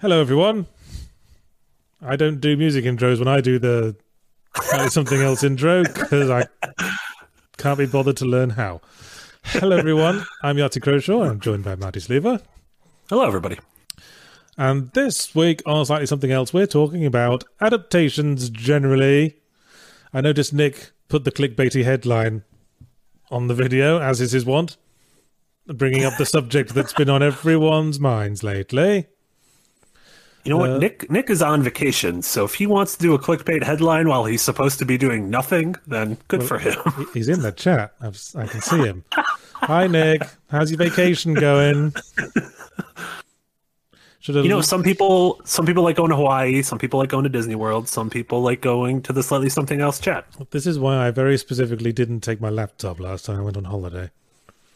Hello, 0.00 0.18
everyone. 0.18 0.66
I 2.00 2.16
don't 2.16 2.40
do 2.40 2.56
music 2.56 2.86
intros 2.86 3.18
when 3.18 3.28
I 3.28 3.42
do 3.42 3.58
the 3.58 3.94
uh, 4.72 4.88
something 4.88 5.20
else 5.20 5.44
intro 5.44 5.82
because 5.82 6.30
I 6.30 6.46
can't 7.58 7.78
be 7.78 7.84
bothered 7.84 8.16
to 8.16 8.24
learn 8.24 8.48
how. 8.48 8.80
Hello, 9.44 9.76
everyone. 9.76 10.24
I'm 10.42 10.56
Yahtzee 10.56 10.80
Croshaw. 10.80 11.20
And 11.20 11.32
I'm 11.32 11.40
joined 11.40 11.64
by 11.64 11.74
Marty 11.74 12.00
Sliva. 12.00 12.40
Hello, 13.10 13.26
everybody. 13.26 13.58
And 14.56 14.90
this 14.92 15.34
week, 15.34 15.60
on 15.66 15.84
Slightly 15.84 16.06
Something 16.06 16.32
Else, 16.32 16.54
we're 16.54 16.66
talking 16.66 17.04
about 17.04 17.44
adaptations 17.60 18.48
generally. 18.48 19.36
I 20.14 20.22
noticed 20.22 20.54
Nick 20.54 20.92
put 21.08 21.24
the 21.24 21.30
clickbaity 21.30 21.84
headline 21.84 22.44
on 23.30 23.48
the 23.48 23.54
video, 23.54 24.00
as 24.00 24.22
is 24.22 24.32
his 24.32 24.46
wont, 24.46 24.78
bringing 25.66 26.06
up 26.06 26.16
the 26.16 26.24
subject 26.24 26.74
that's 26.74 26.94
been 26.94 27.10
on 27.10 27.22
everyone's 27.22 28.00
minds 28.00 28.42
lately. 28.42 29.06
You 30.44 30.50
know 30.50 30.56
what? 30.56 30.70
Uh, 30.70 30.78
Nick 30.78 31.10
Nick 31.10 31.28
is 31.28 31.42
on 31.42 31.62
vacation, 31.62 32.22
so 32.22 32.44
if 32.44 32.54
he 32.54 32.66
wants 32.66 32.96
to 32.96 33.02
do 33.02 33.12
a 33.14 33.18
clickbait 33.18 33.62
headline 33.62 34.08
while 34.08 34.24
he's 34.24 34.40
supposed 34.42 34.78
to 34.78 34.86
be 34.86 34.96
doing 34.96 35.28
nothing, 35.28 35.76
then 35.86 36.16
good 36.28 36.42
for 36.42 36.58
him. 36.58 36.76
He's 37.12 37.28
in 37.28 37.42
the 37.42 37.52
chat. 37.52 37.92
I've, 38.00 38.18
I 38.34 38.46
can 38.46 38.60
see 38.62 38.78
him. 38.78 39.04
Hi, 39.12 39.86
Nick. 39.86 40.22
How's 40.50 40.70
your 40.70 40.78
vacation 40.78 41.34
going? 41.34 41.92
Should 44.20 44.34
have, 44.34 44.44
You 44.44 44.50
know, 44.50 44.60
some 44.60 44.82
people 44.82 45.40
some 45.44 45.66
people 45.66 45.82
like 45.82 45.96
going 45.96 46.10
to 46.10 46.16
Hawaii, 46.16 46.62
some 46.62 46.78
people 46.78 46.98
like 47.00 47.08
going 47.10 47.24
to 47.24 47.30
Disney 47.30 47.54
World, 47.54 47.88
some 47.88 48.10
people 48.10 48.42
like 48.42 48.60
going 48.60 49.02
to 49.02 49.12
the 49.12 49.22
slightly 49.22 49.48
something 49.48 49.80
else 49.80 49.98
chat. 49.98 50.26
this 50.50 50.66
is 50.66 50.78
why 50.78 51.06
I 51.06 51.10
very 51.10 51.36
specifically 51.38 51.92
didn't 51.92 52.20
take 52.20 52.40
my 52.40 52.50
laptop 52.50 53.00
last 53.00 53.24
time 53.26 53.40
I 53.40 53.42
went 53.42 53.56
on 53.56 53.64
holiday. 53.64 54.10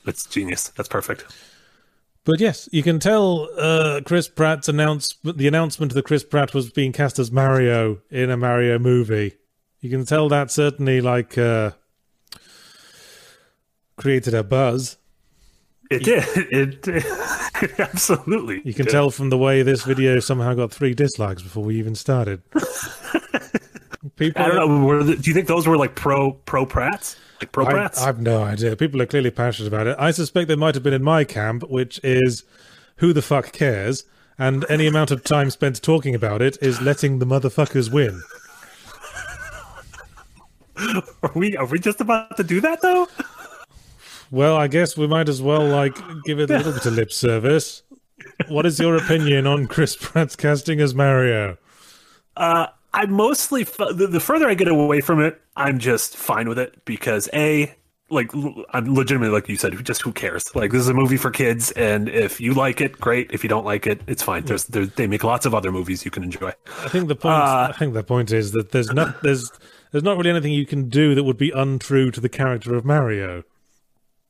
It's 0.07 0.27
genius. 0.27 0.69
That's 0.69 0.89
perfect. 0.89 1.25
But 2.25 2.41
yes, 2.41 2.69
you 2.73 2.83
can 2.83 2.99
tell 2.99 3.49
uh, 3.59 4.01
Chris 4.05 4.29
Pratt's 4.29 4.69
announcement, 4.69 5.37
the 5.37 5.47
announcement 5.47 5.93
that 5.93 6.05
Chris 6.07 6.25
Pratt 6.25 6.55
was 6.55 6.71
being 6.71 6.93
cast 6.93 7.19
as 7.19 7.31
Mario 7.31 8.01
in 8.11 8.31
a 8.31 8.37
Mario 8.37 8.79
movie. 8.79 9.37
You 9.81 9.91
can 9.91 10.07
tell 10.07 10.31
that 10.31 10.51
certainly 10.51 11.03
like 11.03 11.37
uh, 11.37 11.73
created 13.97 14.33
a 14.33 14.43
buzz. 14.43 14.97
It 15.91 16.05
did. 16.05 16.25
It, 16.51 16.89
it 16.89 17.79
absolutely. 17.79 18.63
You 18.65 18.73
can 18.73 18.87
did. 18.87 18.93
tell 18.93 19.11
from 19.11 19.29
the 19.29 19.39
way 19.39 19.63
this 19.63 19.85
video 19.85 20.19
somehow 20.19 20.55
got 20.55 20.73
three 20.73 20.95
dislikes 20.95 21.43
before 21.43 21.63
we 21.65 21.77
even 21.79 21.95
started. 21.95 22.43
People, 24.17 24.43
I 24.43 24.49
don't 24.49 24.57
know. 24.57 24.87
Were 24.87 25.03
the, 25.03 25.17
do 25.17 25.31
you 25.31 25.35
think 25.35 25.49
those 25.49 25.67
were 25.67 25.77
like 25.77 25.95
pro 25.95 26.33
pro 26.33 26.67
Pratts? 26.67 27.17
Like 27.41 27.53
pro 27.53 27.67
I, 27.67 27.73
Pratts? 27.73 28.03
I've 28.03 28.21
no 28.21 28.43
idea. 28.43 28.77
People 28.77 29.01
are 29.01 29.07
clearly 29.07 29.31
passionate 29.31 29.69
about 29.69 29.87
it. 29.87 29.97
I 29.99 30.11
suspect 30.11 30.49
they 30.49 30.57
might 30.57 30.75
have 30.75 30.85
been 30.85 30.93
in 30.93 31.03
my 31.03 31.25
camp, 31.25 31.69
which 31.71 32.01
is 32.05 32.45
who 32.97 33.13
the 33.13 33.23
fuck 33.23 33.53
cares? 33.53 34.05
And 34.39 34.67
any 34.69 34.87
amount 34.87 35.11
of 35.11 35.23
time 35.25 35.51
spent 35.51 35.81
talking 35.81 36.15
about 36.15 36.43
it 36.43 36.59
is 36.61 36.81
letting 36.83 37.19
the 37.19 37.27
motherfuckers 37.27 37.93
win. 37.93 38.23
Are 41.23 41.31
we 41.37 41.57
are 41.57 41.67
we 41.67 41.79
just 41.79 42.01
about 42.01 42.37
to 42.37 42.43
do 42.43 42.61
that 42.61 42.83
though? 42.83 43.07
Well, 44.33 44.57
I 44.57 44.67
guess 44.67 44.97
we 44.97 45.07
might 45.07 45.29
as 45.29 45.41
well 45.41 45.65
like 45.65 45.97
give 46.25 46.41
it 46.41 46.51
a 46.51 46.57
little 46.57 46.73
bit 46.73 46.85
of 46.85 46.95
lip 46.95 47.13
service. 47.13 47.83
What 48.49 48.67
is 48.67 48.81
your 48.81 48.97
opinion 48.97 49.47
on 49.47 49.69
Chris 49.69 49.97
Pratt's 49.97 50.35
casting 50.35 50.81
as 50.81 50.93
Mario? 50.93 51.59
Uh, 52.37 52.67
I 52.95 53.07
mostly 53.07 53.65
the, 53.65 54.09
the 54.11 54.21
further 54.21 54.49
I 54.49 54.55
get 54.55 54.69
away 54.69 55.01
from 55.01 55.21
it, 55.21 55.41
I'm 55.57 55.79
just 55.79 56.17
fine 56.17 56.49
with 56.49 56.59
it 56.59 56.85
because 56.85 57.29
a 57.35 57.75
like 58.11 58.31
I'm 58.71 58.95
legitimately 58.95 59.33
like 59.35 59.49
you 59.49 59.57
said, 59.57 59.83
just 59.85 60.03
who 60.03 60.13
cares? 60.13 60.55
Like 60.55 60.71
this 60.71 60.81
is 60.83 60.89
a 60.89 60.95
movie 60.95 61.17
for 61.17 61.31
kids, 61.31 61.73
and 61.73 62.09
if 62.09 62.41
you 62.41 62.55
like 62.55 62.81
it, 62.81 63.01
great. 63.01 63.31
If 63.33 63.43
you 63.43 63.49
don't 63.49 63.65
like 63.65 63.87
it, 63.87 64.01
it's 64.07 64.23
fine. 64.23 64.45
There's 64.45 64.65
there, 64.67 64.87
they 64.87 65.07
make 65.07 65.25
lots 65.25 65.45
of 65.47 65.55
other 65.55 65.73
movies 65.73 66.05
you 66.05 66.11
can 66.11 66.23
enjoy. 66.23 66.53
I 66.83 66.89
think 66.89 67.09
the 67.09 67.17
point. 67.17 67.35
Uh, 67.35 67.69
I 67.71 67.77
think 67.77 67.95
the 67.95 68.05
point 68.05 68.31
is 68.31 68.53
that 68.53 68.71
there's 68.73 68.93
not 68.93 69.23
there's 69.23 69.51
there's 69.91 70.05
not 70.05 70.17
really 70.17 70.31
anything 70.31 70.53
you 70.53 70.67
can 70.67 70.89
do 70.89 71.15
that 71.15 71.25
would 71.25 71.39
be 71.39 71.51
untrue 71.51 72.11
to 72.13 72.21
the 72.21 72.29
character 72.29 72.75
of 72.75 72.85
Mario. 72.85 73.43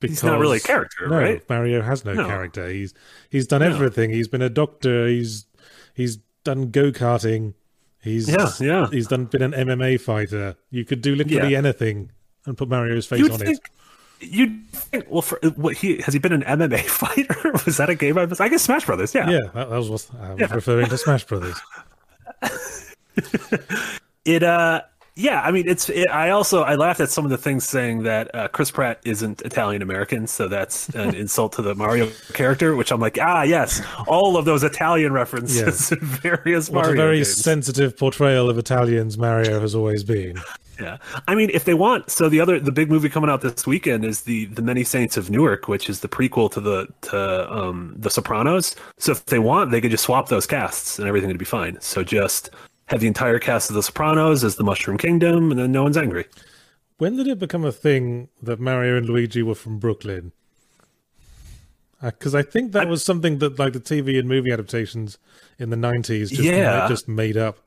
He's 0.01 0.23
not 0.23 0.39
really 0.39 0.59
a 0.59 0.61
character, 0.61 1.09
no, 1.09 1.17
right? 1.19 1.49
Mario 1.49 1.81
has 1.81 2.05
no, 2.05 2.13
No. 2.13 2.27
character. 2.27 2.69
He's 2.69 2.95
he's 3.31 3.47
done 3.47 3.63
everything. 3.63 4.11
He's 4.11 4.29
been 4.29 4.43
a 4.43 4.51
doctor. 4.51 5.07
He's 5.07 5.47
he's 5.95 6.19
done 6.45 6.71
go 6.71 6.93
karting. 6.93 7.55
He's 8.05 8.29
Yeah, 8.29 8.49
yeah. 8.61 8.87
He's 8.91 9.09
done 9.09 9.25
been 9.25 9.43
an 9.43 9.53
MMA 9.53 9.99
fighter. 10.01 10.57
You 10.71 10.85
could 10.85 11.01
do 11.01 11.15
literally 11.17 11.53
Yeah. 11.53 11.59
anything 11.59 12.11
and 12.47 12.57
put 12.57 12.69
Mario's 12.69 13.07
face 13.07 13.19
You'd 13.21 13.33
on 13.33 13.39
think. 13.39 13.59
You'd 14.21 14.69
think. 14.71 15.07
Well, 15.09 15.23
for 15.23 15.41
what 15.57 15.77
he 15.77 16.01
has 16.03 16.13
he 16.15 16.21
been 16.21 16.33
an 16.33 16.43
MMA 16.43 16.83
fighter? 16.87 17.53
Was 17.67 17.79
that 17.79 17.91
a 17.91 17.95
game? 17.95 18.17
I 18.19 18.27
was. 18.27 18.41
I 18.41 18.49
guess 18.49 18.63
Smash 18.63 18.85
Brothers. 18.87 19.15
Yeah. 19.15 19.29
Yeah, 19.31 19.41
that, 19.55 19.71
that 19.71 19.77
was 19.77 19.91
what 19.91 20.07
I 20.21 20.35
was 20.35 20.51
referring 20.53 20.89
to 20.89 20.99
Smash 20.99 21.25
Brothers. 21.25 21.59
It 24.25 24.43
uh 24.43 24.81
yeah, 25.17 25.43
I 25.43 25.53
mean 25.53 25.69
it's 25.69 25.89
it, 25.89 26.09
I 26.11 26.31
also 26.31 26.63
I 26.63 26.75
laughed 26.75 27.01
at 27.01 27.09
some 27.09 27.25
of 27.25 27.31
the 27.31 27.39
things 27.39 27.67
saying 27.69 28.03
that 28.03 28.35
uh, 28.35 28.49
Chris 28.49 28.71
Pratt 28.71 29.01
isn't 29.05 29.43
Italian 29.43 29.81
American, 29.81 30.27
so 30.27 30.49
that's 30.49 30.89
an 30.91 31.15
insult 31.15 31.53
to 31.53 31.63
the 31.63 31.75
Mario 31.75 32.11
character, 32.33 32.75
which 32.75 32.91
I'm 32.91 33.01
like, 33.01 33.19
ah 33.21 33.43
yes, 33.43 33.81
all 34.09 34.37
of 34.37 34.45
those 34.45 34.65
Italian 34.65 35.13
references 35.13 35.93
in 35.93 36.01
various 36.01 36.69
What 36.69 36.83
Mario 36.83 36.93
a 36.93 36.97
very 36.97 37.17
games. 37.19 37.37
sensitive 37.37 37.97
portrayal 37.97 38.51
of 38.51 38.59
Italians 38.59 39.17
Mario 39.17 39.61
has 39.61 39.75
always 39.75 40.03
been. 40.03 40.41
yeah. 40.81 40.97
I 41.29 41.37
mean, 41.37 41.49
if 41.55 41.65
they 41.65 41.75
want, 41.75 42.11
so 42.11 42.29
the 42.29 42.41
other 42.41 42.59
the 42.59 42.73
big 42.73 42.91
movie 42.91 43.09
coming 43.09 43.31
out 43.31 43.41
this 43.41 43.69
weekend 43.69 44.05
is 44.05 44.23
the 44.23 44.47
the 44.47 44.63
Many 44.63 44.83
Saints 44.83 45.17
of 45.17 45.31
Newark, 45.31 45.69
which 45.69 45.89
is 45.89 46.01
the 46.01 46.09
prequel 46.09 46.51
to 46.51 46.61
the 46.61 46.89
to 47.03 47.53
um 47.53 47.95
the 47.97 48.11
Sopranos. 48.11 48.75
So 48.99 49.13
if 49.13 49.27
they 49.27 49.39
want, 49.39 49.71
they 49.71 49.81
could 49.81 49.93
just 49.93 50.05
swap 50.05 50.29
those 50.29 50.47
casts 50.47 50.99
and 50.99 51.07
everything 51.07 51.29
would 51.29 51.39
be 51.39 51.45
fine. 51.45 51.81
So 51.81 52.03
just 52.03 52.51
have 52.87 53.01
the 53.01 53.07
entire 53.07 53.39
cast 53.39 53.71
of 53.71 53.75
the 53.77 53.83
Sopranos 53.83 54.45
as 54.45 54.57
the 54.57 54.65
Mushroom 54.65 54.99
Kingdom, 54.99 55.51
and 55.51 55.59
then 55.59 55.73
no 55.73 55.83
one's 55.83 55.97
angry. 55.97 56.27
When 56.99 57.17
did 57.17 57.27
it 57.27 57.39
become 57.39 57.65
a 57.65 57.73
thing 57.73 58.29
that 58.43 58.61
Mario 58.61 58.97
and 58.99 59.07
Luigi 59.09 59.43
were 59.43 59.55
from 59.55 59.79
Brooklyn? 59.79 60.33
Uh, 62.03 62.11
because 62.11 62.35
I 62.35 62.43
think 62.43 62.73
that 62.73 62.89
was 62.89 63.03
something 63.03 63.39
that, 63.39 63.59
like 63.59 63.73
the 63.73 63.81
TV 63.81 64.19
and 64.19 64.29
movie 64.29 64.53
adaptations 64.53 65.19
in 65.59 65.71
the 65.71 65.77
nineties, 65.77 66.31
just 66.31 66.43
Yeah. 66.43 66.81
ma- 66.81 66.89
just 66.89 67.09
made 67.09 67.37
up. 67.37 67.59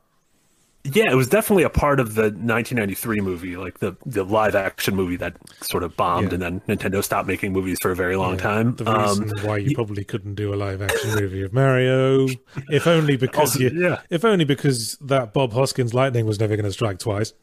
Yeah, 0.94 1.12
it 1.12 1.16
was 1.16 1.28
definitely 1.28 1.64
a 1.64 1.70
part 1.70 2.00
of 2.00 2.16
the 2.16 2.24
1993 2.24 3.20
movie, 3.22 3.58
like 3.58 3.80
the 3.80 3.96
the 4.06 4.24
live 4.24 4.56
action 4.56 4.96
movie 4.96 5.18
that 5.18 5.36
sort 5.62 5.84
of 5.84 5.96
bombed, 5.98 6.28
Yeah. 6.28 6.34
and 6.36 6.42
then 6.68 6.78
Nintendo 6.78 7.04
stopped 7.04 7.28
making 7.28 7.52
movies 7.54 7.78
for 7.82 7.92
a 7.92 7.96
very 7.96 8.16
long 8.16 8.38
time. 8.38 8.76
The 8.76 8.90
Um, 8.90 9.20
reason 9.22 9.48
why 9.48 9.58
you 9.58 9.76
probably 9.76 10.04
couldn't 10.04 10.36
do 10.36 10.54
a 10.54 10.56
live 10.56 10.82
action 10.82 11.16
movie 11.16 11.42
of 11.44 11.52
Mario, 11.54 12.28
if 12.70 12.88
only 12.88 13.18
because 13.26 13.56
Also, 13.56 13.60
you, 13.60 13.72
yeah. 13.74 14.00
if 14.10 14.24
only 14.24 14.46
because 14.46 14.98
that 15.02 15.34
Bob 15.34 15.54
Hoskins 15.54 15.94
lightning 15.94 16.26
was 16.26 16.40
never 16.40 16.56
going 16.56 16.66
to 16.66 16.72
strike 16.72 17.00
twice. 17.00 17.34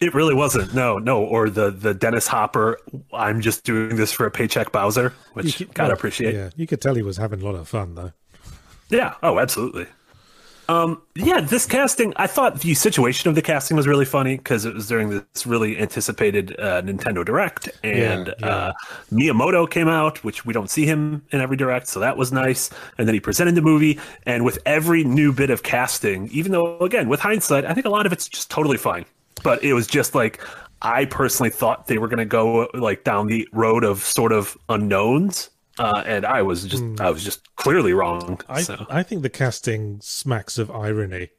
it 0.00 0.14
really 0.14 0.34
wasn't. 0.34 0.72
No, 0.72 0.96
no, 0.98 1.22
or 1.22 1.50
the 1.50 1.70
the 1.70 1.92
Dennis 1.92 2.26
Hopper. 2.26 2.78
I'm 3.12 3.42
just 3.42 3.64
doing 3.64 3.96
this 3.96 4.10
for 4.12 4.24
a 4.24 4.30
paycheck, 4.30 4.72
Bowser, 4.72 5.12
which 5.34 5.58
could- 5.58 5.74
gotta 5.74 5.88
well, 5.88 5.96
appreciate. 5.98 6.34
Yeah, 6.34 6.50
you 6.56 6.66
could 6.66 6.80
tell 6.80 6.94
he 6.94 7.02
was 7.02 7.18
having 7.18 7.42
a 7.42 7.44
lot 7.44 7.56
of 7.56 7.68
fun 7.68 7.94
though. 7.96 8.12
Yeah. 8.88 9.14
Oh, 9.22 9.38
absolutely. 9.38 9.86
Um, 10.70 11.02
yeah, 11.16 11.40
this 11.40 11.66
casting, 11.66 12.12
I 12.14 12.28
thought 12.28 12.60
the 12.60 12.74
situation 12.74 13.28
of 13.28 13.34
the 13.34 13.42
casting 13.42 13.76
was 13.76 13.88
really 13.88 14.04
funny 14.04 14.36
because 14.36 14.64
it 14.64 14.72
was 14.72 14.86
during 14.86 15.10
this 15.10 15.44
really 15.44 15.76
anticipated 15.76 16.54
uh, 16.60 16.80
Nintendo 16.82 17.24
Direct, 17.24 17.68
and 17.82 18.28
Yeah, 18.28 18.34
yeah. 18.38 18.46
Uh, 18.46 18.72
Miyamoto 19.10 19.68
came 19.68 19.88
out, 19.88 20.22
which 20.22 20.46
we 20.46 20.54
don't 20.54 20.70
see 20.70 20.86
him 20.86 21.24
in 21.32 21.40
every 21.40 21.56
Direct, 21.56 21.88
so 21.88 21.98
that 21.98 22.16
was 22.16 22.30
nice. 22.30 22.70
And 22.98 23.08
then 23.08 23.14
he 23.14 23.20
presented 23.20 23.56
the 23.56 23.62
movie, 23.62 23.98
and 24.26 24.44
with 24.44 24.60
every 24.64 25.02
new 25.02 25.32
bit 25.32 25.50
of 25.50 25.64
casting, 25.64 26.28
even 26.28 26.52
though, 26.52 26.78
again, 26.78 27.08
with 27.08 27.18
hindsight, 27.18 27.64
I 27.64 27.74
think 27.74 27.84
a 27.84 27.90
lot 27.90 28.06
of 28.06 28.12
it's 28.12 28.28
just 28.28 28.48
totally 28.48 28.76
fine. 28.76 29.04
But 29.42 29.64
it 29.64 29.72
was 29.72 29.88
just 29.88 30.14
like, 30.14 30.40
I 30.82 31.06
personally 31.06 31.50
thought 31.50 31.88
they 31.88 31.98
were 31.98 32.06
going 32.06 32.18
to 32.18 32.24
go 32.24 32.68
like 32.74 33.02
down 33.02 33.26
the 33.26 33.48
road 33.52 33.82
of 33.82 34.04
sort 34.04 34.30
of 34.30 34.56
unknowns. 34.68 35.50
Uh, 35.78 36.02
and 36.04 36.26
I 36.26 36.42
was 36.42 36.64
just, 36.64 36.82
I 37.00 37.10
was 37.10 37.24
just 37.24 37.54
clearly 37.56 37.92
wrong. 37.92 38.40
I 38.48 38.62
so. 38.62 38.86
I 38.90 39.02
think 39.02 39.22
the 39.22 39.30
casting 39.30 39.98
smacks 40.02 40.58
of 40.58 40.70
irony. 40.70 41.30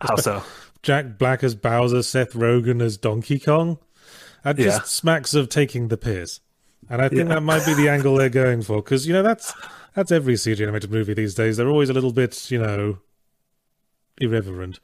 How 0.00 0.16
so? 0.16 0.42
Jack 0.82 1.18
Black 1.18 1.42
as 1.42 1.54
Bowser, 1.54 2.02
Seth 2.02 2.32
Rogen 2.32 2.80
as 2.80 2.96
Donkey 2.96 3.38
Kong. 3.38 3.78
That 4.44 4.56
just 4.56 4.78
Yeah. 4.80 4.84
smacks 4.84 5.34
of 5.34 5.48
taking 5.48 5.88
the 5.88 5.96
piss. 5.96 6.40
And 6.88 7.02
I 7.02 7.08
think 7.08 7.22
Yeah. 7.28 7.34
that 7.34 7.40
might 7.42 7.66
be 7.66 7.74
the 7.74 7.88
angle 7.90 8.14
they're 8.16 8.28
going 8.28 8.62
for 8.62 8.76
because 8.76 9.06
you 9.06 9.12
know 9.12 9.22
that's 9.22 9.52
that's 9.94 10.12
every 10.12 10.34
CG 10.34 10.62
animated 10.62 10.90
movie 10.90 11.14
these 11.14 11.34
days. 11.34 11.56
They're 11.56 11.68
always 11.68 11.90
a 11.90 11.94
little 11.94 12.12
bit, 12.12 12.50
you 12.50 12.58
know, 12.60 12.98
irreverent. 14.20 14.78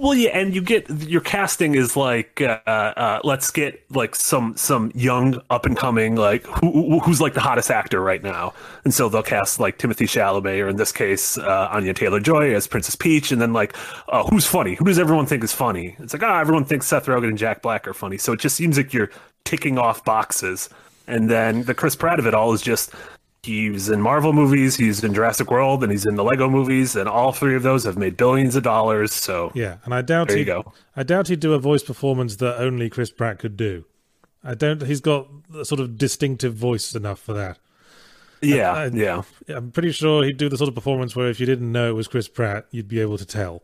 Well, 0.00 0.14
yeah, 0.14 0.30
and 0.30 0.54
you 0.54 0.62
get 0.62 0.88
your 1.08 1.20
casting 1.20 1.74
is 1.74 1.96
like, 1.96 2.40
uh, 2.40 2.60
uh, 2.68 3.20
let's 3.24 3.50
get 3.50 3.82
like 3.90 4.14
some 4.14 4.56
some 4.56 4.92
young 4.94 5.42
up 5.50 5.66
and 5.66 5.76
coming 5.76 6.14
like 6.14 6.46
who, 6.46 6.70
who- 6.70 7.00
who's 7.00 7.20
like 7.20 7.34
the 7.34 7.40
hottest 7.40 7.68
actor 7.68 8.00
right 8.00 8.22
now, 8.22 8.54
and 8.84 8.94
so 8.94 9.08
they'll 9.08 9.24
cast 9.24 9.58
like 9.58 9.76
Timothée 9.76 10.06
Chalamet 10.06 10.62
or 10.64 10.68
in 10.68 10.76
this 10.76 10.92
case 10.92 11.36
uh, 11.36 11.68
Anya 11.72 11.94
Taylor 11.94 12.20
Joy 12.20 12.54
as 12.54 12.68
Princess 12.68 12.94
Peach, 12.94 13.32
and 13.32 13.42
then 13.42 13.52
like 13.52 13.74
uh, 14.08 14.22
who's 14.28 14.46
funny? 14.46 14.76
Who 14.76 14.84
does 14.84 15.00
everyone 15.00 15.26
think 15.26 15.42
is 15.42 15.52
funny? 15.52 15.96
It's 15.98 16.12
like 16.12 16.22
ah, 16.22 16.38
everyone 16.40 16.64
thinks 16.64 16.86
Seth 16.86 17.06
Rogen 17.06 17.30
and 17.30 17.38
Jack 17.38 17.60
Black 17.60 17.88
are 17.88 17.94
funny, 17.94 18.18
so 18.18 18.32
it 18.32 18.38
just 18.38 18.54
seems 18.54 18.76
like 18.76 18.94
you're 18.94 19.10
ticking 19.44 19.78
off 19.78 20.04
boxes, 20.04 20.68
and 21.08 21.28
then 21.28 21.64
the 21.64 21.74
Chris 21.74 21.96
Pratt 21.96 22.20
of 22.20 22.26
it 22.28 22.34
all 22.34 22.52
is 22.52 22.62
just 22.62 22.94
he's 23.42 23.88
in 23.88 24.00
Marvel 24.00 24.32
movies, 24.32 24.76
he's 24.76 25.02
in 25.04 25.14
Jurassic 25.14 25.50
World, 25.50 25.82
and 25.82 25.90
he's 25.92 26.06
in 26.06 26.16
the 26.16 26.24
Lego 26.24 26.48
movies, 26.48 26.96
and 26.96 27.08
all 27.08 27.32
three 27.32 27.54
of 27.54 27.62
those 27.62 27.84
have 27.84 27.96
made 27.96 28.16
billions 28.16 28.56
of 28.56 28.62
dollars. 28.62 29.12
So 29.12 29.52
Yeah, 29.54 29.76
and 29.84 29.94
I 29.94 30.02
doubt 30.02 30.30
he, 30.32 30.44
go. 30.44 30.72
I 30.96 31.02
doubt 31.02 31.28
he'd 31.28 31.40
do 31.40 31.54
a 31.54 31.58
voice 31.58 31.82
performance 31.82 32.36
that 32.36 32.58
only 32.60 32.90
Chris 32.90 33.10
Pratt 33.10 33.38
could 33.38 33.56
do. 33.56 33.84
I 34.44 34.54
don't. 34.54 34.82
He's 34.82 35.00
got 35.00 35.28
a 35.54 35.64
sort 35.64 35.80
of 35.80 35.98
distinctive 35.98 36.54
voice 36.54 36.94
enough 36.94 37.18
for 37.20 37.32
that. 37.34 37.58
yeah, 38.40 38.72
I- 38.72 38.86
yeah. 38.86 39.22
I'm 39.48 39.72
pretty 39.72 39.90
sure 39.92 40.22
he'd 40.24 40.36
do 40.36 40.48
the 40.48 40.56
sort 40.56 40.68
of 40.68 40.74
performance 40.74 41.16
where 41.16 41.28
if 41.28 41.40
you 41.40 41.46
didn't 41.46 41.72
know 41.72 41.90
it 41.90 41.94
was 41.94 42.06
Chris 42.08 42.28
Pratt, 42.28 42.66
you'd 42.70 42.88
be 42.88 43.00
able 43.00 43.18
to 43.18 43.26
tell. 43.26 43.62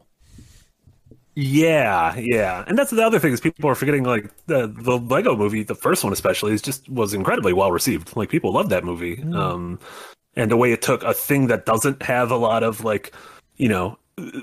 Yeah, 1.36 2.14
yeah, 2.16 2.62
and 2.68 2.78
that's 2.78 2.92
the 2.92 3.02
other 3.04 3.18
thing 3.18 3.32
is 3.32 3.40
people 3.40 3.68
are 3.68 3.74
forgetting 3.74 4.04
like 4.04 4.30
the 4.46 4.68
the 4.68 4.98
Lego 4.98 5.36
movie, 5.36 5.64
the 5.64 5.74
first 5.74 6.04
one 6.04 6.12
especially, 6.12 6.52
is 6.52 6.62
just 6.62 6.88
was 6.88 7.12
incredibly 7.12 7.52
well 7.52 7.72
received. 7.72 8.16
Like 8.16 8.28
people 8.30 8.52
loved 8.52 8.70
that 8.70 8.84
movie, 8.84 9.20
um, 9.32 9.80
and 10.36 10.48
the 10.50 10.56
way 10.56 10.72
it 10.72 10.80
took 10.82 11.02
a 11.02 11.12
thing 11.14 11.48
that 11.48 11.66
doesn't 11.66 12.02
have 12.02 12.30
a 12.30 12.36
lot 12.36 12.62
of 12.62 12.84
like, 12.84 13.12
you 13.56 13.68
know, 13.68 13.98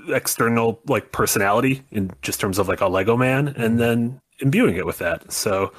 external 0.08 0.80
like 0.86 1.12
personality 1.12 1.82
in 1.92 2.10
just 2.22 2.40
terms 2.40 2.58
of 2.58 2.68
like 2.68 2.82
a 2.82 2.88
Lego 2.88 3.16
man, 3.16 3.48
and 3.56 3.80
then 3.80 4.20
imbuing 4.40 4.76
it 4.76 4.84
with 4.84 4.98
that. 4.98 5.32
So, 5.32 5.72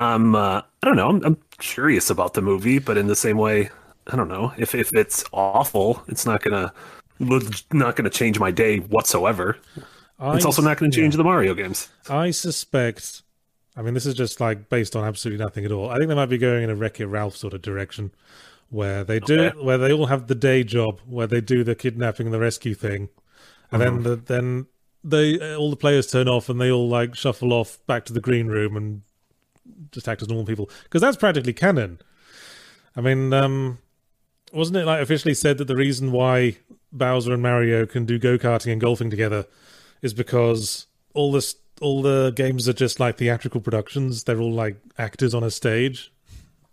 I'm 0.00 0.34
uh, 0.34 0.62
I 0.82 0.86
don't 0.86 0.96
know, 0.96 1.08
I'm, 1.10 1.24
I'm 1.24 1.38
curious 1.58 2.10
about 2.10 2.34
the 2.34 2.42
movie, 2.42 2.78
but 2.80 2.98
in 2.98 3.06
the 3.08 3.16
same 3.16 3.38
way, 3.38 3.70
I 4.08 4.16
don't 4.16 4.28
know 4.28 4.52
if 4.58 4.74
if 4.74 4.92
it's 4.94 5.24
awful, 5.32 6.02
it's 6.08 6.26
not 6.26 6.42
gonna 6.42 6.72
not 7.72 7.96
gonna 7.96 8.10
change 8.10 8.38
my 8.38 8.50
day 8.50 8.78
whatsoever. 8.78 9.58
It's 10.20 10.44
also 10.44 10.62
not 10.62 10.78
going 10.78 10.90
to 10.90 10.96
change 10.96 11.16
the 11.16 11.24
Mario 11.24 11.54
games. 11.54 11.88
I 12.08 12.30
suspect. 12.30 13.22
I 13.76 13.82
mean, 13.82 13.94
this 13.94 14.06
is 14.06 14.14
just 14.14 14.40
like 14.40 14.68
based 14.68 14.94
on 14.94 15.04
absolutely 15.04 15.42
nothing 15.44 15.64
at 15.64 15.72
all. 15.72 15.90
I 15.90 15.96
think 15.96 16.08
they 16.08 16.14
might 16.14 16.26
be 16.26 16.38
going 16.38 16.62
in 16.62 16.70
a 16.70 16.74
Wreck 16.76 17.00
It 17.00 17.06
Ralph 17.06 17.36
sort 17.36 17.54
of 17.54 17.62
direction, 17.62 18.12
where 18.70 19.02
they 19.02 19.18
do 19.18 19.40
Okay. 19.40 19.58
where 19.60 19.78
they 19.78 19.92
all 19.92 20.06
have 20.06 20.28
the 20.28 20.34
day 20.36 20.62
job, 20.62 21.00
where 21.06 21.26
they 21.26 21.40
do 21.40 21.64
the 21.64 21.74
kidnapping 21.74 22.26
and 22.28 22.34
the 22.34 22.38
rescue 22.38 22.74
thing, 22.74 23.08
and 23.72 23.82
then 23.82 24.02
the, 24.04 24.14
then 24.16 24.66
they 25.02 25.54
all 25.56 25.70
the 25.70 25.76
players 25.76 26.06
turn 26.06 26.28
off 26.28 26.48
and 26.48 26.60
they 26.60 26.70
all 26.70 26.88
like 26.88 27.16
shuffle 27.16 27.52
off 27.52 27.78
back 27.86 28.04
to 28.06 28.12
the 28.12 28.20
green 28.20 28.46
room 28.46 28.76
and 28.76 29.02
just 29.90 30.08
act 30.08 30.22
as 30.22 30.28
normal 30.28 30.46
people 30.46 30.70
because 30.84 31.00
that's 31.00 31.16
practically 31.16 31.52
canon. 31.52 31.98
I 32.96 33.00
mean, 33.00 33.32
um, 33.32 33.78
wasn't 34.52 34.76
it 34.76 34.86
like 34.86 35.02
officially 35.02 35.34
said 35.34 35.58
that 35.58 35.66
the 35.66 35.74
reason 35.76 36.12
why 36.12 36.58
Bowser 36.92 37.32
and 37.32 37.42
Mario 37.42 37.86
can 37.86 38.04
do 38.04 38.18
go 38.20 38.38
karting 38.38 38.70
and 38.70 38.80
golfing 38.80 39.10
together 39.10 39.46
is 40.04 40.14
because 40.14 40.86
all 41.14 41.32
this 41.32 41.56
all 41.80 42.02
the 42.02 42.32
games 42.36 42.68
are 42.68 42.72
just 42.72 43.00
like 43.00 43.16
theatrical 43.16 43.60
productions. 43.60 44.24
They're 44.24 44.38
all 44.38 44.52
like 44.52 44.76
actors 44.98 45.34
on 45.34 45.42
a 45.42 45.50
stage. 45.50 46.12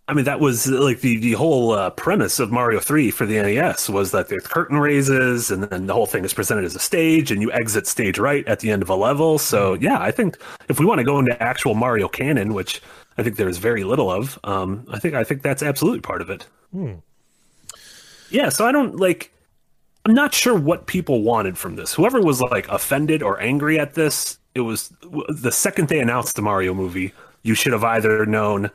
I 0.07 0.13
mean, 0.13 0.25
that 0.25 0.41
was 0.41 0.67
like 0.67 0.99
the 0.99 1.17
the 1.17 1.31
whole 1.33 1.71
uh, 1.71 1.89
premise 1.91 2.39
of 2.39 2.51
Mario 2.51 2.81
Three 2.81 3.09
for 3.09 3.25
the 3.25 3.41
NES 3.41 3.89
was 3.89 4.11
that 4.11 4.27
the 4.27 4.41
curtain 4.41 4.77
raises, 4.77 5.49
and 5.49 5.63
then 5.63 5.87
the 5.87 5.93
whole 5.93 6.05
thing 6.05 6.25
is 6.25 6.33
presented 6.33 6.65
as 6.65 6.75
a 6.75 6.79
stage, 6.79 7.31
and 7.31 7.41
you 7.41 7.49
exit 7.53 7.87
stage 7.87 8.19
right 8.19 8.45
at 8.47 8.59
the 8.59 8.69
end 8.69 8.81
of 8.81 8.89
a 8.89 8.95
level. 8.95 9.39
So 9.39 9.75
yeah, 9.75 9.99
I 10.01 10.11
think 10.11 10.37
if 10.67 10.79
we 10.79 10.85
want 10.85 10.99
to 10.99 11.05
go 11.05 11.17
into 11.17 11.41
actual 11.41 11.73
Mario 11.73 12.09
canon, 12.09 12.53
which 12.53 12.81
I 13.17 13.23
think 13.23 13.37
there's 13.37 13.57
very 13.57 13.85
little 13.85 14.11
of, 14.11 14.37
um, 14.43 14.85
I 14.91 14.99
think 14.99 15.13
I 15.15 15.23
think 15.23 15.41
that's 15.41 15.63
absolutely 15.63 16.01
part 16.01 16.21
of 16.21 16.29
it. 16.29 16.45
Yeah, 18.29 18.49
so 18.49 18.67
I 18.67 18.73
don't 18.73 18.97
like. 18.97 19.31
I'm 20.05 20.13
not 20.13 20.33
sure 20.33 20.57
what 20.57 20.87
people 20.87 21.21
wanted 21.21 21.57
from 21.57 21.75
this. 21.75 21.93
Whoever 21.93 22.19
was 22.21 22.41
like 22.41 22.67
offended 22.69 23.21
or 23.21 23.39
angry 23.39 23.79
at 23.79 23.93
this, 23.93 24.39
it 24.55 24.61
was 24.61 24.91
the 25.29 25.51
second 25.51 25.87
they 25.89 25.99
announced 25.99 26.35
the 26.35 26.41
Mario 26.41 26.73
movie. 26.73 27.13
You 27.43 27.53
should 27.53 27.71
have 27.73 27.83
either 27.83 28.25
known, 28.25 28.71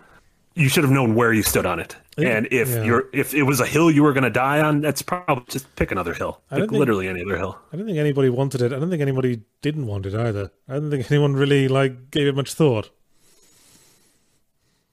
you 0.54 0.68
should 0.68 0.84
have 0.84 0.92
known 0.92 1.14
where 1.16 1.32
you 1.32 1.42
stood 1.42 1.66
on 1.66 1.80
it. 1.80 1.96
And 2.16 2.46
if 2.50 2.68
Yeah. 2.70 2.84
you're 2.84 3.04
if 3.12 3.34
it 3.34 3.42
was 3.42 3.60
a 3.60 3.66
hill 3.66 3.90
you 3.90 4.02
were 4.02 4.12
going 4.12 4.24
to 4.24 4.30
die 4.30 4.60
on, 4.60 4.80
that's 4.80 5.02
probably 5.02 5.44
just 5.48 5.74
pick 5.76 5.90
another 5.90 6.14
hill. 6.14 6.40
Pick 6.50 6.60
think- 6.60 6.72
literally 6.72 7.08
any 7.08 7.22
other 7.22 7.36
hill. 7.36 7.58
I 7.72 7.76
don't 7.76 7.86
think 7.86 7.98
anybody 7.98 8.28
wanted 8.30 8.62
it. 8.62 8.72
I 8.72 8.78
don't 8.78 8.88
think 8.88 9.02
anybody 9.02 9.42
didn't 9.62 9.86
want 9.86 10.06
it 10.06 10.14
either. 10.14 10.50
I 10.68 10.74
don't 10.74 10.90
think 10.90 11.10
anyone 11.10 11.34
really 11.34 11.66
like 11.68 12.10
gave 12.10 12.26
it 12.28 12.34
much 12.36 12.54
thought. 12.54 12.88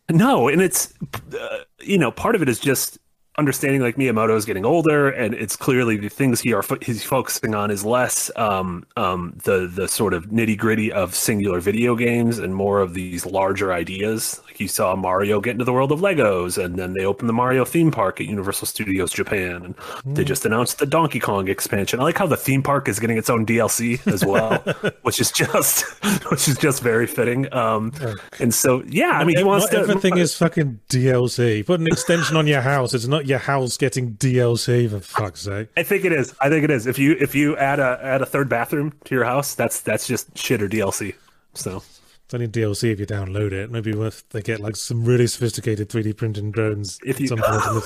No, 0.10 0.48
and 0.50 0.62
it's 0.62 0.94
uh, 1.40 1.60
you 1.80 1.98
know 1.98 2.12
part 2.12 2.36
of 2.36 2.42
it 2.42 2.50
is 2.50 2.60
just 2.60 2.98
understanding 3.38 3.82
like 3.82 3.96
Miyamoto 3.96 4.36
is 4.36 4.46
getting 4.46 4.66
older, 4.66 5.10
and 5.10 5.34
it's 5.34 5.56
clearly 5.56 5.98
the 5.98 6.10
things 6.10 6.42
he 6.42 6.54
are 6.54 6.64
fo- 6.64 6.78
he's 6.82 7.04
focusing 7.04 7.56
on 7.56 7.72
is 7.72 7.84
less 7.84 8.30
um, 8.36 8.86
um, 8.96 9.38
the 9.44 9.68
the 9.68 9.88
sort 9.88 10.14
of 10.14 10.28
nitty 10.28 10.58
gritty 10.58 10.92
of 10.92 11.16
singular 11.16 11.60
video 11.60 11.96
games 11.96 12.38
and 12.38 12.56
more 12.56 12.80
of 12.80 12.94
these 12.94 13.26
larger 13.26 13.74
ideas. 13.74 14.42
Like 14.46 14.60
you 14.60 14.68
saw 14.68 14.96
Mario 14.96 15.42
get 15.42 15.52
into 15.52 15.66
the 15.66 15.74
world 15.74 15.92
of 15.92 16.00
Legos, 16.00 16.64
and 16.64 16.76
then 16.76 16.94
they 16.94 17.06
opened 17.06 17.30
the 17.30 17.34
Mario 17.34 17.66
theme 17.66 17.92
park 17.92 18.22
at 18.22 18.28
Universal 18.28 18.68
Studios 18.68 19.12
Japan, 19.12 19.76
and 20.06 20.16
they 20.16 20.24
just 20.24 20.46
announced 20.46 20.80
the 20.80 20.86
Donkey 20.86 21.20
Kong 21.20 21.48
expansion. 21.48 22.00
I 22.00 22.04
like 22.04 22.18
how 22.18 22.28
the 22.28 22.38
theme 22.38 22.62
park 22.62 22.88
is 22.88 23.00
getting 23.00 23.18
its 23.18 23.30
own 23.30 23.46
DLC 23.46 24.06
as 24.12 24.24
well, 24.24 24.60
which 25.02 25.20
is 25.20 25.32
just 25.32 25.86
which 26.30 26.48
is 26.48 26.58
just 26.58 26.84
very 26.84 27.08
fitting. 27.08 27.52
Um, 27.54 27.92
and 28.40 28.54
so 28.54 28.84
yeah, 28.88 29.12
I 29.12 29.24
mean 29.24 29.38
he 29.38 29.44
wants 29.44 29.66
Not 29.66 29.72
to 29.72 29.80
everything 29.80 30.18
is 30.20 30.38
fucking 30.38 30.80
DLC. 30.90 31.66
Put 31.66 31.80
an 31.80 31.88
extension 31.88 32.38
on 32.38 32.46
your 32.46 32.62
house. 32.62 32.94
It's 32.94 33.08
not 33.08 33.23
your 33.26 33.40
house 33.40 33.78
getting 33.78 34.14
DLC 34.16 34.90
for 34.90 35.00
fuck's 35.00 35.42
sake. 35.42 35.70
I 35.78 35.84
think 35.84 36.06
it 36.06 36.12
is. 36.14 36.34
I 36.42 36.50
think 36.50 36.64
it 36.64 36.72
is. 36.72 36.88
If 36.88 36.98
you 37.00 37.16
if 37.20 37.36
you 37.36 37.56
add 37.58 37.80
a 37.80 38.00
add 38.02 38.22
a 38.22 38.26
third 38.26 38.50
bathroom 38.50 38.94
to 39.06 39.16
your 39.16 39.24
house, 39.26 39.56
that's 39.56 39.82
that's 39.82 40.08
just 40.08 40.38
shit 40.38 40.62
or 40.62 40.68
DLC. 40.70 41.16
So 41.54 41.84
It's 42.26 42.34
only 42.34 42.48
DLC 42.48 42.92
if 42.92 43.00
you 43.00 43.06
download 43.06 43.52
it. 43.52 43.70
Maybe 43.72 43.92
if 43.92 44.28
they 44.30 44.42
get 44.42 44.60
like 44.60 44.76
some 44.76 45.06
really 45.06 45.28
sophisticated 45.28 45.90
3D 45.90 46.16
printing 46.18 46.52
drones 46.52 47.00
if 47.06 47.20
you 47.20 47.26
at 47.26 47.30
some 47.30 47.40
point 47.40 47.66
in 47.68 47.76
the 47.76 47.82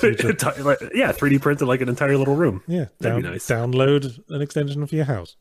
future. 0.76 0.90
Yeah, 0.94 1.12
3D 1.12 1.40
printed 1.42 1.68
like 1.68 1.80
an 1.80 1.88
entire 1.88 2.16
little 2.16 2.36
room. 2.36 2.62
Yeah, 2.66 2.86
That'd 3.00 3.16
be 3.18 3.22
down- 3.22 3.32
nice. 3.32 3.46
download 3.46 4.20
an 4.30 4.40
extension 4.42 4.86
for 4.86 4.94
your 4.94 5.04
house. 5.06 5.36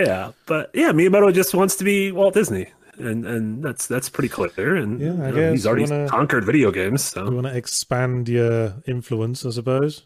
Yeah, 0.00 0.32
but 0.46 0.70
yeah, 0.74 0.90
Miyamoto 0.92 1.32
just 1.32 1.54
wants 1.54 1.76
to 1.76 1.84
be 1.84 2.10
Walt 2.12 2.34
Disney, 2.34 2.72
and 3.00 3.24
and 3.26 3.62
that's 3.64 3.86
that's 3.86 4.08
pretty 4.08 4.28
clear. 4.28 4.76
And 4.76 5.00
Yeah, 5.00 5.12
I 5.24 5.28
you 5.30 5.34
know, 5.34 5.50
he's 5.52 5.66
already 5.66 5.90
wanna- 5.90 6.08
conquered 6.08 6.44
video 6.44 6.70
games. 6.70 7.04
So 7.04 7.24
You 7.24 7.34
want 7.36 7.46
to 7.46 7.56
expand 7.56 8.28
your 8.28 8.74
influence, 8.86 9.44
I 9.46 9.50
suppose. 9.50 10.04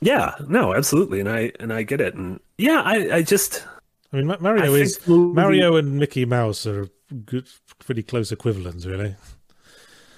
yeah, 0.00 0.34
no, 0.48 0.74
absolutely, 0.74 1.20
and 1.20 1.28
I 1.28 1.52
and 1.60 1.72
I 1.72 1.82
get 1.82 2.00
it. 2.00 2.14
And 2.14 2.40
yeah, 2.56 2.82
I 2.84 3.16
I 3.16 3.22
just 3.22 3.64
I 4.12 4.16
mean, 4.16 4.26
Mario 4.40 4.74
I 4.74 4.78
is 4.78 4.98
movie- 5.06 5.34
Mario 5.34 5.76
and 5.76 5.98
Mickey 5.98 6.24
Mouse 6.24 6.66
are 6.66 6.88
good, 7.26 7.46
pretty 7.80 8.02
close 8.02 8.32
equivalents, 8.32 8.86
really. 8.86 9.16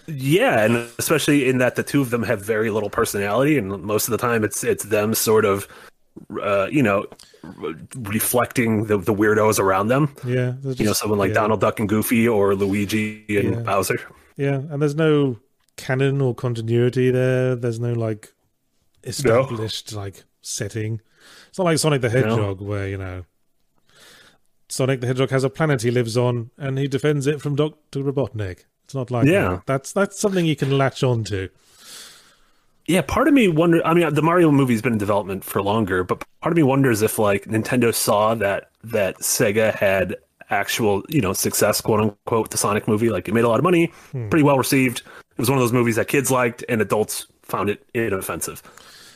Yeah, 0.07 0.65
and 0.65 0.77
especially 0.99 1.49
in 1.49 1.59
that 1.59 1.77
the 1.77 1.83
two 1.85 2.01
of 2.01 2.11
them 2.11 2.23
have 2.25 2.43
very 2.45 2.71
little 2.71 2.91
personality, 2.91 3.57
and 3.59 3.69
most 3.83 4.09
of 4.09 4.13
the 4.13 4.19
time 4.19 4.43
it's 4.45 4.65
it's 4.65 4.85
them 4.85 5.15
sort 5.15 5.45
of, 5.45 5.69
uh, 6.43 6.67
you 6.71 6.83
know, 6.83 7.07
reflecting 7.97 8.85
the 8.87 8.99
the 8.99 9.15
weirdos 9.15 9.59
around 9.59 9.89
them. 9.89 10.15
Yeah, 10.27 10.55
they're 10.61 10.73
You 10.75 10.87
know, 10.87 10.93
someone 10.93 11.19
like 11.19 11.29
yeah. 11.29 11.35
Donald 11.43 11.61
Duck 11.61 11.81
and 11.81 11.89
Goofy, 11.89 12.29
or 12.29 12.55
Luigi 12.55 13.25
and 13.29 13.55
Yeah. 13.55 13.61
Bowser. 13.61 14.01
Yeah, 14.37 14.55
and 14.71 14.81
there's 14.81 14.95
no 14.95 15.39
canon 15.77 16.21
or 16.21 16.35
continuity 16.35 17.11
there. 17.11 17.55
There's 17.57 17.81
no 17.81 17.93
like 17.93 18.33
established 19.05 19.93
like 19.93 20.25
setting. 20.43 21.01
It's 21.49 21.59
not 21.59 21.65
like 21.65 21.79
Sonic 21.79 22.01
the 22.03 22.11
Hedgehog, 22.11 22.61
where 22.61 22.89
you 22.89 22.97
know 22.99 23.25
Sonic 24.69 25.01
the 25.01 25.07
Hedgehog 25.07 25.31
has 25.31 25.45
a 25.45 25.51
planet 25.51 25.83
he 25.83 25.91
lives 25.91 26.17
on, 26.17 26.51
and 26.57 26.79
he 26.79 26.87
defends 26.89 27.27
it 27.27 27.41
from 27.41 27.57
Doctor 27.57 28.01
Robotnik. 28.01 28.65
It's 28.85 28.95
not 28.95 29.11
like 29.11 29.27
Yeah. 29.27 29.49
that. 29.49 29.67
That's 29.67 29.93
that's 29.93 30.19
something 30.19 30.47
you 30.47 30.57
can 30.57 30.77
latch 30.77 31.03
on 31.03 31.25
to. 31.25 31.49
Yeah, 32.91 33.03
part 33.03 33.29
of 33.29 33.35
me 33.35 33.47
wonder. 33.47 33.87
I 33.87 33.95
mean, 33.95 34.13
the 34.13 34.21
Mario 34.21 34.51
movie's 34.51 34.83
been 34.83 34.95
in 34.95 34.99
development 34.99 35.45
for 35.45 35.63
longer, 35.63 36.03
but 36.03 36.25
part 36.41 36.53
of 36.53 36.57
me 36.57 36.65
wonders 36.65 37.03
if 37.03 37.21
like 37.21 37.45
Nintendo 37.45 37.95
saw 37.95 38.35
that 38.35 38.73
that 38.83 39.19
Sega 39.19 39.73
had 39.73 40.17
actual, 40.51 41.05
you 41.09 41.21
know, 41.21 41.33
success, 41.33 41.81
quote 41.81 42.01
unquote, 42.01 42.43
with 42.43 42.51
the 42.51 42.59
Sonic 42.59 42.89
movie. 42.89 43.09
Like 43.09 43.29
it 43.29 43.33
made 43.33 43.45
a 43.45 43.49
lot 43.49 43.61
of 43.61 43.63
money, 43.63 43.93
pretty 44.11 44.43
well 44.43 44.59
received. 44.59 45.03
It 45.31 45.39
was 45.39 45.49
one 45.49 45.57
of 45.57 45.63
those 45.63 45.73
movies 45.73 45.95
that 45.95 46.09
kids 46.09 46.33
liked 46.33 46.65
and 46.69 46.83
adults 46.83 47.29
found 47.43 47.71
it 47.71 47.87
inoffensive. 47.95 48.61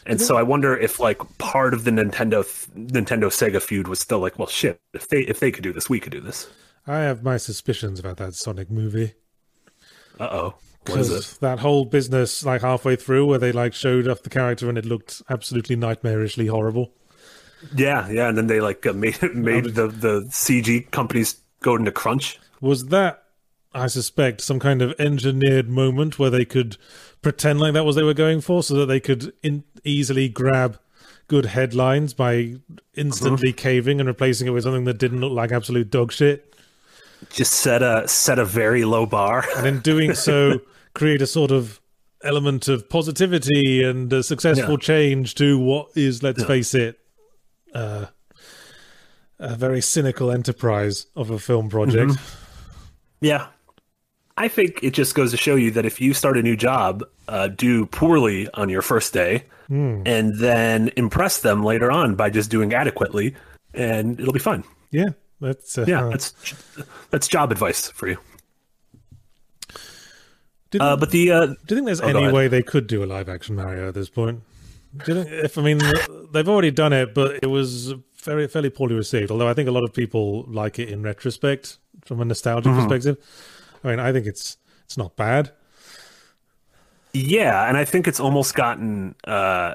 And 0.06 0.20
so 0.20 0.36
I 0.36 0.44
wonder 0.44 0.76
if 0.76 1.00
like 1.00 1.18
part 1.38 1.74
of 1.74 1.82
the 1.82 1.90
Nintendo 1.90 2.44
Nintendo 2.76 3.24
Sega 3.24 3.60
feud 3.60 3.88
was 3.88 3.98
still 3.98 4.20
like, 4.20 4.38
well, 4.38 4.46
shit, 4.46 4.78
if 4.92 5.08
they 5.08 5.22
if 5.22 5.40
they 5.40 5.50
could 5.50 5.64
do 5.64 5.72
this, 5.72 5.90
we 5.90 5.98
could 5.98 6.12
do 6.12 6.20
this. 6.20 6.48
I 6.86 6.98
have 6.98 7.24
my 7.24 7.38
suspicions 7.38 7.98
about 7.98 8.18
that 8.18 8.36
Sonic 8.36 8.70
movie. 8.70 9.14
Uh 10.20 10.28
oh, 10.30 10.54
what 10.54 10.54
is 10.54 10.54
it? 10.54 10.73
Because 10.84 11.38
that 11.38 11.60
whole 11.60 11.84
business, 11.84 12.44
like 12.44 12.60
halfway 12.60 12.96
through, 12.96 13.26
where 13.26 13.38
they 13.38 13.52
like 13.52 13.74
showed 13.74 14.06
off 14.08 14.22
the 14.22 14.30
character 14.30 14.68
and 14.68 14.76
it 14.76 14.84
looked 14.84 15.22
absolutely 15.28 15.76
nightmarishly 15.76 16.48
horrible. 16.48 16.92
Yeah, 17.74 18.08
yeah, 18.10 18.28
and 18.28 18.36
then 18.36 18.46
they 18.46 18.60
like 18.60 18.84
uh, 18.86 18.92
made 18.94 19.22
made 19.34 19.64
the 19.74 19.88
the 19.88 20.22
CG 20.28 20.90
companies 20.90 21.36
go 21.60 21.76
into 21.76 21.92
crunch. 21.92 22.38
Was 22.60 22.86
that, 22.86 23.24
I 23.72 23.86
suspect, 23.86 24.40
some 24.40 24.60
kind 24.60 24.82
of 24.82 24.94
engineered 24.98 25.68
moment 25.68 26.18
where 26.18 26.30
they 26.30 26.44
could 26.44 26.76
pretend 27.22 27.60
like 27.60 27.72
that 27.74 27.84
was 27.84 27.96
they 27.96 28.02
were 28.02 28.14
going 28.14 28.40
for, 28.40 28.62
so 28.62 28.74
that 28.74 28.86
they 28.86 29.00
could 29.00 29.32
in- 29.42 29.64
easily 29.84 30.28
grab 30.28 30.78
good 31.26 31.46
headlines 31.46 32.12
by 32.12 32.54
instantly 32.94 33.52
caving 33.52 33.98
and 33.98 34.06
replacing 34.06 34.46
it 34.46 34.50
with 34.50 34.64
something 34.64 34.84
that 34.84 34.98
didn't 34.98 35.20
look 35.20 35.32
like 35.32 35.52
absolute 35.52 35.90
dog 35.90 36.12
shit, 36.12 36.54
just 37.30 37.54
set 37.54 37.82
a 37.82 38.06
set 38.08 38.38
a 38.38 38.44
very 38.44 38.84
low 38.84 39.06
bar. 39.06 39.44
and 39.56 39.66
in 39.66 39.80
doing 39.80 40.14
so, 40.14 40.60
create 40.94 41.20
a 41.22 41.26
sort 41.26 41.50
of 41.50 41.80
element 42.22 42.68
of 42.68 42.88
positivity 42.88 43.82
and 43.82 44.12
a 44.12 44.22
successful 44.22 44.74
Yeah. 44.74 44.78
change 44.78 45.34
to 45.36 45.58
what 45.58 45.88
is, 45.94 46.22
let's 46.22 46.40
Yeah. 46.40 46.46
face 46.46 46.74
it, 46.74 46.98
uh, 47.74 48.06
a 49.38 49.54
very 49.56 49.80
cynical 49.82 50.30
enterprise 50.30 51.06
of 51.16 51.30
a 51.30 51.38
film 51.38 51.68
project. 51.68 52.12
Yeah. 53.20 53.46
I 54.36 54.48
think 54.48 54.80
it 54.82 54.92
just 54.94 55.14
goes 55.14 55.30
to 55.32 55.36
show 55.36 55.54
you 55.54 55.70
that 55.72 55.84
if 55.84 56.00
you 56.00 56.12
start 56.14 56.36
a 56.36 56.42
new 56.42 56.56
job, 56.56 57.04
uh, 57.28 57.48
do 57.48 57.86
poorly 57.86 58.48
on 58.54 58.68
your 58.68 58.82
first 58.82 59.12
day, 59.12 59.44
and 59.68 60.38
then 60.38 60.90
impress 60.96 61.40
them 61.40 61.62
later 61.64 61.90
on 61.90 62.14
by 62.16 62.30
just 62.30 62.50
doing 62.50 62.74
adequately, 62.74 63.34
and 63.74 64.18
it'll 64.20 64.32
be 64.32 64.38
fine. 64.38 64.62
Yeah, 64.90 65.10
that's 65.40 65.78
uh, 65.78 65.84
Yeah, 65.88 66.08
that's 66.10 66.34
that's 67.10 67.28
job 67.28 67.50
advice 67.52 67.88
for 67.90 68.08
you. 68.08 68.18
You 70.74 70.80
Uh, 70.80 70.96
but 70.96 71.10
the 71.10 71.30
uh, 71.30 71.46
do 71.46 71.52
you 71.68 71.76
think 71.76 71.86
there's 71.86 72.00
oh, 72.00 72.08
any 72.08 72.30
way 72.32 72.48
they 72.48 72.62
could 72.62 72.86
do 72.86 73.02
a 73.02 73.06
live 73.06 73.28
action 73.28 73.56
Mario 73.56 73.88
at 73.88 73.94
this 73.94 74.08
point? 74.08 74.40
Do 75.04 75.14
you 75.14 75.24
think, 75.24 75.34
if 75.44 75.58
I 75.58 75.62
mean 75.62 75.80
they've 76.32 76.48
already 76.48 76.70
done 76.70 76.92
it, 76.92 77.14
but 77.14 77.40
it 77.42 77.48
was 77.48 77.94
very 78.22 78.46
fairly 78.48 78.70
poorly 78.70 78.94
received. 78.94 79.30
Although 79.30 79.48
I 79.48 79.54
think 79.54 79.68
a 79.68 79.72
lot 79.72 79.84
of 79.84 79.92
people 79.92 80.44
like 80.48 80.78
it 80.78 80.88
in 80.88 81.02
retrospect 81.02 81.78
from 82.04 82.20
a 82.20 82.24
nostalgia 82.24 82.68
Mm-hmm. 82.68 82.88
perspective. 82.88 83.16
I 83.82 83.88
mean, 83.88 84.00
I 84.00 84.12
think 84.12 84.26
it's 84.26 84.56
it's 84.84 84.96
not 84.96 85.16
bad. 85.16 85.50
Yeah, 87.12 87.68
and 87.68 87.76
I 87.76 87.84
think 87.84 88.08
it's 88.08 88.18
almost 88.18 88.54
gotten 88.54 89.14
uh, 89.24 89.74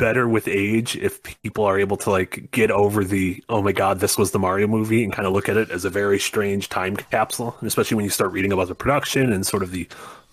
better 0.00 0.26
with 0.26 0.48
age 0.48 0.96
if 0.96 1.22
people 1.42 1.64
are 1.64 1.78
able 1.78 1.96
to 1.98 2.10
like 2.10 2.50
get 2.50 2.70
over 2.70 3.04
the 3.04 3.44
oh 3.48 3.62
my 3.62 3.70
god 3.70 4.00
this 4.00 4.16
was 4.16 4.30
the 4.30 4.38
Mario 4.38 4.66
movie 4.66 5.04
and 5.04 5.12
kind 5.12 5.26
of 5.26 5.32
look 5.34 5.48
at 5.48 5.56
it 5.56 5.70
as 5.70 5.84
a 5.84 5.90
very 5.90 6.18
strange 6.18 6.68
time 6.68 6.96
capsule, 6.96 7.54
and 7.60 7.66
especially 7.68 7.94
when 7.94 8.04
you 8.04 8.10
start 8.10 8.32
reading 8.32 8.52
about 8.52 8.68
the 8.68 8.74
production 8.74 9.32
and 9.32 9.46
sort 9.46 9.62
of 9.62 9.70
the 9.70 9.86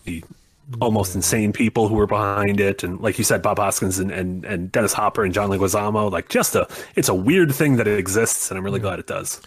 the 0.05 0.23
almost 0.81 1.15
insane 1.15 1.53
people 1.53 1.87
who 1.87 1.95
were 1.95 2.07
behind 2.07 2.59
it 2.59 2.83
and 2.83 2.99
like 3.01 3.17
you 3.17 3.23
said 3.23 3.41
Bob 3.41 3.57
Hoskins 3.57 3.99
and 3.99 4.11
and, 4.11 4.45
and 4.45 4.71
Dennis 4.71 4.93
Hopper 4.93 5.23
and 5.23 5.33
John 5.33 5.49
Leguizamo 5.49 6.11
like 6.11 6.29
just 6.29 6.55
a 6.55 6.67
it's 6.95 7.09
a 7.09 7.15
weird 7.15 7.53
thing 7.53 7.75
that 7.77 7.87
it 7.87 7.99
exists 7.99 8.49
and 8.49 8.57
I'm 8.57 8.63
really 8.63 8.79
hmm. 8.79 8.85
glad 8.85 8.99
it 8.99 9.07
does. 9.07 9.41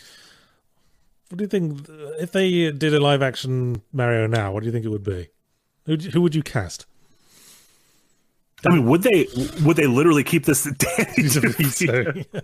What 1.29 1.39
do 1.39 1.45
you 1.45 1.49
think 1.49 1.87
if 2.19 2.33
they 2.33 2.73
did 2.73 2.93
a 2.93 3.01
live 3.01 3.23
action 3.23 3.83
Mario 3.93 4.27
now? 4.27 4.53
What 4.53 4.61
do 4.61 4.67
you 4.67 4.73
think 4.73 4.85
it 4.85 4.89
would 4.89 5.05
be? 5.05 5.29
Who 5.87 5.97
who 5.97 6.21
would 6.23 6.35
you 6.35 6.43
cast? 6.43 6.87
I 8.67 8.75
mean, 8.75 8.87
would 8.87 9.03
they 9.03 9.27
would 9.65 9.77
they 9.77 9.87
literally 9.87 10.25
keep 10.25 10.45
this 10.45 10.65
Danny 10.79 11.29
DeVito? 11.29 12.41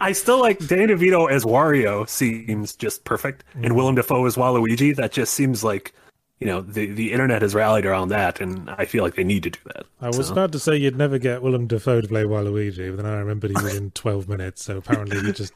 I 0.00 0.12
still 0.12 0.38
like 0.40 0.64
Danny 0.66 0.94
DeVito 0.94 1.30
as 1.30 1.44
Wario 1.44 2.08
seems 2.08 2.76
just 2.76 3.04
perfect, 3.04 3.44
and 3.54 3.64
mm-hmm. 3.64 3.74
Willem 3.74 3.94
Dafoe 3.96 4.26
as 4.26 4.36
Waluigi. 4.36 4.94
That 4.94 5.12
just 5.12 5.34
seems 5.34 5.64
like, 5.64 5.92
you 6.38 6.46
know, 6.46 6.60
the 6.60 6.86
the 6.86 7.12
internet 7.12 7.42
has 7.42 7.54
rallied 7.54 7.84
around 7.84 8.08
that, 8.10 8.40
and 8.40 8.70
I 8.70 8.84
feel 8.84 9.02
like 9.02 9.16
they 9.16 9.24
need 9.24 9.42
to 9.42 9.50
do 9.50 9.58
that. 9.74 9.86
I 10.00 10.06
was 10.08 10.28
So, 10.28 10.32
about 10.32 10.52
to 10.52 10.58
say 10.58 10.76
you'd 10.76 10.96
never 10.96 11.18
get 11.18 11.42
Willem 11.42 11.66
Dafoe 11.66 12.00
to 12.00 12.08
play 12.08 12.24
Waluigi, 12.24 12.94
but 12.94 13.02
then 13.02 13.12
I 13.12 13.18
remembered 13.18 13.50
he 13.50 13.62
was 13.62 13.74
in 13.74 13.90
12 13.92 14.28
minutes, 14.28 14.64
so 14.64 14.76
apparently 14.78 15.20
he 15.20 15.32
just 15.32 15.52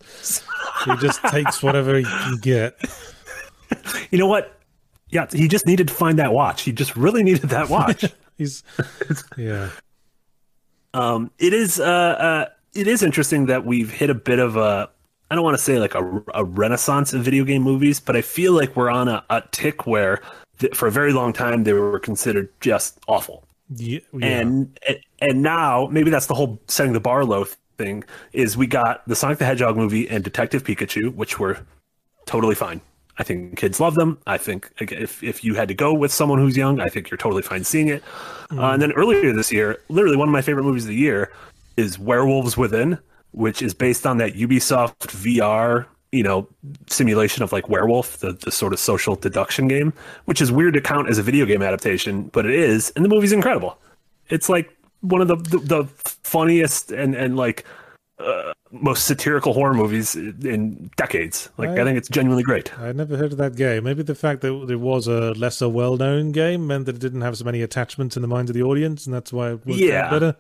he 0.85 0.97
just 0.97 1.23
takes 1.25 1.63
whatever 1.63 1.97
he 1.97 2.05
can 2.05 2.39
get. 2.39 2.77
you 4.11 4.19
know 4.19 4.27
what? 4.27 4.59
Yeah, 5.11 5.27
he 5.31 5.47
just 5.47 5.67
needed 5.67 5.89
to 5.89 5.95
find 5.95 6.19
that 6.19 6.33
watch. 6.33 6.63
He 6.63 6.73
just 6.73 6.97
really 6.97 7.23
needed 7.23 7.51
that 7.51 7.69
watch. 7.69 8.05
He's 8.37 8.65
yeah. 9.37 9.71
Um, 10.95 11.31
it 11.39 11.53
is 11.53 11.79
uh, 11.81 11.85
uh, 11.85 12.47
it 12.73 12.87
is 12.87 13.03
interesting 13.03 13.47
that 13.47 13.67
we've 13.67 13.91
hit 13.91 14.09
a 14.11 14.15
bit 14.15 14.39
of 14.39 14.57
a 14.57 14.89
I 15.31 15.35
don't 15.35 15.45
want 15.45 15.57
to 15.59 15.63
say 15.63 15.79
like 15.79 15.95
a, 15.95 16.23
a 16.35 16.45
renaissance 16.45 17.13
of 17.13 17.23
video 17.23 17.45
game 17.45 17.63
movies, 17.63 17.99
but 18.01 18.17
I 18.17 18.23
feel 18.23 18.53
like 18.53 18.77
we're 18.77 18.91
on 18.91 19.09
a, 19.09 19.25
a 19.31 19.43
tick 19.51 19.87
where 19.87 20.23
th- 20.59 20.75
for 20.75 20.87
a 20.87 20.93
very 20.93 21.13
long 21.13 21.33
time 21.33 21.65
they 21.65 21.73
were 21.73 21.99
considered 21.99 22.49
just 22.61 22.99
awful, 23.09 23.45
Yeah, 23.77 23.99
yeah. 24.13 24.27
and 24.27 24.79
and 25.21 25.43
now 25.43 25.89
maybe 25.91 26.11
that's 26.11 26.27
the 26.27 26.35
whole 26.35 26.61
setting 26.69 26.93
the 26.93 27.01
bar 27.01 27.25
low 27.25 27.47
thing 27.79 28.05
is 28.33 28.57
we 28.57 28.69
got 28.69 29.07
the 29.09 29.17
Sonic 29.17 29.39
the 29.39 29.45
Hedgehog 29.45 29.77
movie 29.77 30.09
and 30.09 30.23
Detective 30.23 30.63
Pikachu, 30.63 31.13
which 31.15 31.41
were 31.41 31.59
totally 32.27 32.55
fine. 32.55 32.81
I 33.17 33.23
think 33.23 33.57
kids 33.57 33.79
love 33.79 33.95
them. 33.95 34.19
I 34.27 34.39
think 34.39 34.71
if 34.81 35.23
if 35.23 35.45
you 35.45 35.55
had 35.55 35.69
to 35.69 35.75
go 35.75 35.95
with 35.95 36.13
someone 36.13 36.39
who's 36.39 36.57
young, 36.57 36.81
I 36.81 36.89
think 36.89 37.11
you're 37.11 37.19
totally 37.19 37.43
fine 37.43 37.65
seeing 37.65 37.89
it. 37.89 38.03
Uh, 38.51 38.71
and 38.71 38.83
then 38.83 38.93
earlier 38.93 39.33
this 39.33 39.53
year, 39.53 39.79
literally 39.89 40.17
one 40.17 40.29
of 40.29 40.33
my 40.33 40.43
favorite 40.43 40.65
movies 40.65 40.85
of 40.85 40.89
the 40.89 40.97
year 40.97 41.31
is 41.77 41.99
Werewolves 41.99 42.57
Within, 42.57 42.99
which 43.33 43.63
is 43.63 43.73
based 43.75 44.07
on 44.07 44.19
that 44.19 44.35
Ubisoft 44.35 44.99
VR, 44.99 45.87
you 46.13 46.23
know, 46.23 46.49
simulation 46.89 47.43
of 47.43 47.53
like 47.53 47.69
Werewolf, 47.69 48.19
the, 48.19 48.33
the 48.33 48.51
sort 48.51 48.73
of 48.73 48.79
social 48.79 49.15
deduction 49.17 49.69
game, 49.69 49.93
which 50.25 50.41
is 50.41 50.51
weird 50.51 50.75
to 50.75 50.81
count 50.81 51.09
as 51.09 51.19
a 51.19 51.23
video 51.23 51.47
game 51.47 51.63
adaptation, 51.63 52.25
but 52.33 52.47
it 52.47 52.55
is, 52.55 52.93
and 52.97 53.05
the 53.05 53.09
movie's 53.09 53.33
incredible. 53.33 53.79
It's 54.29 54.49
like 54.49 54.77
one 55.01 55.21
of 55.21 55.29
the 55.29 55.37
the, 55.37 55.59
the 55.59 55.85
funniest 56.05 56.91
and 56.91 57.15
and 57.15 57.37
like 57.37 57.65
uh, 58.19 58.53
most 58.71 59.07
satirical 59.07 59.53
horror 59.53 59.75
movies 59.75 60.15
in 60.15 60.91
decades. 60.97 61.49
Like 61.59 61.71
I 61.71 61.73
Right. 61.77 61.85
think 61.85 61.99
it's 61.99 62.09
genuinely 62.09 62.43
great. 62.45 62.77
I 62.79 62.93
never 62.93 63.17
heard 63.17 63.33
of 63.33 63.39
that 63.39 63.57
game. 63.57 63.85
Maybe 63.85 64.03
the 64.03 64.15
fact 64.15 64.41
that 64.43 64.53
it 64.71 64.77
was 64.81 65.07
a 65.07 65.33
lesser 65.33 65.69
well-known 65.69 66.33
game 66.33 66.67
meant 66.67 66.87
that 66.87 66.97
it 66.97 67.01
didn't 67.01 67.23
have 67.23 67.37
so 67.37 67.45
many 67.45 67.63
attachments 67.63 68.17
in 68.17 68.23
the 68.23 68.29
minds 68.29 68.51
of 68.51 68.55
the 68.55 68.63
audience, 68.63 69.07
and 69.07 69.15
that's 69.15 69.33
why 69.33 69.49
it 69.51 69.67
worked 69.67 69.81
Yeah. 69.81 70.07
out 70.07 70.11
better. 70.11 70.37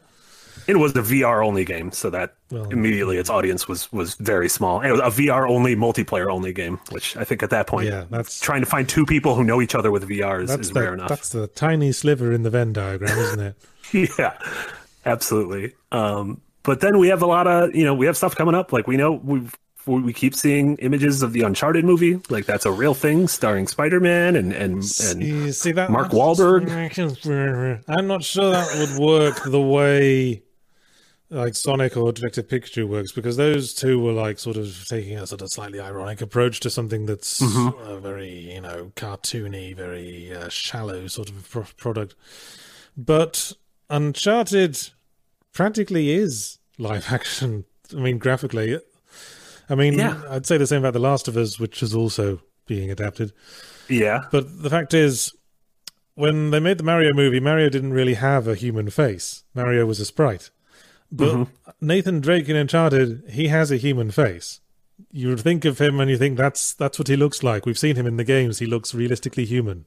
It 0.66 0.78
was 0.78 0.93
a 0.97 1.02
VR 1.02 1.45
only 1.45 1.64
game, 1.64 1.90
so 1.93 2.09
that 2.11 2.35
Well, 2.50 2.69
immediately 2.71 3.19
its 3.19 3.28
audience 3.28 3.66
was 3.69 3.93
was 3.93 4.14
very 4.14 4.49
small. 4.49 4.81
And 4.81 4.88
it 4.88 4.93
was 4.93 5.00
a 5.00 5.11
VR 5.23 5.47
only, 5.49 5.75
multiplayer 5.76 6.31
only 6.33 6.52
game, 6.52 6.78
which 6.90 7.16
I 7.16 7.25
think 7.25 7.43
at 7.43 7.50
that 7.50 7.66
point, 7.66 7.88
Yeah, 7.88 8.04
that's 8.09 8.38
trying 8.40 8.61
to 8.62 8.66
find 8.66 8.88
two 8.88 9.04
people 9.04 9.35
who 9.35 9.43
know 9.45 9.61
each 9.61 9.75
other 9.75 9.90
with 9.90 10.09
VR 10.09 10.40
is, 10.40 10.50
is 10.54 10.71
the, 10.71 10.81
rare 10.81 10.95
enough. 10.95 11.09
that's 11.09 11.28
the 11.31 11.49
tiny 11.49 11.90
sliver 11.93 12.33
in 12.33 12.45
the 12.45 12.50
Venn 12.50 12.73
diagram, 12.73 13.19
isn't 13.19 13.40
it? 13.40 13.57
yeah, 14.19 14.38
absolutely. 15.04 15.75
Um, 15.93 16.40
but 16.64 16.80
then 16.80 16.99
we 16.99 17.09
have 17.09 17.23
a 17.23 17.26
lot 17.26 17.47
of 17.47 17.75
you 17.75 17.85
know 17.85 17.94
we 17.94 18.06
have 18.06 18.16
stuff 18.16 18.35
coming 18.35 18.54
up. 18.56 18.73
Like 18.73 18.87
we 18.88 18.97
know 18.97 19.12
we 19.12 19.42
we 19.87 20.12
keep 20.14 20.35
seeing 20.35 20.76
images 20.78 21.23
of 21.23 21.33
the 21.35 21.42
Uncharted 21.42 21.85
movie. 21.85 22.18
Like 22.30 22.47
that's 22.47 22.64
a 22.66 22.73
real 22.73 22.94
thing, 22.94 23.28
starring 23.28 23.66
Spider 23.68 24.00
Man 24.00 24.35
and 24.35 24.52
and 24.52 24.83
and 25.04 25.23
You 25.23 25.52
see 25.52 25.73
that 25.73 25.90
Mark 25.90 26.11
Wahlberg? 26.11 26.68
I'm 27.88 28.06
not 28.06 28.25
sure 28.25 28.50
that 28.50 28.75
would 28.78 28.99
work 29.02 29.42
the 29.44 29.61
way 29.61 30.42
like 31.30 31.54
Sonic 31.56 31.97
or 31.97 32.12
Detective 32.12 32.47
Pikachu 32.49 32.87
works 32.87 33.11
because 33.12 33.37
those 33.37 33.75
two 33.75 33.99
were 33.99 34.12
like 34.12 34.38
sort 34.38 34.56
of 34.56 34.87
taking 34.88 35.18
a 35.18 35.26
sort 35.26 35.42
of 35.42 35.50
slightly 35.50 35.80
ironic 35.80 36.21
approach 36.21 36.61
to 36.61 36.71
something 36.71 37.06
that's 37.06 37.40
Mm-hmm. 37.42 37.90
a 37.90 37.99
very 38.00 38.54
you 38.54 38.61
know 38.61 38.92
cartoony, 38.97 39.75
very 39.76 40.35
uh, 40.35 40.49
shallow 40.49 41.06
sort 41.09 41.28
of 41.28 41.50
pro- 41.50 41.66
product. 41.76 42.14
But 42.97 43.52
Uncharted 43.90 44.78
practically 45.54 46.11
is 46.11 46.58
live 46.78 47.06
action. 47.11 47.64
I 47.92 48.00
mean, 48.00 48.18
graphically. 48.18 48.78
I 49.68 49.75
mean, 49.75 49.94
Yeah. 49.94 50.20
I'd 50.28 50.46
say 50.46 50.58
the 50.58 50.66
same 50.66 50.80
about 50.80 50.92
The 50.92 50.99
Last 50.99 51.26
of 51.28 51.37
Us, 51.37 51.58
which 51.58 51.82
is 51.82 51.94
also 51.94 52.40
being 52.66 52.90
adapted. 52.90 53.32
yeah, 53.88 54.25
But 54.30 54.62
the 54.62 54.68
fact 54.70 54.92
is, 54.92 55.32
when 56.14 56.50
they 56.50 56.61
made 56.61 56.78
the 56.78 56.84
Mario 56.84 57.12
movie, 57.12 57.40
Mario 57.40 57.68
didn't 57.68 57.92
really 57.92 58.14
have 58.14 58.46
a 58.46 58.54
human 58.54 58.90
face. 58.90 59.44
Mario 59.54 59.87
was 59.87 60.00
a 60.00 60.04
sprite. 60.04 60.50
But 61.11 61.32
mm-hmm. 61.34 61.70
Nathan 61.80 62.20
Drake 62.20 62.49
in 62.49 62.56
Uncharted, 62.56 63.25
he 63.30 63.49
has 63.49 63.70
a 63.70 63.76
human 63.76 64.11
face. 64.11 64.61
You 65.11 65.28
would 65.28 65.40
think 65.40 65.64
of 65.64 65.80
him 65.80 66.00
and 66.00 66.11
you 66.11 66.16
think 66.16 66.37
that's 66.37 66.73
that's 66.73 66.99
what 66.99 67.08
he 67.08 67.16
looks 67.16 67.42
like. 67.42 67.66
We've 67.66 67.78
seen 67.78 67.96
him 67.96 68.06
in 68.06 68.16
the 68.16 68.25
games; 68.25 68.58
he 68.61 68.66
looks 68.66 68.94
realistically 68.94 69.44
human. 69.44 69.87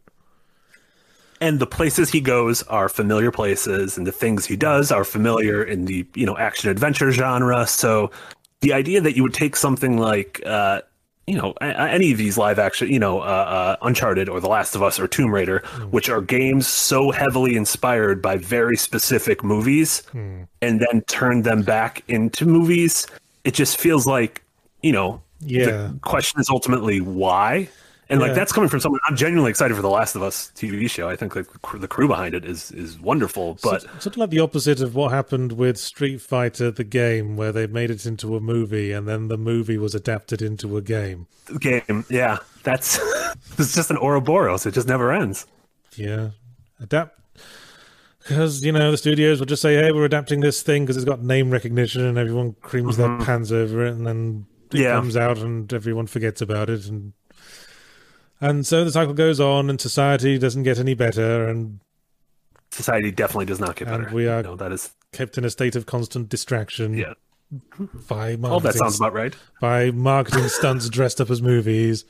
And 1.41 1.59
the 1.59 1.67
places 1.67 2.09
he 2.11 2.21
goes 2.21 2.63
are 2.63 2.89
familiar 2.89 3.31
places, 3.31 3.97
and 3.97 4.05
the 4.07 4.11
things 4.11 4.45
he 4.45 4.55
does 4.55 4.91
are 4.91 5.03
familiar 5.03 5.63
in 5.63 5.85
the 5.85 6.05
you 6.15 6.25
know 6.25 6.37
action 6.37 6.69
adventure 6.69 7.11
genre. 7.11 7.65
So 7.67 8.11
the 8.61 8.73
idea 8.73 9.01
that 9.01 9.15
you 9.15 9.23
would 9.23 9.33
take 9.33 9.55
something 9.55 9.97
like 9.97 10.41
uh, 10.45 10.81
you 11.27 11.35
know 11.35 11.51
any 11.61 12.11
of 12.11 12.17
these 12.17 12.37
live 12.37 12.57
action, 12.59 12.87
you 12.89 12.99
know, 12.99 13.19
uh, 13.19 13.23
uh, 13.23 13.75
Uncharted 13.81 14.29
or 14.29 14.39
The 14.39 14.47
Last 14.49 14.75
of 14.75 14.81
Us 14.81 14.99
or 14.99 15.07
Tomb 15.07 15.31
Raider, 15.33 15.59
which 15.91 16.09
are 16.09 16.21
games 16.21 16.67
so 16.67 17.11
heavily 17.11 17.55
inspired 17.55 18.21
by 18.21 18.37
very 18.37 18.77
specific 18.77 19.43
movies, 19.43 20.03
and 20.13 20.47
then 20.61 21.01
turn 21.07 21.43
them 21.43 21.63
back 21.63 22.03
into 22.07 22.45
movies, 22.45 23.05
it 23.43 23.53
just 23.53 23.77
feels 23.77 24.05
like 24.07 24.41
you 24.81 24.91
know 24.91 25.21
Yeah. 25.41 25.65
the 25.65 25.99
question 26.01 26.39
is 26.39 26.49
ultimately 26.49 27.01
why. 27.01 27.69
And 28.09 28.19
like 28.21 28.29
Yeah. 28.29 28.35
that's 28.35 28.51
coming 28.51 28.69
from 28.69 28.79
someone 28.79 29.01
I'm 29.05 29.15
genuinely 29.15 29.49
excited 29.49 29.75
for 29.75 29.81
the 29.81 29.89
Last 29.89 30.15
of 30.15 30.23
Us 30.23 30.51
TV 30.55 30.89
show. 30.89 31.09
I 31.09 31.15
think 31.15 31.35
like 31.35 31.47
the 31.79 31.87
crew, 31.87 32.07
behind 32.07 32.35
it 32.35 32.45
is 32.45 32.71
is 32.71 32.99
wonderful. 32.99 33.57
But 33.61 33.81
sort, 33.81 34.01
sort 34.03 34.15
of 34.15 34.17
like 34.17 34.29
the 34.29 34.39
opposite 34.39 34.81
of 34.81 34.95
what 34.95 35.11
happened 35.11 35.53
with 35.53 35.77
Street 35.77 36.21
Fighter, 36.21 36.71
the 36.71 36.83
game, 36.83 37.35
where 37.35 37.51
they 37.51 37.67
made 37.67 37.91
it 37.91 38.05
into 38.05 38.35
a 38.35 38.39
movie 38.39 38.91
and 38.91 39.07
then 39.07 39.27
the 39.27 39.37
movie 39.37 39.77
was 39.77 39.93
adapted 39.93 40.41
into 40.41 40.77
a 40.77 40.81
game. 40.81 41.27
game, 41.59 42.05
yeah, 42.09 42.37
that's 42.63 42.99
it's 43.57 43.75
just 43.75 43.91
an 43.91 43.97
Ouroboros. 43.97 44.65
It 44.65 44.73
just 44.73 44.87
never 44.87 45.11
ends. 45.11 45.45
Yeah, 45.95 46.29
adapt 46.79 47.17
because 48.27 48.63
you 48.63 48.71
know 48.71 48.91
the 48.91 48.97
studios 48.97 49.39
will 49.39 49.45
just 49.45 49.61
say, 49.61 49.75
"Hey, 49.75 49.91
we're 49.91 50.05
adapting 50.05 50.41
this 50.41 50.61
thing 50.61 50.83
because 50.83 50.97
it's 50.97 51.05
got 51.05 51.23
name 51.23 51.49
recognition," 51.49 52.03
and 52.03 52.17
everyone 52.17 52.55
creams 52.61 52.97
their 52.97 53.07
mm-hmm. 53.07 53.23
pants 53.23 53.51
over 53.51 53.85
it, 53.85 53.91
and 53.91 54.05
then 54.05 54.45
it 54.71 54.81
Yeah. 54.81 54.95
comes 54.95 55.15
out 55.15 55.37
and 55.37 55.71
everyone 55.73 56.07
forgets 56.07 56.41
about 56.41 56.69
it, 56.69 56.87
and 56.87 57.13
and 58.41 58.65
so 58.65 58.83
the 58.83 58.91
cycle 58.91 59.13
goes 59.13 59.39
on, 59.39 59.69
and 59.69 59.79
society 59.79 60.37
doesn't 60.37 60.63
get 60.63 60.79
any 60.79 60.93
better, 60.93 61.47
and 61.47 61.79
society 62.71 63.11
definitely 63.11 63.45
does 63.45 63.59
not 63.59 63.75
get 63.75 63.87
And 63.87 64.03
better. 64.03 64.15
we 64.15 64.27
are- 64.27 64.43
No, 64.43 64.55
that 64.55 64.71
is 64.71 64.91
Kept 65.13 65.37
in 65.37 65.45
a 65.45 65.49
state 65.49 65.75
of 65.77 65.85
constant 65.85 66.27
distraction 66.27 66.93
yeah. 66.93 67.13
by 68.09 68.35
marketing, 68.35 68.45
All 68.45 68.59
that 68.59 68.73
sounds 68.75 68.97
about 68.99 69.13
right. 69.13 69.33
by 69.61 69.89
marketing 69.91 70.49
stunts 70.49 70.89
dressed 70.97 71.21
up 71.21 71.29
as 71.29 71.41
movies. 71.41 72.03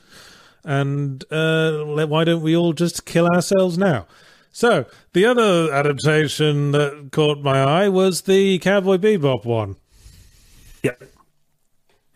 And 0.64 1.24
uh, 1.30 1.84
why 2.06 2.24
don't 2.24 2.42
we 2.42 2.56
all 2.56 2.72
just 2.72 3.06
kill 3.06 3.26
ourselves 3.28 3.78
now? 3.78 4.06
So, 4.50 4.86
the 5.12 5.24
other 5.26 5.72
adaptation 5.72 6.72
that 6.72 7.10
caught 7.12 7.40
my 7.40 7.62
eye 7.62 7.88
was 7.88 8.22
the 8.22 8.58
Cowboy 8.58 8.96
Bebop 8.96 9.44
one. 9.44 9.76
Yeah. 10.82 10.96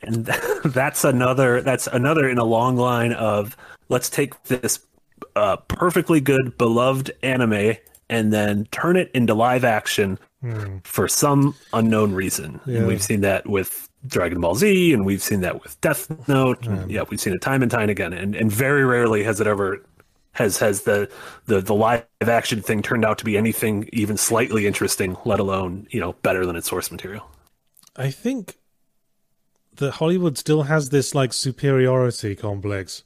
And 0.02 0.26
that's 0.64 1.04
another 1.04 1.62
that's 1.62 1.86
another 1.86 2.28
in 2.28 2.38
a 2.38 2.44
long 2.44 2.76
line 2.76 3.12
of 3.12 3.56
let's 3.92 4.10
take 4.10 4.42
this 4.44 4.80
uh, 5.36 5.56
perfectly 5.68 6.20
good 6.20 6.58
beloved 6.58 7.12
anime 7.22 7.76
and 8.08 8.32
then 8.32 8.66
turn 8.72 8.96
it 8.96 9.10
into 9.14 9.34
live 9.34 9.64
action 9.64 10.18
for 10.82 11.06
some 11.06 11.54
unknown 11.72 12.12
reason. 12.12 12.60
Yeah. 12.66 12.78
And 12.78 12.86
we've 12.88 13.02
seen 13.02 13.20
that 13.20 13.48
with 13.48 13.88
Dragon 14.06 14.40
Ball 14.40 14.56
Z 14.56 14.92
and 14.92 15.06
we've 15.06 15.22
seen 15.22 15.40
that 15.42 15.62
with 15.62 15.80
Death 15.80 16.28
Note. 16.28 16.66
and 16.66 16.90
yeah, 16.90 17.04
we've 17.08 17.20
seen 17.20 17.32
it 17.32 17.40
time 17.40 17.62
and 17.62 17.70
time 17.70 17.88
again. 17.88 18.12
And 18.12 18.34
and 18.34 18.50
very 18.50 18.84
rarely 18.84 19.22
has 19.22 19.40
it 19.40 19.46
ever 19.46 19.80
has 20.32 20.58
has 20.58 20.82
the, 20.82 21.08
the 21.46 21.60
the 21.60 21.74
live 21.74 22.04
action 22.20 22.60
thing 22.60 22.82
turned 22.82 23.04
out 23.04 23.18
to 23.18 23.24
be 23.24 23.36
anything 23.36 23.88
even 23.92 24.16
slightly 24.16 24.66
interesting, 24.66 25.16
let 25.24 25.38
alone, 25.38 25.86
you 25.90 26.00
know, 26.00 26.14
better 26.22 26.44
than 26.44 26.56
its 26.56 26.68
source 26.68 26.90
material. 26.90 27.30
I 27.94 28.10
think 28.10 28.58
that 29.76 29.92
Hollywood 29.92 30.36
still 30.36 30.64
has 30.64 30.90
this 30.90 31.14
like 31.14 31.32
superiority 31.32 32.34
complex 32.34 33.04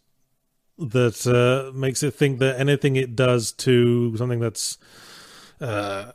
that 0.79 1.27
uh, 1.27 1.73
makes 1.77 2.03
it 2.03 2.13
think 2.15 2.39
that 2.39 2.59
anything 2.61 2.97
it 2.97 3.17
does 3.17 3.53
to 3.53 4.17
something 4.17 4.41
that's 4.41 4.79
uh, 5.61 6.13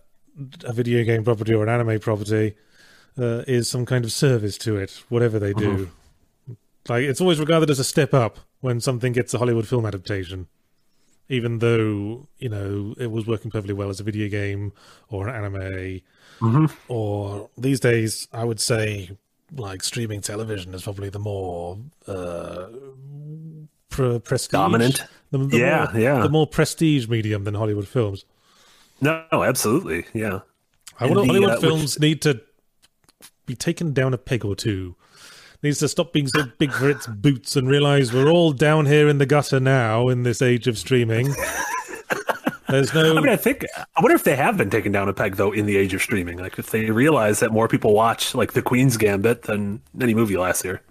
a 0.63 0.73
video 0.73 1.03
game 1.03 1.23
property 1.23 1.53
or 1.53 1.63
an 1.63 1.69
anime 1.69 1.99
property 1.99 2.55
uh, 3.17 3.43
is 3.47 3.69
some 3.69 3.85
kind 3.85 4.05
of 4.05 4.11
service 4.11 4.57
to 4.59 4.77
it, 4.77 5.03
whatever 5.09 5.39
they 5.39 5.53
do. 5.53 5.89
Like 6.87 7.03
it's 7.03 7.21
always 7.21 7.39
regarded 7.39 7.69
as 7.69 7.79
a 7.79 7.83
step 7.83 8.13
up 8.13 8.39
when 8.61 8.79
something 8.81 9.13
gets 9.13 9.33
a 9.33 9.37
Hollywood 9.37 9.67
film 9.67 9.85
adaptation, 9.85 10.47
even 11.29 11.59
though 11.59 12.27
you 12.37 12.49
know 12.49 12.93
it 12.97 13.11
was 13.11 13.25
working 13.27 13.51
perfectly 13.51 13.73
well 13.73 13.89
as 13.89 13.99
a 13.99 14.03
video 14.03 14.29
game 14.29 14.73
or 15.09 15.27
an 15.27 15.35
anime. 15.35 16.01
Or 16.87 17.49
these 17.57 17.79
days 17.79 18.27
i 18.33 18.43
would 18.43 18.59
say 18.59 19.11
like 19.55 19.83
streaming 19.83 20.21
television 20.21 20.73
is 20.73 20.81
probably 20.83 21.09
the 21.09 21.19
more 21.19 21.77
uh 22.07 22.67
pre- 23.91 24.19
prestige 24.19 24.51
Dominant? 24.51 25.03
the, 25.29 25.37
the 25.37 25.57
Yeah, 25.57 25.89
more, 25.93 26.01
yeah. 26.01 26.19
the 26.23 26.29
more 26.29 26.47
prestige 26.47 27.07
medium 27.07 27.43
than 27.43 27.53
hollywood 27.53 27.87
films 27.87 28.25
No, 28.99 29.23
absolutely. 29.31 30.05
Yeah. 30.13 30.39
Want 30.99 31.13
the, 31.15 31.25
hollywood 31.25 31.49
uh, 31.49 31.53
which- 31.53 31.61
films 31.61 31.99
need 31.99 32.21
to 32.23 32.41
be 33.45 33.55
taken 33.55 33.93
down 33.93 34.13
a 34.13 34.17
peg 34.17 34.43
or 34.45 34.55
two 34.55 34.95
needs 35.63 35.77
to 35.79 35.87
stop 35.87 36.11
being 36.13 36.27
so 36.27 36.43
big 36.57 36.71
for 36.71 36.89
its 36.89 37.05
boots 37.05 37.55
and 37.55 37.67
realize 37.67 38.11
we're 38.11 38.29
all 38.29 38.51
down 38.51 38.85
here 38.87 39.07
in 39.07 39.17
the 39.19 39.25
gutter 39.27 39.59
now 39.59 40.07
in 40.09 40.23
this 40.23 40.41
age 40.41 40.67
of 40.67 40.77
streaming 40.77 41.31
there's 42.69 42.93
no 42.93 43.11
I 43.17 43.19
mean, 43.19 43.29
I 43.29 43.35
think 43.35 43.65
I 43.75 44.01
wonder 44.01 44.15
if 44.15 44.23
they 44.23 44.35
have 44.35 44.55
been 44.57 44.69
taken 44.69 44.91
down 44.93 45.09
a 45.09 45.13
peg 45.13 45.35
though 45.35 45.51
in 45.51 45.65
the 45.65 45.75
age 45.75 45.93
of 45.93 46.01
streaming. 46.01 46.37
Like 46.37 46.57
if 46.57 46.69
they 46.71 46.89
realize 46.89 47.41
that 47.41 47.51
more 47.51 47.67
people 47.67 47.93
watch 47.93 48.33
like 48.33 48.53
The 48.53 48.61
Queen's 48.61 48.95
Gambit 48.95 49.41
than 49.43 49.81
any 49.99 50.13
movie 50.13 50.37
last 50.37 50.63
year. 50.63 50.81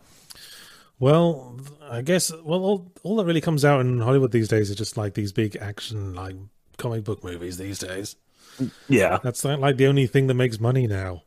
Well, 0.98 1.58
I 1.90 2.02
guess 2.02 2.32
well, 2.32 2.60
all, 2.62 2.92
all 3.02 3.16
that 3.16 3.24
really 3.24 3.40
comes 3.40 3.64
out 3.64 3.80
in 3.80 4.00
Hollywood 4.00 4.30
these 4.30 4.48
days 4.48 4.70
is 4.70 4.76
just 4.76 4.96
like 4.96 5.14
these 5.14 5.32
big 5.32 5.56
action, 5.56 6.14
like 6.14 6.36
comic 6.78 7.04
book 7.04 7.24
movies 7.24 7.58
these 7.58 7.78
days. 7.78 8.16
Yeah, 8.88 9.18
That's 9.22 9.44
like, 9.44 9.58
like 9.58 9.76
the 9.76 9.86
only 9.86 10.06
thing 10.06 10.26
that 10.26 10.34
makes 10.34 10.60
money 10.60 10.86
now. 10.86 11.22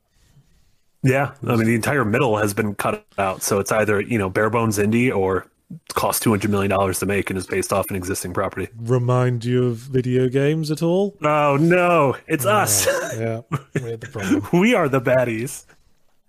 yeah. 1.01 1.33
I 1.45 1.55
mean, 1.55 1.65
the 1.65 1.75
entire 1.75 2.05
middle 2.05 2.37
has 2.37 2.53
been 2.53 2.75
cut 2.75 3.05
out, 3.17 3.41
so 3.41 3.59
it's 3.59 3.71
either 3.71 3.99
you 3.99 4.17
know 4.17 4.29
bare 4.29 4.49
bones 4.49 4.77
indie 4.77 5.13
or 5.15 5.47
cost 5.93 6.21
two 6.21 6.29
hundred 6.29 6.51
million 6.51 6.69
dollars 6.69 6.99
to 6.99 7.05
make 7.05 7.29
and 7.29 7.37
is 7.37 7.47
based 7.47 7.73
off 7.73 7.89
an 7.89 7.95
existing 7.95 8.33
property. 8.33 8.67
Remind 8.77 9.43
you 9.45 9.65
of 9.67 9.77
video 9.77 10.29
games 10.29 10.69
at 10.71 10.81
all? 10.83 11.15
Oh 11.23 11.57
no, 11.59 12.15
it's 12.27 12.45
oh, 12.45 12.51
us. 12.51 12.85
Yeah, 13.17 13.41
we're 13.81 13.97
the 13.97 14.07
problem. 14.11 14.47
we 14.59 14.75
are 14.75 14.87
the 14.87 15.01
baddies. 15.01 15.65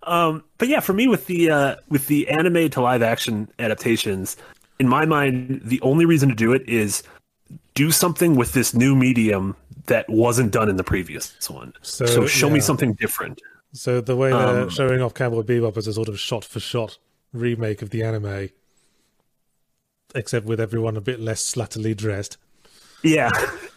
Um, 0.06 0.44
but 0.58 0.68
yeah, 0.68 0.80
for 0.80 0.92
me 0.92 1.08
with 1.08 1.26
the 1.26 1.50
uh, 1.50 1.76
with 1.88 2.06
the 2.06 2.28
anime 2.28 2.70
to 2.70 2.80
live 2.80 3.02
action 3.02 3.48
adaptations, 3.58 4.36
in 4.78 4.88
my 4.88 5.04
mind, 5.06 5.60
the 5.64 5.80
only 5.82 6.04
reason 6.04 6.28
to 6.28 6.34
do 6.34 6.52
it 6.52 6.68
is 6.68 7.02
do 7.74 7.90
something 7.90 8.36
with 8.36 8.52
this 8.52 8.74
new 8.74 8.94
medium 8.94 9.56
that 9.86 10.08
wasn't 10.08 10.50
done 10.52 10.68
in 10.68 10.76
the 10.76 10.84
previous 10.84 11.34
one. 11.50 11.72
So, 11.82 12.06
So, 12.06 12.26
show 12.26 12.48
me 12.48 12.60
something 12.60 12.94
different. 12.94 13.40
So 13.72 14.00
the 14.00 14.16
way 14.16 14.30
they're 14.30 14.62
Um, 14.62 14.68
showing 14.70 15.02
off 15.02 15.14
Cowboy 15.14 15.42
Bebop 15.42 15.76
is 15.76 15.86
a 15.86 15.92
sort 15.92 16.08
of 16.08 16.18
shot-for-shot 16.18 16.96
remake 17.32 17.82
of 17.82 17.90
the 17.90 18.02
anime, 18.02 18.50
except 20.14 20.46
with 20.46 20.60
everyone 20.60 20.96
a 20.96 21.00
bit 21.00 21.20
less 21.20 21.42
slattily 21.42 21.94
dressed. 21.94 22.36
Yeah. 23.02 23.30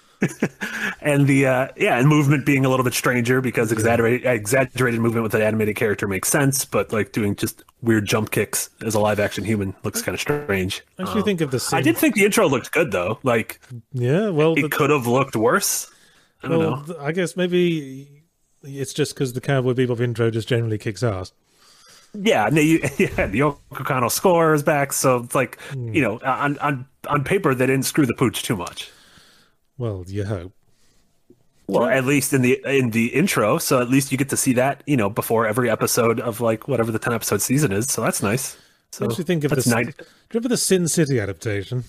and 1.01 1.27
the 1.27 1.45
uh, 1.45 1.67
yeah, 1.77 1.99
and 1.99 2.07
movement 2.07 2.45
being 2.45 2.65
a 2.65 2.69
little 2.69 2.83
bit 2.83 2.93
stranger 2.93 3.41
because 3.41 3.71
exaggerated 3.71 4.25
exaggerated 4.25 4.99
movement 4.99 5.23
with 5.23 5.33
an 5.35 5.41
animated 5.41 5.75
character 5.75 6.07
makes 6.07 6.29
sense, 6.29 6.65
but 6.65 6.91
like 6.91 7.11
doing 7.11 7.35
just 7.35 7.63
weird 7.81 8.05
jump 8.05 8.31
kicks 8.31 8.69
as 8.81 8.95
a 8.95 8.99
live 8.99 9.19
action 9.19 9.43
human 9.43 9.75
looks 9.83 10.01
kind 10.01 10.15
of 10.15 10.19
strange. 10.21 10.83
I 10.97 11.03
actually 11.03 11.21
think 11.23 11.41
of 11.41 11.51
the 11.51 11.59
scene. 11.59 11.77
I 11.77 11.81
did 11.81 11.97
think 11.97 12.15
the 12.15 12.25
intro 12.25 12.47
looked 12.49 12.71
good 12.71 12.91
though. 12.91 13.19
Like 13.23 13.59
Yeah, 13.93 14.29
well, 14.29 14.55
the, 14.55 14.65
it 14.65 14.71
could 14.71 14.89
have 14.89 15.05
looked 15.07 15.35
worse. 15.35 15.91
I 16.43 16.47
don't 16.47 16.59
well, 16.59 16.85
know. 16.87 16.97
I 16.99 17.11
guess 17.11 17.35
maybe 17.35 18.23
it's 18.63 18.93
just 18.93 19.13
because 19.13 19.33
the 19.33 19.41
Cowboy 19.41 19.73
Bebop 19.73 19.99
intro 19.99 20.31
just 20.31 20.47
generally 20.47 20.77
kicks 20.77 21.03
ass. 21.03 21.31
Yeah, 22.13 22.49
no, 22.51 22.61
you, 22.61 22.79
yeah, 22.97 23.27
the 23.27 23.39
Yoko 23.39 23.57
Kanno 23.71 24.09
score 24.09 24.53
is 24.53 24.63
back, 24.63 24.93
so 24.93 25.17
it's 25.17 25.35
like 25.35 25.59
Hmm. 25.71 25.93
you 25.93 26.01
know, 26.01 26.19
on 26.25 26.57
on 26.59 26.87
on 27.07 27.23
paper 27.23 27.53
they 27.53 27.67
didn't 27.67 27.85
screw 27.85 28.05
the 28.07 28.15
pooch 28.15 28.41
too 28.43 28.55
much. 28.55 28.91
Well, 29.77 30.03
you 30.07 30.25
hope. 30.25 30.53
Well, 31.67 31.85
at 31.85 32.05
least 32.05 32.31
in 32.33 32.41
the 32.43 32.61
in 32.65 32.91
the 32.91 33.07
intro, 33.07 33.57
so 33.57 33.81
at 33.81 33.89
least 33.89 34.11
you 34.11 34.17
get 34.17 34.29
to 34.29 34.37
see 34.37 34.53
that 34.53 34.83
you 34.85 34.95
know 34.95 35.09
before 35.09 35.45
every 35.45 35.69
episode 35.69 36.19
of 36.21 36.39
like 36.39 36.67
whatever 36.67 36.91
the 36.93 36.99
ten 36.99 37.11
episode 37.13 37.41
season 37.41 37.73
is. 37.73 37.87
So 37.87 38.01
that's 38.01 38.23
nice. 38.23 38.57
So 38.91 39.05
What 39.05 39.15
do 39.15 39.19
you 39.21 39.25
think 39.25 39.43
of 39.43 39.49
that's 39.51 39.65
this? 39.65 39.73
nice. 39.73 39.87
Do 39.87 39.91
you 39.99 40.05
remember 40.33 40.49
the 40.49 40.57
Sin 40.57 40.87
City 40.87 41.19
adaptation? 41.19 41.83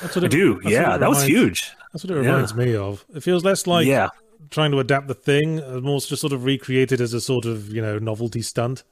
That's 0.00 0.16
what 0.16 0.24
I 0.24 0.28
do. 0.28 0.54
that's 0.54 0.64
what 0.64 0.72
Yeah, 0.72 0.94
it 0.94 0.98
that 1.00 1.08
was 1.10 1.22
huge. 1.24 1.72
That's 1.92 2.04
what 2.04 2.10
it 2.10 2.18
reminds 2.18 2.54
me 2.54 2.74
of. 2.74 3.04
It 3.14 3.22
feels 3.22 3.44
less 3.44 3.66
like 3.66 3.86
Yeah. 3.86 4.08
trying 4.50 4.70
to 4.70 4.78
adapt 4.80 5.08
the 5.08 5.14
thing, 5.14 5.58
and 5.58 5.82
more 5.82 6.00
just 6.00 6.22
sort 6.22 6.32
of 6.32 6.44
recreated 6.44 7.02
as 7.02 7.12
a 7.12 7.20
sort 7.20 7.44
of 7.44 7.70
you 7.70 7.82
know 7.82 7.98
novelty 7.98 8.40
stunt. 8.40 8.82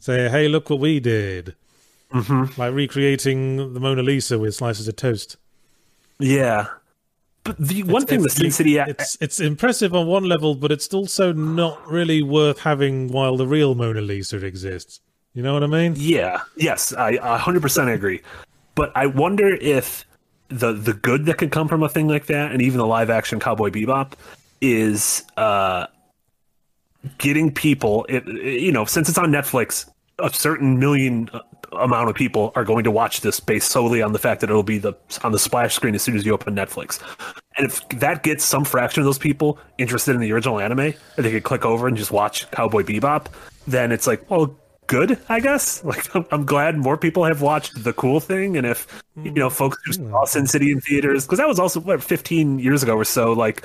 Say, 0.00 0.28
hey, 0.28 0.48
look 0.48 0.68
what 0.70 0.80
we 0.80 0.98
did! 0.98 1.54
Mm-hmm. 2.12 2.60
Like 2.60 2.74
recreating 2.74 3.74
the 3.74 3.80
Mona 3.80 4.02
Lisa 4.02 4.40
with 4.40 4.56
slices 4.56 4.88
of 4.88 4.96
toast. 4.96 5.36
Yeah. 6.18 6.66
But 7.44 7.58
the 7.58 7.82
one 7.82 8.06
thing 8.06 8.20
the 8.20 8.26
It's- 8.26 8.38
Sin 8.38 8.50
City, 8.50 8.78
it's 8.78 9.18
it's 9.20 9.38
impressive 9.38 9.94
on 9.94 10.06
one 10.06 10.24
level, 10.24 10.54
but 10.54 10.72
it's 10.72 10.92
also 10.94 11.32
not 11.32 11.86
really 11.86 12.22
worth 12.22 12.60
having 12.60 13.08
while 13.08 13.36
the 13.36 13.46
real 13.46 13.74
Mona 13.74 14.00
Lisa 14.00 14.44
exists. 14.44 15.00
You 15.34 15.42
know 15.42 15.52
what 15.52 15.62
I 15.62 15.66
mean? 15.66 15.94
Yeah. 15.96 16.40
Yes, 16.56 16.92
I 16.94 17.12
a 17.22 17.36
hundred 17.36 17.60
percent 17.62 17.90
agree. 17.90 18.22
But 18.74 18.92
I 18.96 19.06
wonder 19.06 19.48
if 19.60 20.06
the 20.48 20.72
the 20.72 20.94
good 20.94 21.26
that 21.26 21.38
can 21.38 21.50
come 21.50 21.68
from 21.68 21.82
a 21.82 21.88
thing 21.88 22.08
like 22.08 22.26
that, 22.26 22.52
and 22.52 22.62
even 22.62 22.78
the 22.78 22.86
live 22.86 23.10
action 23.10 23.40
Cowboy 23.40 23.70
Bebop, 23.70 24.12
is 24.62 25.22
uh, 25.36 25.86
getting 27.18 27.52
people. 27.52 28.06
It, 28.08 28.26
you 28.26 28.72
know, 28.72 28.84
since 28.86 29.08
it's 29.08 29.18
on 29.18 29.30
Netflix, 29.30 29.90
a 30.18 30.30
certain 30.32 30.78
million 30.78 31.28
uh, 31.32 31.40
amount 31.76 32.10
of 32.10 32.16
people 32.16 32.52
are 32.54 32.64
going 32.64 32.84
to 32.84 32.90
watch 32.90 33.20
this 33.20 33.40
based 33.40 33.70
solely 33.70 34.02
on 34.02 34.12
the 34.12 34.18
fact 34.18 34.40
that 34.40 34.50
it'll 34.50 34.62
be 34.62 34.78
the 34.78 34.94
on 35.22 35.32
the 35.32 35.38
splash 35.38 35.74
screen 35.74 35.94
as 35.94 36.02
soon 36.02 36.16
as 36.16 36.24
you 36.24 36.32
open 36.32 36.54
Netflix. 36.54 37.00
And 37.56 37.66
if 37.66 37.88
that 38.00 38.22
gets 38.22 38.44
some 38.44 38.64
fraction 38.64 39.00
of 39.00 39.04
those 39.04 39.18
people 39.18 39.58
interested 39.78 40.14
in 40.14 40.20
the 40.20 40.32
original 40.32 40.60
anime, 40.60 40.80
and 40.80 40.94
they 41.16 41.30
could 41.30 41.44
click 41.44 41.64
over 41.64 41.86
and 41.86 41.96
just 41.96 42.10
watch 42.10 42.50
Cowboy 42.50 42.82
Bebop, 42.82 43.26
then 43.66 43.92
it's 43.92 44.06
like, 44.06 44.28
well, 44.30 44.56
good, 44.86 45.18
I 45.28 45.40
guess. 45.40 45.82
Like, 45.84 46.14
I'm, 46.14 46.26
I'm 46.30 46.44
glad 46.44 46.76
more 46.76 46.96
people 46.96 47.24
have 47.24 47.42
watched 47.42 47.84
the 47.84 47.92
cool 47.92 48.20
thing, 48.20 48.56
and 48.56 48.66
if 48.66 49.02
you 49.16 49.30
know, 49.30 49.50
folks 49.50 49.78
who 49.84 49.92
saw 49.92 50.24
Sin 50.24 50.46
City 50.46 50.72
in 50.72 50.80
theaters, 50.80 51.24
because 51.24 51.38
that 51.38 51.48
was 51.48 51.58
also 51.58 51.80
what 51.80 52.02
15 52.02 52.58
years 52.58 52.82
ago 52.82 52.96
or 52.96 53.04
so, 53.04 53.32
like 53.32 53.64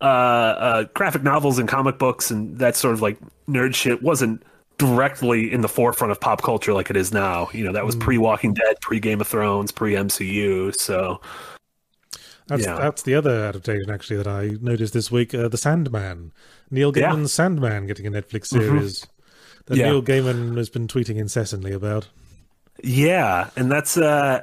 uh, 0.00 0.04
uh, 0.04 0.82
graphic 0.94 1.22
novels 1.22 1.58
and 1.58 1.68
comic 1.68 1.98
books 1.98 2.30
and 2.30 2.58
that 2.58 2.74
sort 2.74 2.94
of 2.94 3.02
like 3.02 3.18
nerd 3.46 3.74
shit 3.74 4.02
wasn't 4.02 4.42
directly 4.80 5.52
in 5.52 5.60
the 5.60 5.68
forefront 5.68 6.10
of 6.10 6.20
pop 6.20 6.42
culture 6.42 6.72
like 6.72 6.90
it 6.90 6.96
is 6.96 7.12
now. 7.12 7.48
You 7.52 7.64
know, 7.64 7.72
that 7.72 7.84
was 7.86 7.94
pre 7.96 8.18
Walking 8.18 8.54
Dead, 8.54 8.76
pre 8.80 8.98
Game 8.98 9.20
of 9.20 9.28
Thrones, 9.28 9.70
pre 9.72 9.92
MCU. 9.94 10.74
So 10.76 11.20
That's 12.48 12.64
Yeah. 12.64 12.74
that's 12.76 13.02
the 13.02 13.14
other 13.14 13.44
adaptation 13.44 13.90
actually 13.90 14.16
that 14.16 14.26
I 14.26 14.56
noticed 14.60 14.92
this 14.92 15.08
week. 15.08 15.32
Uh, 15.32 15.46
the 15.46 15.56
Sandman, 15.56 16.32
Neil 16.70 16.92
Yeah. 16.96 17.12
Gaiman's 17.12 17.32
Sandman, 17.32 17.86
getting 17.86 18.08
a 18.08 18.10
Netflix 18.10 18.46
series 18.48 19.06
that 19.66 19.76
Yeah. 19.76 19.84
Neil 19.90 20.02
Gaiman 20.02 20.56
has 20.56 20.68
been 20.68 20.88
tweeting 20.88 21.14
incessantly 21.16 21.72
about. 21.72 22.08
yeah, 22.82 23.50
and 23.56 23.70
that's 23.70 23.96
uh 23.96 24.40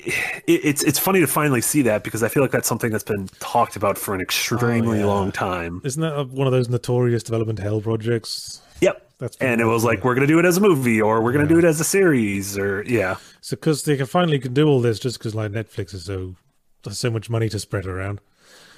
it, 0.00 0.14
it's 0.46 0.82
it's 0.84 0.98
funny 0.98 1.20
to 1.20 1.26
finally 1.26 1.60
see 1.62 1.82
that 1.82 2.04
because 2.04 2.22
I 2.22 2.28
feel 2.28 2.42
like 2.42 2.52
that's 2.52 2.68
something 2.68 2.90
that's 2.92 3.04
been 3.04 3.28
talked 3.40 3.74
about 3.76 3.96
for 3.96 4.14
an 4.14 4.20
extremely 4.20 4.98
Oh, 4.98 5.00
yeah. 5.00 5.06
long 5.06 5.32
time. 5.32 5.80
Isn't 5.84 6.02
that 6.02 6.28
one 6.28 6.46
of 6.46 6.52
those 6.52 6.68
notorious 6.68 7.22
development 7.22 7.58
hell 7.58 7.80
projects? 7.80 8.60
Yep. 8.80 9.04
That's 9.18 9.36
and 9.38 9.60
it 9.60 9.64
was 9.64 9.82
like 9.84 10.04
we're 10.04 10.14
gonna 10.14 10.26
do 10.28 10.38
it 10.38 10.44
as 10.44 10.58
a 10.58 10.60
movie 10.60 11.00
or 11.02 11.20
we're 11.22 11.32
gonna 11.32 11.48
do 11.48 11.58
it 11.58 11.64
as 11.64 11.80
a 11.80 11.84
series 11.84 12.56
or 12.56 12.84
yeah. 12.86 13.16
So 13.40 13.56
because 13.56 13.82
they 13.82 13.96
can 13.96 14.06
finally 14.06 14.38
can 14.38 14.54
do 14.54 14.68
all 14.68 14.80
this 14.80 14.98
just 15.00 15.18
because 15.18 15.34
like 15.34 15.50
Netflix 15.50 15.92
is 15.94 16.04
so 16.04 16.36
there's 16.84 16.98
so 16.98 17.10
much 17.10 17.28
money 17.28 17.48
to 17.48 17.58
spread 17.58 17.86
around. 17.86 18.20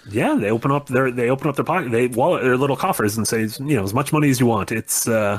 Yeah, 0.08 0.34
they 0.36 0.50
open 0.50 0.70
up 0.70 0.86
their 0.88 1.10
they 1.10 1.28
open 1.28 1.48
up 1.48 1.56
their 1.56 1.64
pocket 1.64 1.90
they 1.90 2.06
wallet 2.06 2.42
their 2.42 2.56
little 2.56 2.76
coffers 2.76 3.18
and 3.18 3.28
say 3.28 3.42
you 3.42 3.76
know 3.76 3.82
as 3.84 3.92
much 3.92 4.12
money 4.14 4.30
as 4.30 4.40
you 4.40 4.46
want. 4.46 4.72
It's 4.72 5.06
uh 5.06 5.38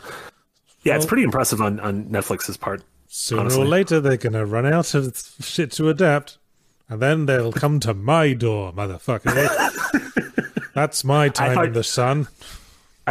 yeah, 0.83 0.95
it's 0.95 1.05
pretty 1.07 1.23
impressive 1.23 1.61
on 1.61 1.79
on 1.79 2.05
Netflix's 2.05 2.57
part. 2.57 2.83
Sooner 3.07 3.41
Honestly. 3.41 3.61
or 3.63 3.65
later, 3.65 3.99
they're 3.99 4.17
gonna 4.17 4.45
run 4.45 4.65
out 4.67 4.93
of 4.93 5.35
shit 5.41 5.71
to 5.73 5.89
adapt, 5.89 6.37
and 6.87 7.01
then 7.01 7.25
they'll 7.25 7.51
come 7.51 7.79
to 7.81 7.93
my 7.95 8.33
door, 8.33 8.71
motherfucker. 8.71 9.33
That's 10.75 11.03
my 11.03 11.29
time 11.29 11.55
thought- 11.55 11.65
in 11.65 11.73
the 11.73 11.83
sun. 11.83 12.27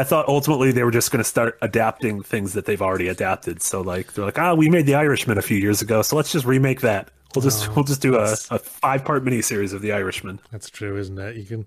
I 0.00 0.04
thought 0.04 0.26
ultimately 0.28 0.72
they 0.72 0.82
were 0.82 0.90
just 0.90 1.10
going 1.10 1.22
to 1.22 1.28
start 1.28 1.58
adapting 1.60 2.22
things 2.22 2.54
that 2.54 2.64
they've 2.64 2.80
already 2.80 3.08
adapted. 3.08 3.60
So 3.60 3.82
like 3.82 4.14
they're 4.14 4.24
like, 4.24 4.38
ah, 4.38 4.54
we 4.54 4.70
made 4.70 4.86
The 4.86 4.94
Irishman 4.94 5.36
a 5.36 5.42
few 5.42 5.58
years 5.58 5.82
ago, 5.82 6.00
so 6.00 6.16
let's 6.16 6.32
just 6.32 6.46
remake 6.46 6.80
that. 6.80 7.10
We'll 7.34 7.42
just 7.42 7.68
we'll 7.76 7.84
just 7.84 8.00
do 8.00 8.16
a, 8.16 8.32
a 8.50 8.58
five 8.58 9.04
part 9.04 9.22
miniseries 9.26 9.74
of 9.74 9.82
The 9.82 9.92
Irishman. 9.92 10.40
That's 10.50 10.70
true, 10.70 10.96
isn't 10.96 11.18
it? 11.18 11.36
You 11.36 11.44
can 11.44 11.66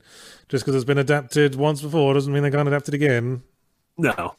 just 0.49 0.65
because 0.65 0.73
it's 0.73 0.83
been 0.83 0.97
adapted 0.97 1.53
once 1.53 1.83
before 1.83 2.15
doesn't 2.15 2.33
mean 2.33 2.41
they 2.41 2.49
can't 2.49 2.67
adapt 2.67 2.87
it 2.87 2.95
again. 2.95 3.43
No. 3.99 4.35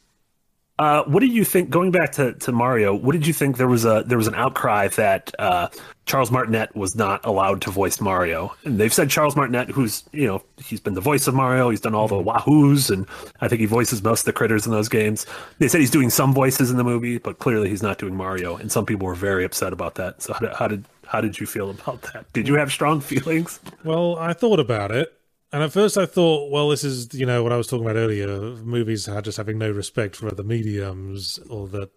Uh, 0.77 1.03
what 1.05 1.21
did 1.21 1.31
you 1.31 1.45
think? 1.45 1.69
Going 1.69 1.91
back 1.91 2.11
to, 2.13 2.33
to 2.33 2.51
Mario, 2.51 2.93
what 2.93 3.13
did 3.13 3.25
you 3.25 3.31
think? 3.31 3.55
There 3.55 3.67
was 3.67 3.85
a 3.85 4.03
there 4.05 4.17
was 4.17 4.27
an 4.27 4.35
outcry 4.35 4.89
that 4.89 5.33
uh, 5.39 5.69
Charles 6.05 6.31
Martinet 6.31 6.75
was 6.75 6.95
not 6.95 7.25
allowed 7.25 7.61
to 7.61 7.71
voice 7.71 8.01
Mario, 8.01 8.53
and 8.65 8.77
they've 8.77 8.93
said 8.93 9.09
Charles 9.09 9.37
Martinet, 9.37 9.69
who's 9.69 10.03
you 10.11 10.27
know 10.27 10.43
he's 10.57 10.81
been 10.81 10.93
the 10.93 11.01
voice 11.01 11.27
of 11.27 11.33
Mario, 11.33 11.69
he's 11.69 11.79
done 11.79 11.95
all 11.95 12.09
the 12.09 12.21
Wahoos, 12.21 12.91
and 12.91 13.05
I 13.39 13.47
think 13.47 13.61
he 13.61 13.65
voices 13.67 14.03
most 14.03 14.21
of 14.21 14.25
the 14.25 14.33
critters 14.33 14.65
in 14.65 14.73
those 14.73 14.89
games. 14.89 15.25
They 15.59 15.69
said 15.69 15.79
he's 15.79 15.91
doing 15.91 16.09
some 16.09 16.33
voices 16.33 16.69
in 16.69 16.75
the 16.75 16.83
movie, 16.83 17.19
but 17.19 17.39
clearly 17.39 17.69
he's 17.69 17.83
not 17.83 17.97
doing 17.97 18.15
Mario, 18.15 18.57
and 18.57 18.69
some 18.69 18.85
people 18.85 19.07
were 19.07 19.15
very 19.15 19.45
upset 19.45 19.71
about 19.71 19.95
that. 19.95 20.21
So 20.21 20.33
how 20.33 20.39
did 20.41 20.53
how 20.55 20.67
did, 20.67 20.85
how 21.07 21.21
did 21.21 21.39
you 21.39 21.45
feel 21.47 21.69
about 21.69 22.01
that? 22.13 22.31
Did 22.33 22.49
you 22.49 22.55
have 22.55 22.69
strong 22.69 22.99
feelings? 23.11 23.61
Well, 23.85 24.17
I 24.17 24.33
thought 24.33 24.59
about 24.59 24.91
it, 24.91 25.17
and 25.51 25.63
at 25.63 25.71
first 25.71 25.97
I 25.97 26.05
thought, 26.05 26.51
well, 26.51 26.69
this 26.69 26.83
is 26.83 27.13
you 27.13 27.25
know 27.25 27.43
what 27.43 27.51
I 27.51 27.57
was 27.57 27.67
talking 27.67 27.85
about 27.85 27.97
earlier. 27.97 28.27
Movies 28.57 29.07
are 29.07 29.21
just 29.21 29.37
having 29.37 29.57
no 29.57 29.71
respect 29.71 30.15
for 30.15 30.27
other 30.27 30.43
mediums, 30.43 31.39
or 31.49 31.67
that 31.69 31.91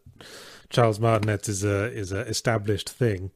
Charles 0.70 1.00
Martinet 1.00 1.48
is 1.48 1.64
a 1.64 1.92
is 1.92 2.12
a 2.12 2.20
established 2.20 2.88
thing. 2.88 3.30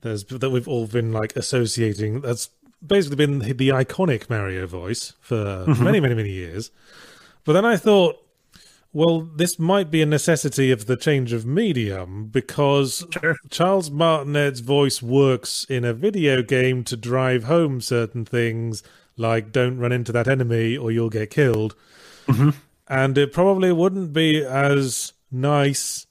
There's 0.00 0.24
that 0.24 0.50
we've 0.50 0.68
all 0.68 0.86
been 0.86 1.12
like 1.12 1.36
associating. 1.36 2.20
That's 2.20 2.50
basically 2.84 3.16
been 3.16 3.38
the 3.38 3.70
iconic 3.70 4.28
Mario 4.28 4.66
voice 4.66 5.14
for 5.20 5.36
mm-hmm. 5.36 5.84
many, 5.84 6.00
many, 6.00 6.14
many 6.14 6.30
years. 6.30 6.70
But 7.44 7.54
then 7.54 7.64
I 7.64 7.76
thought, 7.76 8.23
well, 8.94 9.22
this 9.22 9.58
might 9.58 9.90
be 9.90 10.00
a 10.02 10.06
necessity 10.06 10.70
of 10.70 10.86
the 10.86 10.96
change 10.96 11.32
of 11.32 11.44
medium 11.44 12.28
because 12.28 13.04
Sure. 13.10 13.36
Charles 13.50 13.90
Martinet's 13.90 14.60
voice 14.60 15.02
works 15.02 15.66
in 15.68 15.84
a 15.84 15.92
video 15.92 16.42
game 16.42 16.84
to 16.84 16.96
drive 16.96 17.44
home 17.44 17.80
certain 17.80 18.24
things, 18.24 18.84
like 19.16 19.50
don't 19.50 19.78
run 19.78 19.90
into 19.90 20.12
that 20.12 20.28
enemy 20.28 20.76
or 20.76 20.92
you'll 20.92 21.10
get 21.10 21.30
killed. 21.30 21.74
Mm-hmm. 22.28 22.50
And 22.86 23.18
it 23.18 23.32
probably 23.32 23.72
wouldn't 23.72 24.12
be 24.12 24.44
as 24.44 25.12
nice 25.30 26.06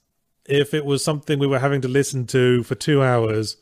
if 0.46 0.74
it 0.74 0.84
was 0.84 1.02
something 1.02 1.38
we 1.38 1.46
were 1.46 1.60
having 1.60 1.80
to 1.80 1.88
listen 1.88 2.26
to 2.26 2.62
for 2.64 2.74
two 2.74 3.02
hours 3.02 3.56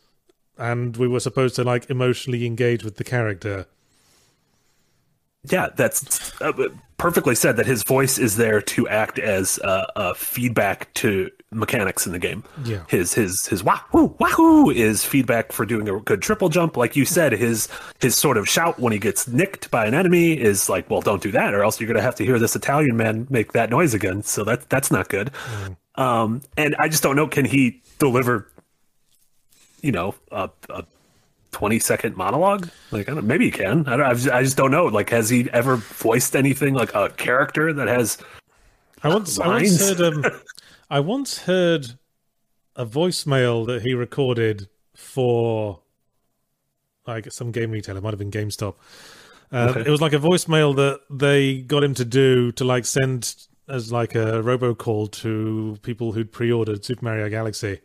and 0.59 0.97
we 0.97 1.07
were 1.07 1.21
supposed 1.21 1.55
to 1.55 1.63
like 1.63 1.89
emotionally 1.89 2.45
engage 2.45 2.83
with 2.83 2.97
the 2.97 3.05
character. 3.05 3.67
Yeah, 5.51 5.71
that's 5.75 6.41
uh, 6.41 6.53
perfectly 6.99 7.35
said. 7.35 7.57
That 7.57 7.67
his 7.67 7.83
voice 7.83 8.17
is 8.17 8.37
there 8.37 8.61
to 8.63 8.89
act 8.89 9.19
as 9.19 9.59
uh, 9.59 9.87
a 9.97 10.15
feedback 10.15 10.93
to 10.95 11.31
mechanics 11.51 12.07
in 12.07 12.13
the 12.13 12.19
game. 12.19 12.45
Yeah. 12.65 12.85
his 12.89 13.13
his 13.13 13.47
his 13.47 13.65
wahoo 13.65 14.15
wahoo 14.21 14.71
is 14.71 15.05
feedback 15.05 15.51
for 15.51 15.67
doing 15.67 15.89
a 15.89 15.99
good 15.99 16.23
triple 16.23 16.49
jump. 16.49 16.77
Like 16.77 16.95
you 16.95 17.05
said, 17.05 17.33
his 17.33 17.69
his 18.01 18.15
sort 18.15 18.37
of 18.37 18.49
shout 18.49 18.79
when 18.79 18.93
he 18.93 19.01
gets 19.01 19.27
nicked 19.27 19.69
by 19.71 19.87
an 19.87 19.95
enemy 19.95 20.33
is 20.41 20.69
like, 20.69 20.89
well, 20.89 21.01
don't 21.01 21.23
do 21.23 21.33
that, 21.33 21.55
or 21.55 21.65
else 21.65 21.81
you're 21.81 21.89
gonna 21.89 22.03
have 22.03 22.15
to 22.17 22.25
hear 22.25 22.39
this 22.39 22.55
Italian 22.55 22.97
man 22.97 23.27
make 23.29 23.53
that 23.53 23.69
noise 23.69 23.95
again. 23.95 24.23
So 24.23 24.45
that 24.45 24.69
that's 24.71 24.93
not 24.93 25.09
good. 25.09 25.33
Um, 25.97 26.43
and 26.57 26.77
I 26.79 26.89
just 26.89 27.03
don't 27.03 27.17
know. 27.17 27.27
Can 27.27 27.45
he 27.47 27.83
deliver? 27.99 28.49
You 29.81 29.91
know, 29.91 30.15
a, 30.31 30.49
a 30.71 30.85
20 31.53 31.79
second 31.79 32.17
monologue? 32.17 32.69
Like 32.91 33.09
I 33.09 33.15
don't, 33.15 33.27
maybe 33.27 33.45
he 33.47 33.51
can. 33.51 33.87
I, 33.87 33.97
don't, 33.97 34.07
I 34.07 34.15
just- 34.15 34.29
I 34.31 34.43
just 34.43 34.57
don't 34.57 34.71
know. 34.71 34.87
Like 34.87 35.11
has 35.11 35.29
he 35.31 35.49
ever 35.53 35.77
voiced 35.77 36.35
anything 36.35 36.75
like 36.75 36.95
a 36.95 37.09
character 37.11 37.73
that 37.73 37.89
has 37.89 38.19
I 39.03 39.09
once, 39.09 39.39
I 39.39 39.49
once 39.49 39.81
heard 39.89 40.01
um, 40.01 40.25
I 40.91 41.01
once 41.01 41.39
heard 41.39 41.87
a 42.77 42.87
voicemail 42.87 43.67
that 43.67 43.83
he 43.83 43.95
recorded 43.95 44.69
for 44.95 45.81
like 47.07 47.31
some 47.33 47.51
game 47.51 47.71
retailer, 47.73 47.99
it 47.99 48.03
might 48.03 48.11
have 48.13 48.19
been 48.19 48.31
GameStop. 48.31 48.75
Uh, 49.53 49.69
Okay. 49.77 49.81
It 49.81 49.89
was 49.91 50.01
like 50.01 50.13
a 50.15 50.19
voicemail 50.19 50.75
that 50.77 51.01
they 51.11 51.61
got 51.63 51.85
him 51.85 51.95
to 51.95 52.05
do 52.05 52.53
to 52.53 52.65
like 52.65 52.87
send 52.87 53.35
as 53.69 53.93
like 53.93 54.15
a 54.15 54.41
robocall 54.43 55.11
to 55.13 55.77
people 55.83 56.13
who'd 56.13 56.33
pre-ordered 56.33 56.85
Super 56.85 57.05
Mario 57.05 57.29
Galaxy. 57.29 57.81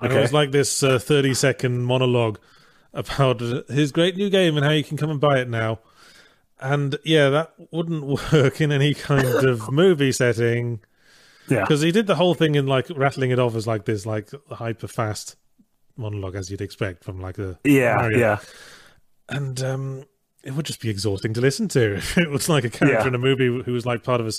And 0.00 0.12
it 0.12 0.20
was 0.20 0.32
like 0.32 0.50
this 0.50 0.82
uh, 0.82 0.98
30 0.98 1.34
second 1.34 1.84
monologue 1.84 2.38
about 2.94 3.40
his 3.68 3.92
great 3.92 4.16
new 4.16 4.30
game 4.30 4.56
and 4.56 4.64
how 4.64 4.72
you 4.72 4.84
can 4.84 4.96
come 4.96 5.10
and 5.10 5.20
buy 5.20 5.38
it 5.40 5.48
now. 5.48 5.80
And 6.60 6.96
yeah, 7.04 7.28
that 7.30 7.52
wouldn't 7.72 8.04
work 8.32 8.60
in 8.60 8.72
any 8.72 8.94
kind 8.94 9.26
of 9.26 9.70
movie 9.72 10.12
setting 10.12 10.80
yeah 11.48 11.60
because 11.60 11.82
he 11.82 11.92
did 11.92 12.06
the 12.06 12.14
whole 12.14 12.32
thing 12.32 12.54
in 12.54 12.66
like 12.66 12.86
rattling 12.96 13.30
it 13.30 13.38
off 13.38 13.54
as 13.54 13.66
like 13.66 13.84
this 13.84 14.06
like 14.06 14.30
hyper 14.50 14.88
fast 14.88 15.36
monologue 15.94 16.34
as 16.34 16.50
you'd 16.50 16.62
expect 16.62 17.04
from 17.04 17.20
like 17.20 17.36
a 17.36 17.58
yeah 17.64 17.96
Mario. 17.96 18.18
yeah 18.18 18.38
and 19.28 19.62
um 19.62 20.04
it 20.42 20.54
would 20.54 20.64
just 20.64 20.80
be 20.80 20.88
exhausting 20.88 21.34
to 21.34 21.42
listen 21.42 21.68
to 21.68 21.94
if 21.96 22.16
it 22.16 22.30
was 22.30 22.48
like 22.48 22.64
a 22.64 22.70
character 22.70 22.98
Yeah. 23.02 23.08
in 23.08 23.14
a 23.14 23.18
movie 23.18 23.62
who 23.62 23.72
was 23.74 23.84
like 23.84 24.02
part 24.02 24.22
of 24.22 24.26
a 24.26 24.32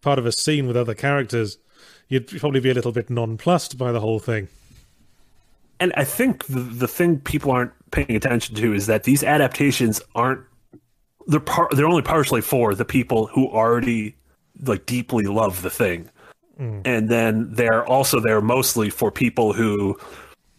part 0.00 0.20
of 0.20 0.26
a 0.26 0.30
scene 0.32 0.68
with 0.68 0.76
other 0.76 0.94
characters 0.94 1.58
you'd 2.08 2.28
probably 2.28 2.60
be 2.60 2.70
a 2.70 2.74
little 2.74 2.92
bit 2.92 3.10
nonplussed 3.10 3.76
by 3.76 3.90
the 3.90 3.98
whole 3.98 4.20
thing 4.20 4.46
and 5.80 5.92
i 5.96 6.04
think 6.04 6.44
the, 6.46 6.60
the 6.60 6.86
thing 6.88 7.18
people 7.18 7.50
aren't 7.50 7.72
paying 7.94 8.16
attention 8.16 8.54
to 8.56 8.74
is 8.74 8.86
that 8.86 9.04
these 9.04 9.22
adaptations 9.22 10.02
aren't 10.14 10.40
they're 11.26 11.40
par- 11.40 11.70
they're 11.72 11.86
only 11.86 12.02
partially 12.02 12.42
for 12.42 12.74
the 12.74 12.84
people 12.84 13.26
who 13.28 13.48
already 13.48 14.14
like 14.62 14.84
deeply 14.86 15.24
love 15.24 15.62
the 15.62 15.70
thing 15.70 16.10
and 16.84 17.08
then 17.08 17.52
they're 17.52 17.84
also 17.86 18.20
there 18.20 18.40
mostly 18.40 18.90
for 18.90 19.10
people 19.10 19.52
who 19.52 19.98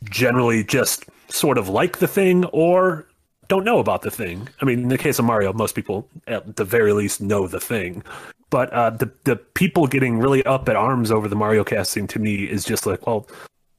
generally 0.04 0.64
just 0.64 1.06
sort 1.30 1.58
of 1.58 1.70
like 1.70 2.00
the 2.00 2.08
thing 2.08 2.46
or 2.46 3.08
don't 3.48 3.64
know 3.64 3.80
about 3.80 4.02
the 4.02 4.12
thing. 4.12 4.48
I 4.62 4.66
mean, 4.66 4.80
in 4.80 4.88
the 4.90 4.98
case 4.98 5.20
of 5.20 5.26
Mario, 5.26 5.54
most 5.54 5.76
people 5.76 6.10
at 6.28 6.56
the 6.56 6.66
very 6.66 6.94
least 6.94 7.22
know 7.22 7.48
the 7.48 7.60
thing. 7.60 8.04
But 8.50 8.72
uh, 8.74 8.92
the 8.92 9.12
the 9.24 9.36
people 9.36 9.88
getting 9.88 10.20
really 10.20 10.46
up 10.46 10.68
at 10.70 10.76
arms 10.76 11.12
over 11.12 11.28
the 11.28 11.36
Mario 11.36 11.64
casting 11.64 12.08
to 12.08 12.20
me 12.20 12.44
is 12.44 12.64
just 12.64 12.86
like, 12.86 13.06
well, 13.06 13.28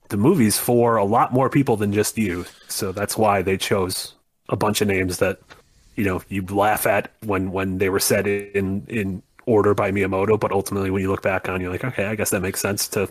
the 0.08 0.16
movie's 0.16 0.58
for 0.58 0.96
a 0.96 1.04
lot 1.04 1.32
more 1.32 1.50
people 1.50 1.76
than 1.76 1.92
just 1.92 2.16
you. 2.18 2.44
So 2.68 2.92
that's 2.92 3.16
why 3.16 3.42
they 3.42 3.56
chose 3.56 4.14
a 4.48 4.56
bunch 4.56 4.80
of 4.80 4.88
names 4.88 5.18
that 5.18 5.38
you 5.96 6.04
know 6.04 6.22
you 6.28 6.42
laugh 6.42 6.86
at 6.86 7.10
when 7.24 7.52
when 7.52 7.78
they 7.78 7.88
were 7.88 8.00
said 8.00 8.26
in 8.26 8.86
in 8.88 9.22
order 9.46 9.74
by 9.74 9.90
Miyamoto, 9.90 10.38
but 10.38 10.52
ultimately 10.52 10.90
when 10.90 11.02
you 11.02 11.10
look 11.10 11.22
back 11.22 11.48
on, 11.48 11.60
you're 11.60 11.70
like, 11.70 11.84
okay, 11.84 12.06
I 12.06 12.16
guess 12.16 12.30
that 12.30 12.42
makes 12.42 12.60
sense 12.60 12.88
to 12.88 13.08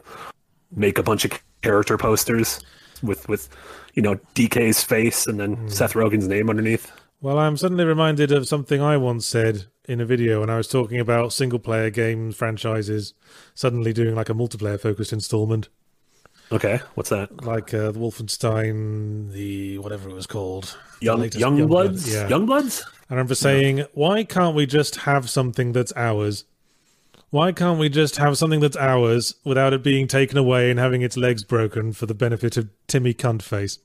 make 0.75 0.97
a 0.97 1.03
bunch 1.03 1.25
of 1.25 1.31
character 1.62 1.97
posters 1.97 2.60
with 3.01 3.27
with 3.27 3.49
you 3.93 4.01
know 4.01 4.15
DK's 4.36 4.84
face 4.84 5.27
and 5.27 5.39
then 5.39 5.55
hmm. 5.55 5.67
Seth 5.69 5.93
Rogen's 5.93 6.27
name 6.27 6.49
underneath. 6.49 6.91
well 7.21 7.39
i'm 7.39 7.58
suddenly 7.58 7.86
reminded 7.86 8.31
of 8.31 8.47
something 8.47 8.81
i 8.81 8.97
once 8.97 9.25
said 9.25 9.65
in 9.88 10.01
a 10.01 10.05
video 10.05 10.41
when 10.41 10.49
i 10.49 10.58
was 10.58 10.67
talking 10.67 10.99
about 10.99 11.34
single 11.34 11.60
player 11.60 11.89
game 11.89 12.31
franchises 12.31 13.13
suddenly 13.53 13.93
doing 13.93 14.15
like 14.15 14.29
a 14.29 14.34
multiplayer 14.34 14.79
focused 14.79 15.13
installment 15.13 15.69
Okay, 16.51 16.79
what's 16.93 17.10
that? 17.10 17.43
like 17.43 17.73
uh, 17.73 17.91
the 17.91 17.99
wolfenstein 17.99 19.31
the 19.31 19.77
whatever 19.79 20.10
it 20.10 20.13
was 20.13 20.27
called 20.27 20.77
Young 21.01 21.19
latest 21.21 21.39
Young 21.39 21.65
Bloods? 21.67 22.12
yeah 22.12 22.27
Young 22.27 22.45
Bloods? 22.45 22.84
I 23.10 23.13
remember 23.13 23.36
saying, 23.36 23.86
why 23.93 24.23
can't 24.23 24.55
we 24.55 24.65
just 24.65 24.95
have 24.97 25.29
something 25.29 25.73
that's 25.73 25.93
ours? 25.95 26.45
Why 27.29 27.51
can't 27.51 27.79
we 27.79 27.89
just 27.89 28.15
have 28.17 28.38
something 28.38 28.60
that's 28.62 28.77
ours 28.77 29.36
without 29.43 29.73
it 29.73 29.84
being 29.84 30.08
taken 30.08 30.38
away 30.38 30.71
and 30.71 30.79
having 30.79 31.01
its 31.01 31.17
legs 31.17 31.43
broken 31.43 31.93
for 31.93 32.05
the 32.05 32.15
benefit 32.15 32.58
of 32.58 32.69
Timmy 32.88 33.13
Cuntface? 33.13 33.77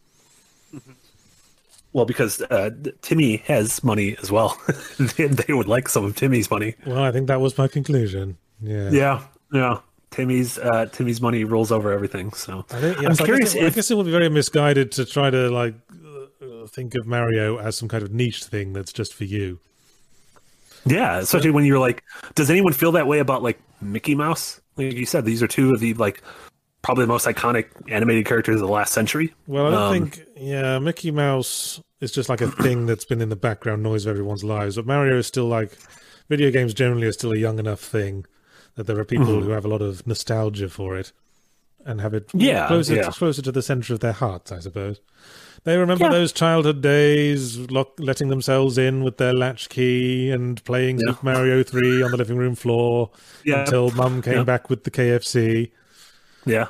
Well, 1.92 2.04
because 2.04 2.40
uh, 2.42 2.70
Timmy 3.02 3.38
has 3.38 3.82
money 3.82 4.16
as 4.22 4.30
well. 4.30 4.56
they, 4.98 5.26
they 5.26 5.52
would 5.52 5.66
like 5.66 5.88
some 5.88 6.04
of 6.04 6.14
Timmy's 6.14 6.50
money. 6.50 6.76
Well, 6.86 7.02
I 7.02 7.10
think 7.10 7.26
that 7.26 7.40
was 7.40 7.58
my 7.58 7.66
conclusion. 7.66 8.38
Yeah. 8.62 8.90
Yeah, 8.90 9.22
yeah. 9.52 9.78
Timmy's 10.10 10.58
uh, 10.58 10.86
Timmy's 10.86 11.20
money 11.20 11.44
rolls 11.44 11.70
over 11.70 11.92
everything. 11.92 12.32
So 12.32 12.64
I 12.70 12.80
think, 12.80 12.98
I'm 12.98 13.12
I, 13.12 13.14
curious 13.14 13.52
guess 13.54 13.62
it, 13.62 13.66
I 13.66 13.70
guess 13.70 13.90
it 13.90 13.96
would 13.96 14.06
be 14.06 14.12
very 14.12 14.28
misguided 14.28 14.92
to 14.92 15.04
try 15.04 15.30
to 15.30 15.48
like 15.50 15.74
uh, 16.42 16.66
think 16.66 16.94
of 16.96 17.06
Mario 17.06 17.58
as 17.58 17.76
some 17.76 17.88
kind 17.88 18.02
of 18.02 18.12
niche 18.12 18.44
thing 18.44 18.72
that's 18.72 18.92
just 18.92 19.14
for 19.14 19.24
you. 19.24 19.58
yeah, 20.84 21.18
especially 21.18 21.50
when 21.50 21.64
you're 21.64 21.78
like, 21.78 22.02
does 22.34 22.50
anyone 22.50 22.72
feel 22.72 22.92
that 22.92 23.06
way 23.06 23.18
about 23.18 23.42
like 23.42 23.60
Mickey 23.80 24.14
Mouse? 24.14 24.60
Like 24.76 24.92
you 24.92 25.06
said, 25.06 25.24
these 25.24 25.42
are 25.42 25.48
two 25.48 25.72
of 25.72 25.80
the 25.80 25.94
like 25.94 26.22
probably 26.82 27.04
the 27.04 27.08
most 27.08 27.26
iconic 27.26 27.66
animated 27.90 28.24
characters 28.26 28.54
of 28.60 28.66
the 28.66 28.72
last 28.72 28.92
century. 28.92 29.32
Well, 29.46 29.66
I 29.66 29.70
don't 29.70 29.82
Um, 29.82 30.10
think 30.10 30.26
yeah, 30.36 30.78
Mickey 30.78 31.10
Mouse 31.10 31.80
is 32.00 32.10
just 32.10 32.28
like 32.28 32.40
a 32.40 32.50
thing 32.50 32.86
that's 32.86 33.04
been 33.04 33.20
in 33.20 33.28
the 33.28 33.36
background 33.36 33.82
noise 33.82 34.06
of 34.06 34.10
everyone's 34.10 34.42
lives. 34.42 34.76
But 34.76 34.86
Mario 34.86 35.18
is 35.18 35.26
still 35.26 35.46
like 35.46 35.76
video 36.30 36.50
games 36.50 36.72
generally 36.74 37.06
are 37.06 37.12
still 37.12 37.32
a 37.32 37.36
young 37.36 37.58
enough 37.58 37.80
thing 37.80 38.24
that 38.76 38.86
there 38.86 38.98
are 38.98 39.04
people 39.04 39.26
Mm-hmm. 39.26 39.44
who 39.46 39.50
have 39.50 39.64
a 39.64 39.68
lot 39.68 39.82
of 39.82 40.06
nostalgia 40.06 40.68
for 40.68 40.96
it 40.96 41.12
and 41.86 42.00
have 42.00 42.12
it 42.14 42.30
Yeah, 42.34 42.66
closer 42.66 42.94
yeah. 42.96 43.10
closer 43.10 43.42
to 43.42 43.52
the 43.52 43.62
center 43.62 43.94
of 43.94 44.00
their 44.00 44.12
hearts, 44.12 44.52
I 44.52 44.58
suppose. 44.60 45.00
They 45.64 45.76
remember 45.76 46.04
Yeah. 46.04 46.10
those 46.12 46.32
childhood 46.32 46.80
days, 46.80 47.58
lock, 47.70 47.92
letting 47.98 48.28
themselves 48.28 48.78
in 48.78 49.02
with 49.04 49.18
their 49.18 49.32
latchkey 49.34 50.30
and 50.30 50.62
playing 50.64 50.98
Yeah. 51.00 51.12
Super 51.14 51.24
Mario 51.26 51.62
Three 51.62 52.02
on 52.02 52.10
the 52.10 52.16
living 52.16 52.36
room 52.38 52.54
floor 52.54 53.10
Yeah, 53.44 53.60
until 53.60 53.90
Mum 53.90 54.22
came 54.22 54.44
back 54.44 54.70
with 54.70 54.84
the 54.84 54.90
KFC, 54.90 55.70
yeah, 56.46 56.68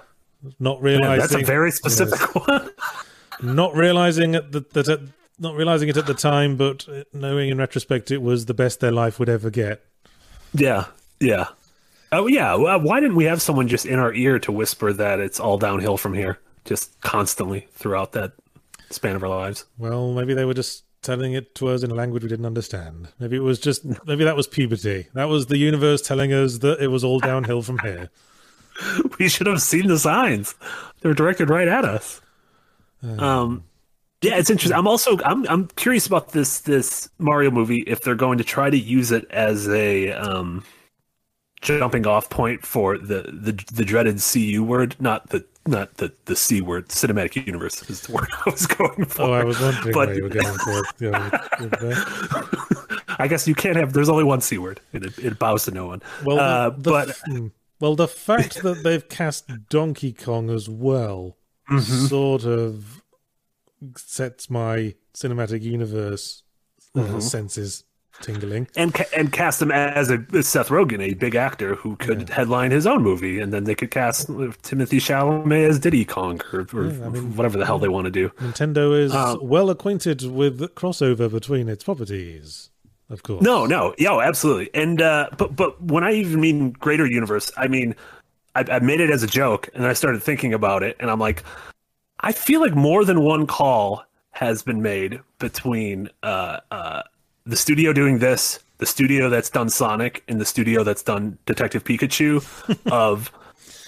not 0.59 0.81
realizing 0.83 1.21
that's 1.21 1.35
a 1.35 1.45
very 1.45 1.71
specific 1.71 2.19
one. 2.49 2.71
not 3.43 3.75
realizing 3.75 4.35
it 4.35 4.51
that, 4.53 4.71
that 4.75 4.89
at, 4.89 5.01
not 5.39 5.55
realizing 5.55 5.89
it 5.89 5.97
at 5.97 6.07
the 6.07 6.15
time, 6.15 6.57
but 6.57 6.87
knowing 7.13 7.49
in 7.51 7.59
retrospect 7.59 8.11
it 8.11 8.23
was 8.23 8.47
the 8.47 8.55
best 8.55 8.81
their 8.81 8.93
life 8.93 9.19
would 9.19 9.29
ever 9.29 9.51
get. 9.51 9.83
Yeah, 10.53 10.87
yeah. 11.21 11.47
Oh 12.13 12.27
yeah. 12.27 12.55
Why 12.55 13.01
didn't 13.01 13.17
we 13.17 13.25
have 13.25 13.41
someone 13.41 13.69
just 13.69 13.87
in 13.87 13.99
our 13.99 14.13
ear 14.13 14.39
to 14.41 14.53
whisper 14.53 14.93
that 14.93 15.21
it's 15.21 15.39
all 15.41 15.59
downhill 15.59 15.97
from 15.97 16.15
here, 16.15 16.39
just 16.65 17.01
constantly 17.01 17.69
throughout 17.73 18.13
that 18.13 18.33
span 18.91 19.17
of 19.17 19.23
our 19.23 19.29
lives? 19.29 19.65
Well, 19.79 20.13
maybe 20.13 20.35
they 20.35 20.45
were 20.45 20.55
just 20.55 20.85
telling 21.03 21.33
it 21.33 21.55
to 21.55 21.69
us 21.69 21.83
in 21.83 21.91
a 21.91 21.95
language 21.95 22.23
we 22.23 22.29
didn't 22.29 22.47
understand. 22.47 23.09
Maybe 23.19 23.37
it 23.37 23.43
was 23.43 23.59
just 23.59 23.85
maybe 24.07 24.25
that 24.25 24.37
was 24.37 24.47
puberty. 24.47 25.07
That 25.15 25.29
was 25.29 25.47
the 25.47 25.59
universe 25.59 26.03
telling 26.03 26.33
us 26.33 26.59
that 26.59 26.81
it 26.81 26.89
was 26.89 27.05
all 27.05 27.21
downhill 27.21 27.63
from 27.63 27.79
here. 27.79 28.11
we 29.19 29.29
should 29.29 29.47
have 29.47 29.63
seen 29.63 29.87
the 29.87 29.99
signs. 29.99 30.55
They 31.01 31.09
were 31.09 31.15
directed 31.15 31.49
right 31.49 31.69
at 31.69 31.85
us. 31.85 32.21
Um, 33.03 33.65
yeah, 34.21 34.37
it's 34.37 34.51
interesting. 34.51 34.77
I'm 34.77 34.87
also 34.87 35.19
I'm 35.25 35.47
I'm 35.49 35.69
curious 35.69 36.07
about 36.07 36.33
this 36.33 36.61
this 36.61 37.09
Mario 37.19 37.51
movie 37.51 37.85
if 37.87 38.03
they're 38.03 38.15
going 38.15 38.39
to 38.39 38.45
try 38.45 38.69
to 38.69 38.79
use 38.79 39.13
it 39.13 39.25
as 39.31 39.69
a 39.69 40.13
um 40.13 40.65
jumping 41.61 42.07
off 42.07 42.31
point 42.31 42.65
for 42.65 42.97
the 42.99 43.23
the 43.33 43.53
the 43.73 43.85
dreaded 43.85 44.21
CU 44.21 44.63
word, 44.65 44.97
not 45.01 45.29
the 45.31 45.45
not 45.67 45.97
the 45.99 46.13
the 46.25 46.35
C 46.37 46.61
word. 46.61 46.89
Cinematic 46.89 47.47
universe 47.47 47.89
is 47.91 48.03
the 48.03 48.13
word 48.13 48.29
I 48.47 48.51
was 48.51 48.67
going 48.67 49.05
for. 49.05 49.23
Oh, 49.23 49.33
I 49.33 49.45
was 49.45 49.61
wondering 49.61 49.95
But- 49.95 50.17
you 50.17 50.23
were 50.25 50.29
going 50.29 50.59
for. 50.59 50.83
With. 51.01 53.01
I 53.19 53.29
guess 53.29 53.47
you 53.47 53.55
can't 53.55 53.77
have. 53.77 53.93
There's 53.93 54.09
only 54.09 54.25
one 54.25 54.41
c 54.41 54.59
word, 54.59 54.81
and 54.93 55.05
it, 55.05 55.19
it 55.19 55.39
bows 55.39 55.65
to 55.65 55.71
no 55.71 55.87
one. 55.87 56.03
Well, 56.25 56.41
uh, 56.41 56.71
the- 56.71 56.91
but 56.91 57.19
hmm. 57.27 57.49
well, 57.79 57.95
the 57.97 58.09
fact 58.09 58.63
that 58.63 58.83
they've 58.83 59.07
cast 59.09 59.51
Donkey 59.69 60.13
Kong 60.13 60.51
as 60.51 60.69
well 60.69 61.37
Mm-hmm. 61.71 62.07
sort 62.07 62.45
of 62.47 63.03
sets 63.97 64.51
my 64.51 64.95
cinematic 65.15 65.63
universe 65.63 66.43
uh, 66.97 67.01
Mm-hmm. 67.03 67.21
senses 67.21 67.85
tingling. 68.21 68.69
and 68.77 68.95
ca- 68.95 69.05
and 69.17 69.33
cast 69.33 69.61
him 69.63 69.71
as 69.71 70.11
a 70.11 70.25
as 70.35 70.47
Seth 70.49 70.69
Rogen, 70.69 71.01
a 71.01 71.15
big 71.15 71.35
actor 71.35 71.75
who 71.75 71.97
could 71.97 72.29
headline 72.29 72.71
his 72.71 72.87
own 72.87 73.03
movie, 73.03 73.41
and 73.41 73.53
then 73.53 73.65
they 73.65 73.75
could 73.75 73.91
cast 73.91 74.29
Timothée 74.29 75.01
Chalamet 75.01 75.69
as 75.69 75.79
Diddy 75.79 76.05
Kong 76.05 76.41
or, 76.53 76.67
or 76.73 76.87
Yeah, 76.87 77.07
I 77.07 77.09
mean- 77.09 77.37
whatever 77.37 77.59
the 77.59 77.67
hell 77.67 77.79
they 77.79 77.89
want 77.89 78.05
to 78.07 78.11
do. 78.11 78.29
Nintendo 78.41 78.99
is 78.99 79.15
Um, 79.15 79.39
well 79.43 79.71
acquainted 79.71 80.23
with 80.31 80.59
the 80.59 80.69
crossover 80.69 81.31
between 81.31 81.69
its 81.69 81.85
properties, 81.85 82.71
of 83.09 83.23
course. 83.23 83.43
No, 83.43 83.67
no, 83.67 83.95
yo, 83.99 84.21
absolutely. 84.21 84.71
And 84.75 85.01
uh, 85.03 85.31
but 85.37 85.57
but 85.57 85.83
when 85.83 86.05
I 86.05 86.13
even 86.13 86.41
mean 86.41 86.71
greater 86.73 87.07
universe, 87.07 87.51
I 87.57 87.69
mean 87.69 87.95
I, 88.55 88.65
I 88.71 88.79
made 88.81 89.01
it 89.01 89.11
as 89.11 89.23
a 89.23 89.27
joke, 89.29 89.69
and 89.75 89.87
I 89.87 89.93
started 89.93 90.23
thinking 90.23 90.53
about 90.55 90.83
it, 90.83 90.97
and 91.01 91.11
I'm 91.11 91.21
like, 91.21 91.45
I 92.21 92.33
feel 92.33 92.61
like 92.61 92.75
more 92.75 93.05
than 93.05 93.23
one 93.23 93.47
call 93.47 94.05
has 94.33 94.63
been 94.63 94.81
made 94.83 95.21
between 95.39 96.09
uh, 96.23 96.59
uh, 96.71 97.03
the 97.47 97.57
studio 97.57 97.93
doing 97.93 98.19
this, 98.19 98.59
the 98.79 98.87
studio 98.87 99.29
that's 99.29 99.51
done 99.51 99.69
Sonic, 99.69 100.23
and 100.29 100.41
the 100.41 100.45
studio 100.45 100.85
that's 100.85 101.03
done 101.03 101.39
Detective 101.47 101.85
Pikachu. 101.85 102.43
of 102.93 103.31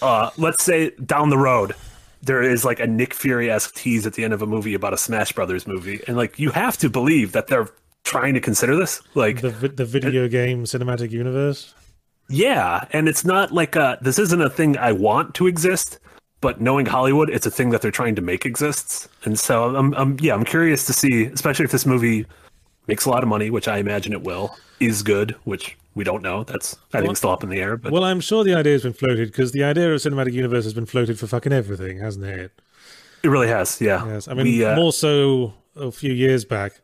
uh, 0.00 0.30
let's 0.36 0.62
say 0.64 0.90
down 1.04 1.30
the 1.30 1.38
road. 1.38 1.74
There 2.24 2.42
is 2.42 2.64
like 2.64 2.78
a 2.78 2.86
Nick 2.86 3.14
Fury 3.14 3.50
esque 3.50 3.74
tease 3.74 4.06
at 4.06 4.14
the 4.14 4.22
end 4.22 4.32
of 4.32 4.42
a 4.42 4.46
movie 4.46 4.74
about 4.74 4.92
a 4.94 4.96
Smash 4.96 5.32
Brothers 5.32 5.66
movie, 5.66 6.00
and 6.06 6.16
like 6.16 6.38
you 6.38 6.50
have 6.52 6.76
to 6.78 6.88
believe 6.88 7.32
that 7.32 7.48
they're 7.48 7.68
trying 8.04 8.34
to 8.34 8.40
consider 8.40 8.76
this. 8.76 9.00
Like 9.14 9.40
The 9.40 9.50
the 9.50 9.84
video 9.84 10.28
game 10.28 10.64
cinematic 10.64 11.10
universe. 11.10 11.74
yeah, 12.28 12.86
and 12.92 13.08
it's 13.08 13.24
not 13.24 13.50
like 13.52 13.76
uh 13.76 13.96
this 14.00 14.18
isn't 14.20 14.40
a 14.40 14.48
thing 14.50 14.76
I 14.78 14.92
want 14.92 15.34
to 15.34 15.48
exist, 15.48 15.98
but 16.40 16.60
knowing 16.60 16.86
Hollywood, 16.86 17.28
it's 17.28 17.44
a 17.46 17.50
thing 17.50 17.70
that 17.70 17.82
they're 17.82 17.90
trying 17.90 18.14
to 18.14 18.22
make 18.22 18.46
exists. 18.46 19.08
And 19.24 19.36
so 19.38 19.74
I'm, 19.74 19.92
I'm 19.94 20.16
yeah, 20.20 20.34
I'm 20.34 20.44
curious 20.44 20.86
to 20.86 20.92
see, 20.92 21.24
especially 21.24 21.64
if 21.64 21.72
this 21.72 21.86
movie 21.86 22.26
makes 22.87 23.05
a 23.05 23.11
lot 23.11 23.23
of 23.23 23.29
money, 23.29 23.51
which 23.51 23.68
I 23.68 23.79
imagine 23.79 24.12
it 24.12 24.23
will, 24.23 24.57
is 24.81 25.03
good, 25.03 25.37
which 25.45 25.77
we 25.95 26.05
don't 26.05 26.23
know. 26.23 26.42
That's 26.45 26.77
I 26.92 26.99
think 26.99 27.09
Well- 27.09 27.14
still 27.16 27.31
up 27.31 27.42
in 27.45 27.51
the 27.51 27.59
air. 27.61 27.77
But 27.77 27.92
Well, 27.92 28.05
I'm 28.05 28.21
sure 28.21 28.45
the 28.45 28.55
idea 28.55 28.73
has 28.73 28.83
been 28.83 28.92
floated 28.92 29.29
because 29.31 29.53
the 29.53 29.62
idea 29.64 29.92
of 29.92 30.01
cinematic 30.01 30.33
universe 30.33 30.64
has 30.64 30.75
been 30.75 30.87
floated 30.87 31.18
for 31.18 31.27
fucking 31.27 31.53
everything, 31.53 31.99
hasn't 31.99 32.25
it? 32.25 32.53
it 33.23 33.29
really 33.29 33.49
has, 33.49 33.81
yeah. 33.81 34.05
Yes, 34.07 34.27
I 34.27 34.35
mean 34.35 34.45
We, 34.47 34.64
uh, 34.64 34.75
more 34.75 34.92
so 34.92 35.55
a 35.77 35.92
few 35.92 36.12
years 36.12 36.45
back 36.45 36.81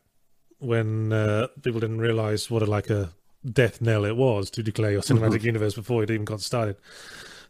when 0.60 1.12
uh, 1.12 1.48
people 1.62 1.80
didn't 1.80 1.98
realize 2.00 2.50
what 2.50 2.62
a, 2.62 2.66
like 2.66 2.90
a 2.90 3.10
death 3.50 3.80
knell 3.80 4.04
it 4.04 4.16
was 4.16 4.50
to 4.50 4.62
declare 4.62 4.92
your 4.92 5.02
cinematic 5.02 5.42
universe 5.52 5.74
before 5.74 6.02
it 6.04 6.10
even 6.10 6.24
got 6.24 6.40
started. 6.40 6.76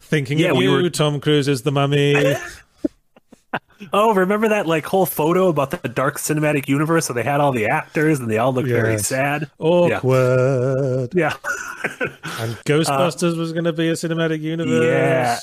Thinking. 0.01 0.39
Yeah, 0.39 0.51
of 0.53 0.57
we 0.57 0.65
you, 0.65 0.71
were- 0.73 0.89
Tom 0.91 1.21
Cruise 1.21 1.49
as 1.49 1.63
the 1.63 1.73
mummy. 1.73 2.15
Oh, 3.93 4.13
remember 4.13 4.49
that 4.49 4.67
like 4.67 4.85
whole 4.85 5.07
photo 5.07 5.49
about 5.49 5.71
the 5.71 5.89
dark 5.89 6.19
cinematic 6.19 6.69
universe? 6.69 7.07
So 7.07 7.13
they 7.13 7.23
had 7.23 7.41
all 7.41 7.53
the 7.53 7.67
actors 7.67 8.19
and 8.19 8.29
they 8.31 8.39
all 8.39 8.53
looked 8.53 8.69
very 8.69 8.99
sad. 8.99 9.51
Awkward. 9.59 11.15
Yeah. 11.15 11.33
yeah. 11.33 11.35
And 12.41 12.55
Ghostbusters 12.67 13.37
was 13.37 13.53
going 13.53 13.65
to 13.65 13.73
be 13.73 13.89
a 13.89 13.93
cinematic 13.93 14.41
universe. 14.41 14.85
Yeah. 14.85 15.39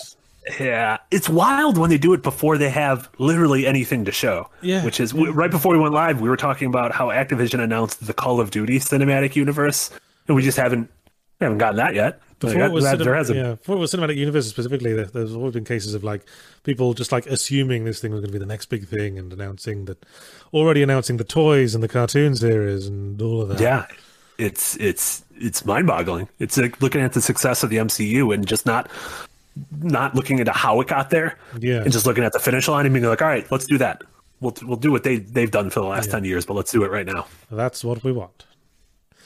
Yeah, 0.59 0.97
it's 1.09 1.27
wild 1.27 1.77
when 1.77 1.89
they 1.89 1.97
do 1.97 2.13
it 2.13 2.21
before 2.21 2.57
they 2.59 2.69
have 2.69 3.09
literally 3.17 3.65
anything 3.65 4.05
to 4.05 4.11
show. 4.11 4.47
Yeah. 4.61 4.85
which 4.85 4.99
is 4.99 5.11
right 5.13 5.49
before 5.49 5.73
we 5.73 5.79
went 5.79 5.93
live. 5.95 6.21
We 6.21 6.29
were 6.29 6.37
talking 6.37 6.67
about 6.67 6.91
how 6.91 7.07
Activision 7.07 7.59
announced 7.59 8.05
the 8.05 8.13
Call 8.13 8.39
of 8.39 8.51
Duty 8.51 8.79
cinematic 8.79 9.35
universe, 9.35 9.89
and 10.27 10.35
we 10.35 10.43
just 10.43 10.57
haven't 10.57 10.91
haven't 11.41 11.57
gotten 11.57 11.77
that 11.77 11.95
yet. 11.95 12.21
Like, 12.41 12.53
Before 12.53 12.65
it 12.65 12.71
was, 12.73 12.83
that- 12.83 12.99
cinem- 12.99 13.03
there 13.05 13.15
hasn't. 13.15 13.37
yeah, 13.39 13.51
before 13.51 13.75
it 13.77 13.79
was 13.79 13.93
cinematic 13.93 14.17
universe 14.17 14.47
specifically, 14.49 14.93
there, 14.93 15.05
there's 15.05 15.33
always 15.33 15.53
been 15.53 15.63
cases 15.63 15.93
of 15.93 16.03
like 16.03 16.25
people 16.63 16.93
just 16.93 17.11
like 17.11 17.25
assuming 17.27 17.85
this 17.85 18.01
thing 18.01 18.11
was 18.11 18.19
going 18.19 18.27
to 18.31 18.33
be 18.33 18.39
the 18.39 18.45
next 18.45 18.65
big 18.65 18.87
thing 18.87 19.17
and 19.17 19.31
announcing 19.31 19.85
that, 19.85 20.05
already 20.53 20.83
announcing 20.83 21.15
the 21.17 21.23
toys 21.23 21.73
and 21.73 21.83
the 21.83 21.87
cartoon 21.87 22.35
series 22.35 22.87
and 22.87 23.21
all 23.21 23.41
of 23.41 23.47
that. 23.49 23.59
Yeah, 23.61 23.85
it's 24.37 24.75
it's 24.77 25.23
it's 25.37 25.63
mind 25.65 25.87
boggling. 25.87 26.27
It's 26.39 26.57
like 26.57 26.81
looking 26.81 26.99
at 27.01 27.13
the 27.13 27.21
success 27.21 27.63
of 27.63 27.69
the 27.69 27.77
MCU 27.77 28.33
and 28.33 28.45
just 28.45 28.65
not 28.65 28.91
not 29.81 30.13
looking 30.13 30.39
into 30.39 30.51
how 30.51 30.81
it 30.81 30.87
got 30.87 31.09
there, 31.11 31.37
Yeah. 31.59 31.81
and 31.83 31.91
just 31.93 32.05
looking 32.05 32.25
at 32.25 32.33
the 32.33 32.39
finish 32.39 32.67
line 32.67 32.85
and 32.85 32.93
being 32.93 33.05
like, 33.05 33.21
all 33.21 33.27
right, 33.29 33.49
let's 33.49 33.65
do 33.65 33.77
that. 33.77 34.01
We'll 34.41 34.53
we'll 34.63 34.75
do 34.75 34.91
what 34.91 35.03
they 35.03 35.15
they've 35.19 35.49
done 35.49 35.69
for 35.69 35.79
the 35.79 35.85
last 35.85 36.11
ten 36.11 36.25
years, 36.25 36.45
but 36.45 36.55
let's 36.55 36.71
do 36.73 36.83
it 36.83 36.91
right 36.91 37.05
now. 37.05 37.27
That's 37.49 37.81
what 37.85 38.03
we 38.03 38.11
want. 38.11 38.45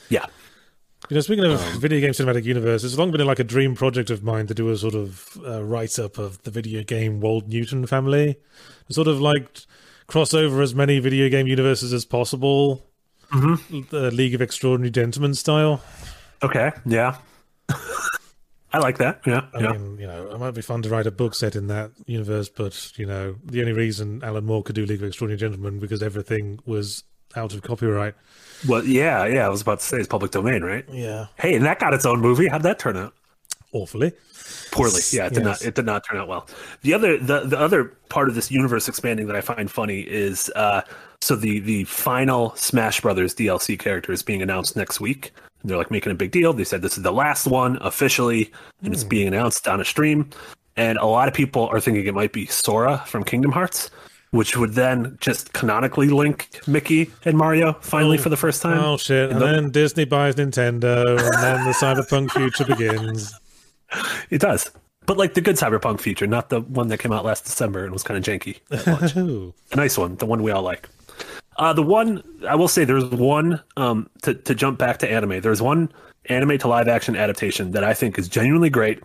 Yeah. 0.10 0.28
You 1.08 1.16
know, 1.16 1.22
speaking 1.22 1.46
of 1.46 1.60
Um, 1.62 1.80
video 1.80 2.00
game 2.02 2.12
cinematic 2.12 2.44
universe, 2.44 2.84
it's 2.84 2.98
long 2.98 3.12
been 3.12 3.26
like 3.26 3.40
a 3.40 3.44
dream 3.44 3.74
project 3.74 4.10
of 4.10 4.22
mine 4.22 4.48
to 4.48 4.54
do 4.54 4.70
a 4.70 4.78
sort 4.78 4.94
of 4.94 5.38
uh, 5.48 5.64
write 5.64 5.98
up 5.98 6.18
of 6.18 6.44
the 6.44 6.52
video 6.52 6.84
game 6.84 7.20
Wold 7.20 7.48
Newton 7.48 7.88
family, 7.88 8.36
sort 8.90 9.08
of 9.08 9.20
like 9.22 9.62
cross 10.08 10.34
over 10.34 10.62
as 10.62 10.76
many 10.76 11.00
video 11.00 11.30
game 11.30 11.48
universes 11.48 11.94
as 11.94 12.06
possible, 12.06 12.86
Mm-hmm. 13.32 13.82
the 13.96 14.10
League 14.12 14.34
of 14.34 14.42
Extraordinary 14.42 14.90
Gentlemen 14.90 15.36
style. 15.36 15.82
Okay. 16.42 16.72
Yeah. 16.86 17.18
I 18.72 18.78
like 18.80 18.98
that. 19.00 19.22
Yeah. 19.26 19.46
I 19.54 19.62
yeah. 19.62 19.72
mean, 19.72 19.98
you 20.00 20.08
know, 20.08 20.32
it 20.32 20.40
might 20.40 20.52
be 20.56 20.62
fun 20.62 20.82
to 20.84 20.90
write 20.90 21.06
a 21.08 21.12
book 21.12 21.34
set 21.36 21.56
in 21.56 21.68
that 21.68 21.92
universe, 22.08 22.50
but 22.50 22.92
you 22.98 23.06
know, 23.06 23.36
the 23.46 23.62
only 23.62 23.74
reason 23.74 24.24
Alan 24.24 24.46
Moore 24.46 24.64
could 24.64 24.76
do 24.76 24.86
League 24.86 25.02
of 25.02 25.08
Extraordinary 25.08 25.40
Gentlemen 25.40 25.80
because 25.80 26.02
everything 26.04 26.60
was 26.66 27.04
out 27.36 27.54
of 27.54 27.62
copyright. 27.62 28.16
Well, 28.68 28.84
yeah, 28.84 29.26
yeah. 29.26 29.46
I 29.46 29.50
was 29.50 29.62
about 29.62 29.80
to 29.80 29.86
say 29.86 29.98
it's 29.98 30.08
public 30.08 30.32
domain, 30.32 30.64
right? 30.64 30.86
Yeah, 30.92 31.28
Hey, 31.38 31.56
and 31.56 31.66
that 31.66 31.80
got 31.80 31.94
its 31.94 32.06
own 32.06 32.20
movie. 32.20 32.48
How'd 32.48 32.64
that 32.64 32.80
turn 32.80 32.98
out? 32.98 33.14
awfully. 33.72 34.12
Poorly. 34.72 35.00
Yeah, 35.12 35.28
it 35.28 35.34
did 35.36 35.44
Yes. 35.46 35.62
not. 35.62 35.68
It 35.68 35.76
did 35.76 35.86
not 35.86 36.04
turn 36.04 36.18
out 36.20 36.28
well. 36.28 36.48
The 36.82 36.94
other, 36.96 37.18
the 37.20 37.42
the 37.42 37.60
other 37.60 37.86
part 38.10 38.28
of 38.30 38.34
this 38.36 38.50
universe 38.50 38.88
expanding 38.88 39.28
that 39.28 39.36
I 39.36 39.42
find 39.42 39.70
funny 39.70 40.00
is, 40.02 40.50
uh, 40.56 40.82
so 41.22 41.36
the 41.36 41.60
the 41.60 41.84
final 41.84 42.56
Smash 42.56 43.02
Brothers 43.02 43.36
DLC 43.36 43.78
character 43.78 44.12
is 44.12 44.24
being 44.24 44.42
announced 44.42 44.76
next 44.76 45.00
week. 45.00 45.34
They're 45.64 45.78
like 45.78 45.92
making 45.92 46.12
a 46.12 46.16
big 46.16 46.32
deal. 46.32 46.52
They 46.54 46.64
said 46.64 46.82
this 46.82 46.98
is 46.98 47.04
the 47.04 47.12
last 47.12 47.46
one 47.46 47.78
officially, 47.82 48.52
and 48.82 48.92
it's 48.92 49.04
being 49.04 49.28
announced 49.28 49.68
on 49.68 49.80
a 49.82 49.86
stream. 49.86 50.30
And 50.76 50.98
a 50.98 51.06
lot 51.06 51.28
of 51.28 51.34
people 51.36 51.68
are 51.68 51.80
thinking 51.80 52.08
it 52.08 52.14
might 52.16 52.34
be 52.34 52.48
Sora 52.48 53.04
from 53.06 53.24
Kingdom 53.24 53.52
Hearts, 53.52 53.92
which 54.32 54.56
would 54.58 54.74
then 54.74 55.18
just 55.20 55.54
canonically 55.54 56.10
link 56.10 56.62
Mickey 56.68 57.12
and 57.26 57.38
Mario 57.38 57.74
finally 57.82 58.18
for 58.18 58.30
the 58.30 58.38
first 58.38 58.62
time. 58.62 58.80
Oh 58.80 58.98
shit! 58.98 59.32
And 59.32 59.42
the- 59.42 59.46
then 59.46 59.72
Disney 59.72 60.06
buys 60.06 60.36
Nintendo, 60.36 61.18
and 61.20 61.44
then 61.44 61.66
the 61.66 61.72
cyberpunk 61.72 62.32
future 62.32 62.66
begins. 62.66 63.34
It 64.30 64.40
does. 64.40 64.70
But 65.08 65.18
like 65.18 65.34
the 65.34 65.42
good 65.42 65.56
Cyberpunk 65.56 66.00
future, 66.00 66.28
not 66.28 66.50
the 66.50 66.62
one 66.62 66.90
that 66.90 67.00
came 67.00 67.12
out 67.12 67.26
last 67.26 67.46
December 67.46 67.84
and 67.84 67.92
was 67.92 68.04
kind 68.04 68.16
of 68.16 68.24
janky. 68.24 68.60
Ooh. 69.18 69.52
nice 69.76 69.98
one, 69.98 70.16
the 70.18 70.28
one 70.28 70.44
we 70.44 70.52
all 70.52 70.62
like. 70.62 70.88
Uh, 71.58 71.74
the 71.74 71.82
one 71.82 72.22
I 72.48 72.54
will 72.54 72.68
say, 72.68 72.86
there's 72.86 73.06
one 73.06 73.60
um, 73.78 74.08
to 74.22 74.36
to 74.36 74.54
jump 74.54 74.78
back 74.78 75.00
to 75.00 75.10
anime. 75.12 75.42
There's 75.42 75.64
one 75.64 75.92
anime 76.26 76.60
to 76.60 76.68
live 76.68 76.88
action 76.88 77.16
adaptation 77.16 77.72
that 77.72 77.84
I 77.84 77.96
think 77.96 78.20
is 78.20 78.30
genuinely 78.30 78.70
great, 78.70 79.02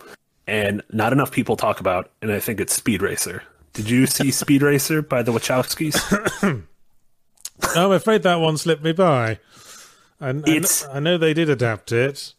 and 0.46 0.82
not 0.92 1.14
enough 1.14 1.32
people 1.32 1.56
talk 1.56 1.80
about, 1.80 2.10
and 2.20 2.30
I 2.30 2.38
think 2.40 2.60
it's 2.60 2.74
Speed 2.74 3.00
Racer. 3.00 3.42
Did 3.74 3.90
you 3.90 4.06
see 4.06 4.30
Speed 4.32 4.62
Racer 4.62 5.02
by 5.02 5.22
the 5.22 5.32
Wachowskis? 5.32 5.94
I'm 7.76 7.92
afraid 7.92 8.22
that 8.22 8.36
one 8.36 8.56
slipped 8.56 8.82
me 8.82 8.92
by. 8.92 9.38
And 10.20 10.46
It's- 10.48 10.86
I 10.92 11.00
know 11.00 11.18
they 11.18 11.34
did 11.34 11.48
adapt 11.50 11.92
it. 11.92 12.34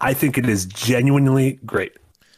I 0.00 0.14
think 0.14 0.36
it 0.36 0.48
is 0.48 0.66
genuinely 0.66 1.60
great. 1.64 1.92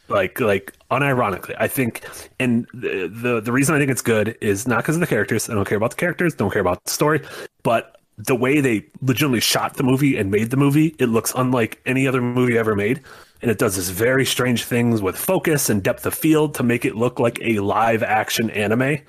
Like 0.07 0.39
like 0.39 0.71
unironically. 0.91 1.55
I 1.59 1.67
think 1.67 2.05
and 2.39 2.67
the 2.75 3.07
the, 3.11 3.41
the 3.41 3.51
reason 3.51 3.73
I 3.73 3.79
think 3.79 3.89
it's 3.89 4.03
good 4.03 4.37
is 4.39 4.67
not 4.67 4.77
because 4.83 4.95
of 4.97 4.99
the 4.99 5.07
characters. 5.07 5.49
I 5.49 5.55
don't 5.55 5.65
care 5.67 5.77
about 5.77 5.89
the 5.89 5.95
characters, 5.95 6.35
don't 6.35 6.51
care 6.51 6.61
about 6.61 6.83
the 6.83 6.91
story, 6.91 7.21
but 7.63 7.97
the 8.19 8.35
way 8.35 8.61
they 8.61 8.85
legitimately 9.01 9.39
shot 9.39 9.77
the 9.77 9.83
movie 9.83 10.15
and 10.15 10.29
made 10.29 10.51
the 10.51 10.57
movie, 10.57 10.95
it 10.99 11.07
looks 11.07 11.33
unlike 11.35 11.81
any 11.87 12.07
other 12.07 12.21
movie 12.21 12.55
ever 12.55 12.75
made. 12.75 13.01
And 13.41 13.51
it 13.51 13.57
does 13.57 13.75
this 13.75 13.89
very 13.89 14.25
strange 14.25 14.63
things 14.63 15.01
with 15.01 15.17
focus 15.17 15.69
and 15.69 15.83
depth 15.83 16.05
of 16.05 16.13
field 16.13 16.55
to 16.55 16.63
make 16.63 16.85
it 16.85 16.95
look 16.95 17.19
like 17.19 17.39
a 17.41 17.59
live 17.59 18.01
action 18.01 18.49
anime. 18.51 18.99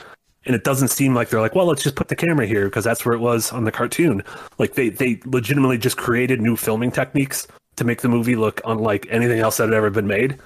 And 0.45 0.55
it 0.55 0.65
doesn't 0.65 0.89
seem 0.89 1.15
like 1.15 1.29
they're 1.29 1.41
like, 1.41 1.55
well, 1.55 1.67
let's 1.67 1.83
just 1.83 1.97
put 1.97 2.09
the 2.09 2.17
camera 2.17 2.47
here 2.47 2.67
because 2.67 2.85
that's 2.85 3.05
where 3.05 3.15
it 3.15 3.21
was 3.21 3.53
on 3.53 3.65
the 3.65 3.73
cartoon. 3.73 4.23
Like 4.59 4.75
they 4.75 4.91
they 4.91 5.21
legitimately 5.25 5.79
just 5.79 5.97
created 5.97 6.41
new 6.41 6.57
filming 6.57 6.93
techniques 6.93 7.49
to 7.77 7.85
make 7.85 8.01
the 8.01 8.09
movie 8.09 8.37
look 8.37 8.61
unlike 8.65 9.07
anything 9.11 9.41
else 9.41 9.57
that 9.57 9.69
had 9.69 9.75
ever 9.75 9.91
been 9.91 10.07
made. 10.07 10.39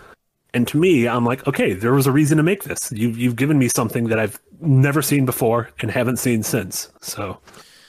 And 0.53 0.67
to 0.69 0.79
me, 0.79 1.07
I'm 1.07 1.25
like, 1.25 1.47
okay, 1.47 1.75
there 1.75 1.93
was 1.93 2.07
a 2.07 2.13
reason 2.13 2.37
to 2.39 2.43
make 2.43 2.65
this. 2.65 2.91
You've 2.93 3.17
you've 3.19 3.37
given 3.37 3.59
me 3.59 3.69
something 3.69 4.09
that 4.09 4.19
I've 4.19 4.41
never 4.61 5.03
seen 5.03 5.25
before 5.25 5.71
and 5.81 5.91
haven't 5.91 6.17
seen 6.17 6.43
since. 6.43 6.91
So, 7.01 7.39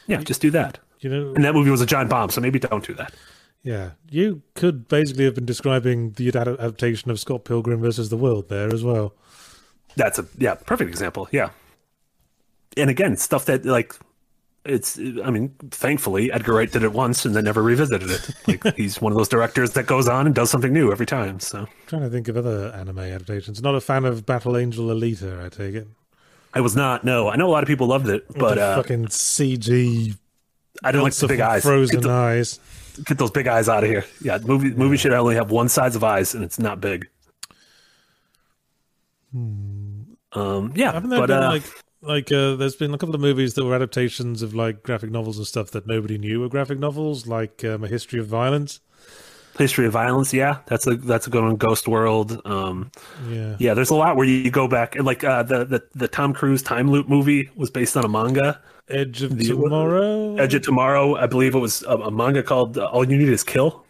yeah, 0.08 0.18
just 0.18 0.42
do 0.42 0.52
that. 0.52 0.78
You 1.00 1.10
know, 1.10 1.34
And 1.34 1.44
that 1.44 1.56
movie 1.56 1.72
was 1.72 1.82
a 1.82 1.86
giant 1.86 2.12
bomb, 2.12 2.30
so 2.30 2.40
maybe 2.42 2.60
don't 2.60 2.86
do 2.86 2.94
that. 2.96 3.14
Yeah, 3.64 3.92
you 4.10 4.42
could 4.56 4.88
basically 4.88 5.26
have 5.26 5.36
been 5.36 5.46
describing 5.46 6.12
the 6.14 6.30
adaptation 6.30 7.12
of 7.12 7.20
Scott 7.20 7.46
Pilgrim 7.46 7.80
versus 7.82 8.10
the 8.10 8.18
World 8.18 8.50
there 8.50 8.74
as 8.74 8.84
well. 8.84 9.14
That's 9.96 10.18
a 10.18 10.26
yeah, 10.38 10.56
perfect 10.56 10.90
example. 10.90 11.28
Yeah. 11.32 11.50
And 12.78 12.90
again, 12.90 13.18
stuff 13.18 13.46
that 13.46 13.66
like 13.66 13.96
it's 14.66 14.98
I 14.98 15.30
mean, 15.30 15.54
thankfully 15.70 16.32
Edgar 16.32 16.54
Wright 16.54 16.72
did 16.72 16.84
it 16.84 16.94
once 16.94 17.26
and 17.26 17.36
then 17.36 17.44
never 17.44 17.62
revisited 17.62 18.10
it. 18.10 18.30
Like 18.48 18.76
he's 18.76 19.02
one 19.02 19.12
of 19.12 19.18
those 19.18 19.30
directors 19.30 19.72
that 19.74 19.86
goes 19.86 20.08
on 20.08 20.26
and 20.26 20.34
does 20.34 20.50
something 20.50 20.74
new 20.74 20.92
every 20.92 21.06
time. 21.06 21.40
So 21.40 21.60
I'm 21.60 21.68
trying 21.88 22.02
to 22.04 22.10
think 22.10 22.28
of 22.28 22.38
other 22.38 22.72
anime 22.76 23.00
adaptations. 23.00 23.62
Not 23.62 23.76
a 23.76 23.82
fan 23.82 24.06
of 24.06 24.26
Battle 24.26 24.58
Angel 24.58 24.86
Alita, 24.86 25.46
I 25.46 25.50
take 25.50 25.76
it. 25.76 25.88
I 26.54 26.62
was 26.62 26.76
not. 26.76 27.04
No, 27.04 27.30
I 27.30 27.36
know 27.36 27.48
a 27.48 27.52
lot 27.52 27.64
of 27.64 27.68
people 27.68 27.88
loved 27.88 28.10
it, 28.10 28.26
but 28.36 28.58
uh, 28.58 28.76
fucking 28.76 29.06
CG 29.08 30.16
I 30.84 30.92
don't 30.92 31.04
like 31.04 31.14
the 31.14 31.28
big 31.28 31.40
eyes. 31.40 31.64
frozen 31.64 32.08
eyes. 32.08 32.60
Get 33.06 33.18
those 33.18 33.32
big 33.32 33.48
eyes 33.48 33.68
out 33.70 33.84
of 33.84 33.90
here. 33.90 34.06
Yeah, 34.22 34.38
movie 34.40 34.72
movie 34.72 34.98
should 34.98 35.14
only 35.14 35.36
have 35.36 35.52
one 35.52 35.70
size 35.70 35.96
of 35.96 36.04
eyes, 36.04 36.34
and 36.36 36.44
it's 36.44 36.60
not 36.60 36.80
big. 36.82 37.08
Um, 39.34 40.74
yeah, 40.76 40.92
Haven't 40.94 41.10
there 41.10 41.20
but 41.20 41.28
been 41.28 41.44
uh, 41.44 41.50
like 41.52 41.64
like 42.02 42.32
uh, 42.32 42.56
there's 42.56 42.76
been 42.76 42.94
a 42.94 42.98
couple 42.98 43.16
of 43.16 43.22
movies 43.22 43.54
that 43.56 43.64
were 43.66 43.76
adaptations 43.76 44.42
of 44.42 44.54
like 44.54 44.84
graphic 44.84 45.12
novels 45.12 45.38
and 45.38 45.48
stuff 45.48 45.72
that 45.72 45.88
nobody 45.88 46.18
knew 46.18 46.40
were 46.40 46.50
graphic 46.50 46.80
novels, 46.80 47.28
like 47.28 47.64
um, 47.64 47.84
A 47.84 47.88
History 47.88 48.20
of 48.20 48.28
Violence. 48.28 48.80
history 49.58 49.86
of 49.86 49.94
violence. 49.94 50.34
Yeah, 50.34 50.60
that's 50.68 50.88
a 50.88 50.96
that's 50.96 51.28
a 51.28 51.30
good 51.30 51.44
one. 51.44 51.56
Ghost 51.58 51.88
World. 51.88 52.42
Um, 52.46 52.92
Yeah. 53.30 53.56
yeah, 53.60 53.74
there's 53.74 53.90
a 53.90 53.96
lot 53.96 54.16
where 54.16 54.26
you 54.26 54.50
go 54.52 54.68
back 54.68 54.96
and 54.96 55.06
like 55.06 55.24
uh, 55.24 55.44
the 55.44 55.66
the 55.66 55.84
the 55.94 56.08
Tom 56.08 56.34
Cruise 56.34 56.62
time 56.64 56.90
loop 56.90 57.08
movie 57.08 57.50
was 57.56 57.70
based 57.70 57.96
on 57.98 58.04
a 58.06 58.10
manga. 58.10 58.60
Edge 58.92 59.22
of 59.24 59.38
The- 59.38 59.48
Tomorrow. 59.48 60.36
Edge 60.38 60.54
of 60.54 60.62
Tomorrow, 60.62 61.16
I 61.16 61.28
believe 61.28 61.56
it 61.56 61.60
was 61.60 61.84
a, 61.84 61.96
a 61.98 62.12
manga 62.12 62.44
called 62.44 62.78
uh, 62.78 62.86
All 62.86 63.08
You 63.10 63.18
Need 63.18 63.30
Is 63.30 63.44
Kill, 63.44 63.86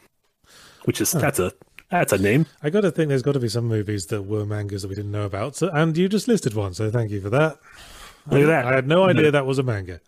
which 0.86 1.02
is 1.02 1.12
that's 1.12 1.40
a 1.40 1.52
that's 1.90 2.14
a 2.14 2.18
name. 2.18 2.46
I 2.64 2.70
got 2.70 2.82
to 2.82 2.92
think 2.92 3.10
there's 3.10 3.22
got 3.22 3.34
to 3.34 3.40
be 3.40 3.50
some 3.50 3.66
movies 3.66 4.06
that 4.08 4.22
were 4.24 4.46
mangas 4.46 4.82
that 4.84 4.88
we 4.88 4.96
didn't 4.96 5.12
know 5.12 5.26
about. 5.26 5.56
So, 5.58 5.70
and 5.74 5.96
you 5.98 6.08
just 6.08 6.28
listed 6.28 6.54
one, 6.54 6.74
so 6.74 6.90
thank 6.90 7.12
you 7.12 7.20
for 7.22 7.30
that. 7.32 7.58
Look 8.30 8.42
at 8.44 8.48
that. 8.48 8.66
I 8.66 8.76
had 8.76 8.88
no 8.88 9.04
idea 9.06 9.32
that 9.32 9.46
was 9.46 9.58
a 9.60 9.64
manga. 9.64 10.00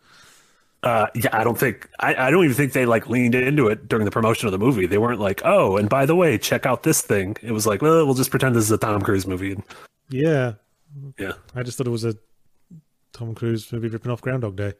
Uh, 0.83 1.07
yeah, 1.15 1.29
I 1.31 1.45
don't 1.45 1.57
think 1.57 1.89
I, 1.99 2.27
I 2.27 2.29
don't 2.31 2.43
even 2.43 2.55
think 2.55 2.73
they 2.73 2.85
like 2.85 3.07
leaned 3.09 3.35
into 3.35 3.67
it 3.69 3.87
during 3.87 4.03
the 4.05 4.11
promotion 4.11 4.47
of 4.47 4.51
the 4.51 4.59
movie. 4.59 4.85
They 4.85 4.97
weren't 4.97 5.19
like, 5.19 5.41
oh, 5.45 5.77
and 5.77 5.89
by 5.89 6.05
the 6.05 6.13
way, 6.15 6.37
check 6.37 6.65
out 6.65 6.83
this 6.83 7.01
thing. 7.01 7.37
It 7.41 7.51
was 7.53 7.65
like, 7.65 7.81
well, 7.81 8.05
we'll 8.05 8.15
just 8.15 8.31
pretend 8.31 8.55
this 8.55 8.65
is 8.65 8.71
a 8.71 8.77
Tom 8.77 9.01
Cruise 9.01 9.25
movie. 9.25 9.53
And, 9.53 9.63
Yeah, 10.09 10.53
yeah, 11.17 11.33
I 11.55 11.63
just 11.63 11.77
thought 11.77 11.87
it 11.87 11.91
was 11.91 12.03
a 12.03 12.15
Tom 13.13 13.33
Cruise 13.35 13.71
movie 13.71 13.87
ripping 13.89 14.11
off 14.11 14.21
Groundhog 14.21 14.55
Day. 14.55 14.73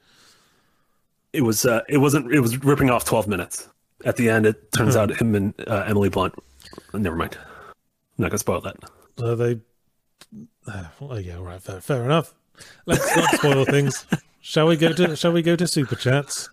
it 1.34 1.41
was. 1.41 1.65
Uh, 1.65 1.82
it 1.88 1.98
wasn't. 2.00 2.32
It 2.34 2.39
was 2.39 2.63
ripping 2.63 2.89
off 2.89 3.06
twelve 3.06 3.28
minutes. 3.28 3.69
At 4.06 4.17
the 4.17 4.30
end, 4.30 4.46
it 4.46 4.72
turns 4.74 4.96
out 4.96 5.12
him 5.22 5.34
and 5.36 5.54
uh, 5.67 5.86
Emily 5.88 6.10
Blunt. 6.10 6.36
Never 6.93 7.15
mind. 7.15 7.38
I'm 7.38 8.24
not 8.24 8.32
gonna 8.32 8.38
spoil 8.39 8.62
that. 8.62 8.76
Uh, 9.17 9.36
they, 9.36 9.60
uh, 10.67 10.86
well, 11.00 11.19
yeah, 11.19 11.38
all 11.38 11.43
right, 11.43 11.62
fair, 11.62 11.80
fair 11.80 12.04
enough. 12.04 12.34
Let's 12.86 13.15
not 13.15 13.30
spoil 13.36 13.65
things. 13.65 14.06
Shall 14.41 14.67
we 14.67 14.76
go 14.76 14.91
to 14.93 15.15
Shall 15.15 15.32
we 15.32 15.41
go 15.41 15.56
to 15.56 15.67
super 15.67 15.96
chats? 15.96 16.50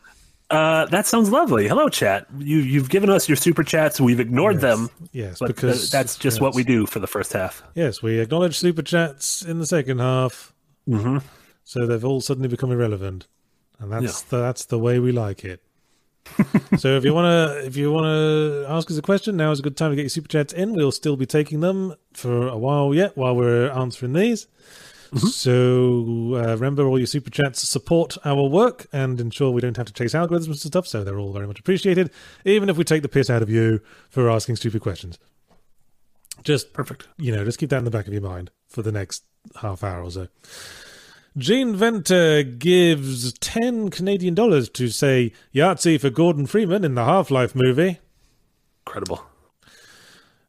Uh, 0.50 0.84
that 0.86 1.06
sounds 1.06 1.30
lovely. 1.30 1.68
Hello, 1.68 1.88
chat. 1.88 2.26
You 2.38 2.58
you've 2.58 2.88
given 2.90 3.08
us 3.10 3.28
your 3.28 3.36
super 3.36 3.62
chats. 3.62 4.00
We've 4.00 4.20
ignored 4.20 4.60
them, 4.60 4.90
Yes, 5.12 5.38
but 5.38 5.48
because 5.48 5.92
uh, 5.92 5.98
that's 5.98 6.16
just 6.16 6.40
what 6.40 6.54
we 6.54 6.64
do 6.64 6.86
for 6.86 6.98
the 6.98 7.06
first 7.06 7.32
half. 7.32 7.62
Yes, 7.74 8.02
we 8.02 8.18
acknowledge 8.20 8.58
super 8.58 8.82
chats 8.82 9.42
in 9.42 9.58
the 9.58 9.66
second 9.66 9.98
half, 10.00 10.52
hmm 10.86 11.18
so 11.70 11.86
they've 11.86 12.04
all 12.04 12.20
suddenly 12.20 12.48
become 12.48 12.72
irrelevant, 12.72 13.28
and 13.78 13.92
that's 13.92 14.22
the, 14.22 14.40
that's 14.40 14.64
the 14.64 14.76
way 14.76 14.98
we 14.98 15.12
like 15.12 15.44
it. 15.44 15.62
so 16.76 16.96
if 16.96 17.04
you 17.04 17.14
wanna 17.14 17.60
if 17.62 17.76
you 17.76 17.92
wanna 17.92 18.66
ask 18.68 18.90
us 18.90 18.98
a 18.98 19.02
question, 19.02 19.36
now 19.36 19.52
is 19.52 19.60
a 19.60 19.62
good 19.62 19.76
time 19.76 19.90
to 19.90 19.94
get 19.94 20.02
your 20.02 20.08
super 20.08 20.26
chats 20.26 20.52
in. 20.52 20.72
We'll 20.72 20.90
still 20.90 21.14
be 21.14 21.26
taking 21.26 21.60
them 21.60 21.94
for 22.12 22.48
a 22.48 22.58
while 22.58 22.92
yet 22.92 23.16
while 23.16 23.36
we're 23.36 23.70
answering 23.70 24.14
these. 24.14 24.48
So 25.14 26.34
uh, 26.34 26.54
remember, 26.54 26.88
all 26.88 26.98
your 26.98 27.06
super 27.06 27.30
chats 27.30 27.68
support 27.68 28.18
our 28.24 28.48
work 28.48 28.88
and 28.92 29.20
ensure 29.20 29.52
we 29.52 29.60
don't 29.60 29.76
have 29.76 29.86
to 29.86 29.92
chase 29.92 30.12
algorithms 30.12 30.46
and 30.46 30.58
stuff. 30.58 30.88
So 30.88 31.04
they're 31.04 31.20
all 31.20 31.32
very 31.32 31.46
much 31.46 31.60
appreciated, 31.60 32.10
even 32.44 32.68
if 32.68 32.76
we 32.78 32.82
take 32.82 33.02
the 33.02 33.08
piss 33.08 33.30
out 33.30 33.42
of 33.42 33.50
you 33.50 33.80
for 34.08 34.28
asking 34.28 34.56
stupid 34.56 34.82
questions. 34.82 35.20
Just 36.42 36.72
Perfect. 36.72 37.06
you 37.16 37.30
know, 37.30 37.44
just 37.44 37.60
keep 37.60 37.70
that 37.70 37.78
in 37.78 37.84
the 37.84 37.92
back 37.92 38.08
of 38.08 38.12
your 38.12 38.22
mind 38.22 38.50
for 38.68 38.82
the 38.82 38.90
next 38.90 39.22
half 39.60 39.84
hour 39.84 40.02
or 40.02 40.10
so. 40.10 40.26
Gene 41.38 41.76
Venter 41.76 42.42
gives 42.42 43.32
10 43.34 43.90
Canadian 43.90 44.34
dollars 44.34 44.68
to 44.70 44.88
say 44.88 45.32
Yahtzee 45.54 46.00
for 46.00 46.10
Gordon 46.10 46.46
Freeman 46.46 46.84
in 46.84 46.94
the 46.94 47.04
Half 47.04 47.30
Life 47.30 47.54
movie. 47.54 48.00
Incredible. 48.86 49.24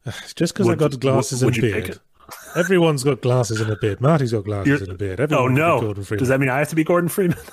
Just 0.36 0.54
because 0.54 0.68
I 0.68 0.76
got 0.76 1.00
glasses 1.00 1.44
would 1.46 1.56
and 1.56 1.64
you 1.64 1.72
take 1.74 1.86
beard. 1.86 2.00
Everyone's 2.56 3.04
got 3.04 3.22
glasses 3.22 3.62
and 3.62 3.70
a 3.72 3.76
beard. 3.76 4.02
Marty's 4.02 4.32
got 4.32 4.46
glasses 4.46 4.68
You're- 4.68 4.84
and 4.84 4.92
a 4.92 4.96
beard. 4.96 5.20
Oh 5.20 5.24
Everyone 5.24 5.54
be 5.56 5.60
no! 5.62 5.82
Gordon 5.82 6.04
Freeman. 6.04 6.20
Does 6.20 6.30
that 6.30 6.40
mean 6.40 6.50
I 6.50 6.60
have 6.60 6.70
to 6.70 6.76
be 6.76 6.84
Gordon 6.84 7.10
Freeman? 7.10 7.38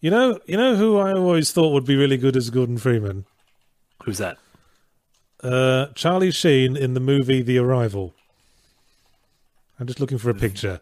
You 0.00 0.12
know, 0.12 0.38
you 0.46 0.56
know 0.56 0.76
who 0.76 0.96
I 0.96 1.12
always 1.12 1.50
thought 1.50 1.72
would 1.72 1.84
be 1.84 1.96
really 1.96 2.16
good 2.18 2.36
as 2.36 2.50
Gordon 2.50 2.78
Freeman? 2.78 3.24
Who's 4.04 4.18
that? 4.18 4.38
Uh, 5.42 5.86
Charlie 5.96 6.30
Sheen 6.30 6.76
in 6.76 6.94
the 6.94 7.00
movie 7.00 7.42
The 7.42 7.58
Arrival. 7.58 8.14
I'm 9.80 9.88
just 9.88 9.98
looking 9.98 10.18
for 10.18 10.30
a 10.30 10.34
picture. 10.34 10.80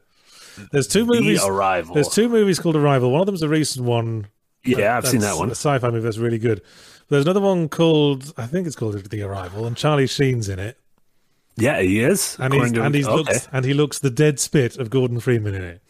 There's 0.72 0.86
two 0.88 1.04
movies. 1.06 1.40
The 1.40 1.46
Arrival. 1.48 1.94
There's 1.94 2.08
two 2.08 2.28
movies 2.28 2.58
called 2.58 2.76
Arrival. 2.76 3.10
One 3.10 3.20
of 3.20 3.26
them's 3.26 3.42
a 3.42 3.48
recent 3.48 3.84
one. 3.86 4.28
Yeah, 4.64 4.96
I've 4.96 5.06
seen 5.06 5.20
that 5.20 5.36
one. 5.36 5.48
A 5.48 5.52
sci-fi 5.52 5.90
movie 5.90 6.00
that's 6.02 6.18
really 6.18 6.38
good. 6.38 6.60
There's 7.08 7.24
another 7.24 7.40
one 7.40 7.68
called 7.68 8.32
I 8.36 8.46
think 8.46 8.66
it's 8.66 8.74
called 8.76 8.94
The 9.02 9.22
Arrival, 9.22 9.66
and 9.66 9.76
Charlie 9.76 10.08
Sheen's 10.08 10.48
in 10.48 10.58
it, 10.58 10.76
Yeah, 11.56 11.80
he 11.80 12.02
is. 12.02 12.36
and 12.40 12.52
he's 12.52 12.72
to- 12.72 12.82
and 12.82 12.94
he's 12.94 13.06
okay. 13.06 13.16
looks 13.16 13.48
and 13.52 13.64
he 13.64 13.74
looks 13.74 13.98
the 14.00 14.10
dead 14.10 14.40
spit 14.40 14.76
of 14.76 14.90
Gordon 14.90 15.20
Freeman 15.20 15.54
in 15.54 15.62
it. 15.62 15.82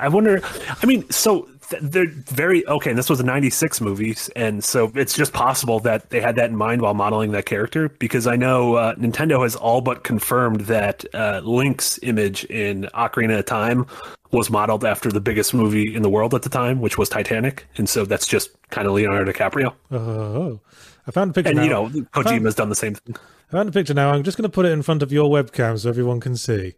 I 0.00 0.08
wonder. 0.08 0.40
I 0.82 0.86
mean, 0.86 1.08
so 1.10 1.48
they're 1.80 2.06
very 2.08 2.66
okay. 2.66 2.90
And 2.90 2.98
this 2.98 3.08
was 3.08 3.20
a 3.20 3.24
'96 3.24 3.80
movie, 3.80 4.16
and 4.36 4.62
so 4.62 4.90
it's 4.94 5.14
just 5.14 5.32
possible 5.32 5.80
that 5.80 6.10
they 6.10 6.20
had 6.20 6.36
that 6.36 6.50
in 6.50 6.56
mind 6.56 6.82
while 6.82 6.94
modeling 6.94 7.32
that 7.32 7.46
character. 7.46 7.88
Because 7.88 8.26
I 8.26 8.36
know 8.36 8.74
uh, 8.74 8.94
Nintendo 8.96 9.42
has 9.42 9.56
all 9.56 9.80
but 9.80 10.04
confirmed 10.04 10.62
that 10.62 11.04
uh, 11.14 11.40
Link's 11.44 11.98
image 12.02 12.44
in 12.44 12.82
Ocarina 12.94 13.38
of 13.38 13.46
Time 13.46 13.86
was 14.30 14.50
modeled 14.50 14.84
after 14.84 15.10
the 15.10 15.20
biggest 15.20 15.52
movie 15.52 15.94
in 15.94 16.02
the 16.02 16.08
world 16.08 16.34
at 16.34 16.42
the 16.42 16.48
time, 16.48 16.80
which 16.80 16.96
was 16.98 17.08
Titanic, 17.08 17.66
and 17.76 17.88
so 17.88 18.04
that's 18.04 18.26
just 18.26 18.50
kind 18.70 18.86
of 18.86 18.94
Leonardo 18.94 19.30
DiCaprio. 19.30 19.74
Oh, 19.90 20.60
I 21.06 21.10
found 21.10 21.30
a 21.30 21.34
picture 21.34 21.50
And 21.50 21.58
now. 21.58 21.64
you 21.88 22.00
know, 22.00 22.06
Kojima's 22.12 22.54
done 22.54 22.68
the 22.68 22.74
same 22.74 22.94
thing. 22.94 23.16
I 23.48 23.52
found 23.52 23.68
a 23.68 23.72
picture 23.72 23.92
now. 23.92 24.10
I'm 24.12 24.22
just 24.22 24.38
going 24.38 24.48
to 24.48 24.54
put 24.54 24.64
it 24.64 24.72
in 24.72 24.82
front 24.82 25.02
of 25.02 25.12
your 25.12 25.28
webcam 25.28 25.78
so 25.78 25.88
everyone 25.90 26.20
can 26.20 26.36
see. 26.36 26.74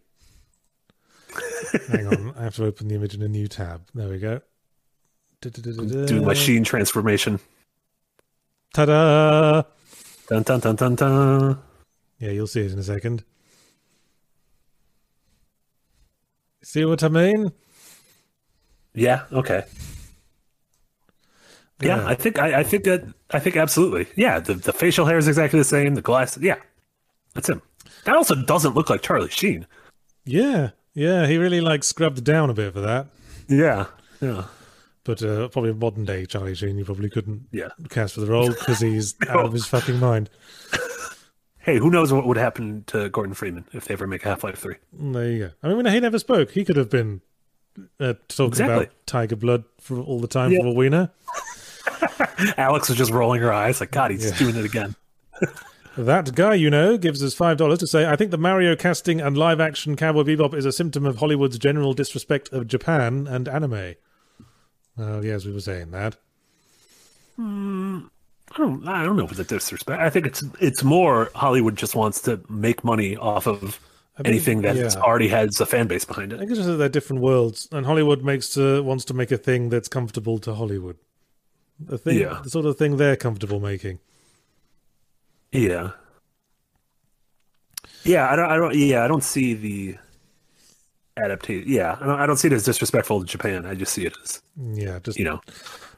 Hang 1.88 2.06
on, 2.06 2.34
I 2.36 2.44
have 2.44 2.56
to 2.56 2.64
open 2.64 2.88
the 2.88 2.94
image 2.94 3.14
in 3.14 3.22
a 3.22 3.28
new 3.28 3.46
tab. 3.48 3.82
There 3.94 4.08
we 4.08 4.18
go. 4.18 4.40
Doing 5.50 6.24
machine 6.24 6.64
transformation. 6.64 7.40
Ta-da! 8.72 9.62
Dun 10.28 10.42
dun 10.42 10.60
dun 10.60 10.76
dun 10.76 10.94
dun. 10.94 11.58
Yeah, 12.18 12.30
you'll 12.30 12.46
see 12.46 12.62
it 12.62 12.72
in 12.72 12.78
a 12.78 12.82
second. 12.82 13.24
See 16.62 16.84
what 16.84 17.02
I 17.02 17.08
mean? 17.08 17.52
Yeah. 18.94 19.24
Okay. 19.32 19.64
Yeah, 21.80 21.98
Yeah. 21.98 22.06
I 22.06 22.14
think 22.14 22.38
I, 22.38 22.60
I 22.60 22.62
think 22.62 22.84
that 22.84 23.04
I 23.30 23.38
think 23.38 23.56
absolutely. 23.56 24.06
Yeah, 24.16 24.38
the 24.40 24.54
the 24.54 24.72
facial 24.72 25.06
hair 25.06 25.18
is 25.18 25.28
exactly 25.28 25.58
the 25.58 25.64
same. 25.64 25.94
The 25.94 26.02
glass. 26.02 26.38
Yeah, 26.38 26.56
that's 27.34 27.48
him. 27.48 27.60
That 28.04 28.16
also 28.16 28.34
doesn't 28.34 28.74
look 28.74 28.88
like 28.90 29.02
Charlie 29.02 29.28
Sheen. 29.28 29.66
Yeah, 30.24 30.70
yeah. 30.94 31.26
He 31.26 31.36
really 31.36 31.60
like 31.60 31.84
scrubbed 31.84 32.24
down 32.24 32.48
a 32.50 32.54
bit 32.54 32.72
for 32.72 32.80
that. 32.80 33.08
Yeah. 33.48 33.86
Yeah. 34.20 34.44
But 35.04 35.22
uh, 35.22 35.48
probably 35.48 35.70
a 35.70 35.74
modern 35.74 36.04
day 36.06 36.24
Charlie 36.24 36.54
Sheen, 36.54 36.78
you 36.78 36.84
probably 36.84 37.10
couldn't 37.10 37.46
Yeah. 37.52 37.68
cast 37.90 38.14
for 38.14 38.20
the 38.20 38.26
role 38.26 38.48
because 38.48 38.80
he's 38.80 39.14
out 39.28 39.44
of 39.44 39.52
his 39.52 39.66
fucking 39.66 40.00
mind. 40.00 40.30
Hey, 41.58 41.78
who 41.78 41.90
knows 41.90 42.12
what 42.12 42.26
would 42.26 42.36
happen 42.36 42.84
to 42.88 43.08
Gordon 43.10 43.34
Freeman 43.34 43.64
if 43.72 43.84
they 43.86 43.94
ever 43.94 44.06
make 44.06 44.22
Half 44.22 44.44
Life 44.44 44.58
Three? 44.58 44.76
There 44.92 45.30
you 45.30 45.38
go. 45.38 45.50
I 45.62 45.74
mean, 45.74 45.86
he 45.86 46.00
never 46.00 46.18
spoke. 46.18 46.50
He 46.52 46.64
could 46.64 46.76
have 46.76 46.90
been 46.90 47.20
uh, 48.00 48.14
talking 48.28 48.48
Exactly. 48.52 48.74
about 48.84 48.88
tiger 49.06 49.36
blood 49.36 49.64
for 49.80 49.98
all 49.98 50.20
the 50.20 50.26
time 50.28 50.52
Yeah. 50.52 50.60
for 50.60 50.66
all 50.68 50.74
we 50.76 50.88
know. 50.88 51.08
Alex 52.56 52.88
was 52.88 52.98
just 52.98 53.10
rolling 53.12 53.40
her 53.40 53.52
eyes 53.52 53.80
like, 53.80 53.90
God, 53.90 54.10
he's 54.10 54.24
Yeah. 54.30 54.36
doing 54.38 54.56
it 54.56 54.64
again. 54.64 54.94
That 55.96 56.34
guy, 56.34 56.54
you 56.54 56.70
know, 56.70 56.98
gives 56.98 57.22
us 57.22 57.34
five 57.34 57.56
dollars 57.56 57.78
to 57.78 57.86
say, 57.86 58.04
"I 58.10 58.16
think 58.16 58.32
the 58.32 58.36
Mario 58.36 58.74
casting 58.74 59.20
and 59.20 59.38
live-action 59.38 59.94
Cowboy 59.94 60.24
Bebop 60.24 60.52
is 60.52 60.64
a 60.64 60.72
symptom 60.72 61.06
of 61.06 61.18
Hollywood's 61.18 61.56
general 61.56 61.92
disrespect 61.92 62.52
of 62.52 62.66
Japan 62.66 63.28
and 63.28 63.46
anime." 63.48 63.94
Well, 64.96 65.24
yes, 65.24 65.44
we 65.44 65.52
were 65.52 65.60
saying 65.60 65.90
that. 65.90 66.16
I 67.38 68.58
don't, 68.58 68.86
I 68.86 69.04
don't 69.04 69.16
know 69.16 69.24
if 69.24 69.30
it's 69.32 69.40
a 69.40 69.44
disrespect. 69.44 70.00
I 70.00 70.10
think 70.10 70.26
it's 70.26 70.44
it's 70.60 70.84
more 70.84 71.30
Hollywood 71.34 71.76
just 71.76 71.94
wants 71.94 72.20
to 72.22 72.40
make 72.48 72.84
money 72.84 73.16
off 73.16 73.48
of 73.48 73.80
anything 74.24 74.62
that 74.62 74.76
yeah. 74.76 74.90
already 75.00 75.28
has 75.28 75.60
a 75.60 75.66
fan 75.66 75.88
base 75.88 76.04
behind 76.04 76.32
it. 76.32 76.36
I 76.36 76.38
think 76.40 76.50
it's 76.50 76.58
just 76.58 76.68
that 76.68 76.76
they're 76.76 76.88
different 76.88 77.22
worlds, 77.22 77.68
and 77.72 77.84
Hollywood 77.84 78.22
makes 78.22 78.56
uh, 78.56 78.80
wants 78.84 79.04
to 79.06 79.14
make 79.14 79.32
a 79.32 79.36
thing 79.38 79.70
that's 79.70 79.88
comfortable 79.88 80.38
to 80.40 80.54
Hollywood. 80.54 80.96
The 81.80 81.98
thing, 81.98 82.20
Yeah. 82.20 82.40
the 82.44 82.50
sort 82.50 82.66
of 82.66 82.76
thing 82.78 82.96
they're 82.96 83.16
comfortable 83.16 83.58
making. 83.58 83.98
Yeah. 85.50 85.92
Yeah, 88.04 88.30
I 88.30 88.36
don't. 88.36 88.50
I 88.50 88.56
don't. 88.56 88.74
Yeah, 88.74 89.04
I 89.04 89.08
don't 89.08 89.24
see 89.24 89.54
the 89.54 89.96
adaptation. 91.16 91.68
Yeah, 91.68 91.96
I 92.00 92.06
don't. 92.06 92.20
I 92.20 92.26
don't 92.26 92.36
see 92.36 92.48
it 92.48 92.52
as 92.54 92.64
disrespectful 92.64 93.20
to 93.20 93.26
Japan. 93.26 93.66
I 93.66 93.74
just 93.74 93.92
see 93.92 94.06
it 94.06 94.14
as 94.22 94.42
Yeah, 94.56 94.98
just 95.02 95.18
you 95.18 95.24
know, 95.24 95.40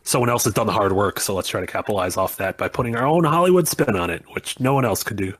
someone 0.03 0.31
else 0.31 0.45
has 0.45 0.55
done 0.55 0.67
the 0.67 0.73
hard 0.73 0.93
work. 0.93 1.21
So 1.21 1.35
let's 1.35 1.49
try 1.49 1.61
to 1.61 1.67
capitalize 1.67 2.17
off 2.17 2.37
that 2.37 2.59
by 2.59 2.69
putting 2.69 2.97
our 2.97 3.07
own 3.07 3.25
Hollywood 3.25 3.69
spin 3.69 3.97
on 3.97 4.11
it, 4.11 4.25
which 4.33 4.61
no 4.61 4.75
one 4.75 4.85
else 4.85 5.03
could 5.03 5.17
do. 5.17 5.35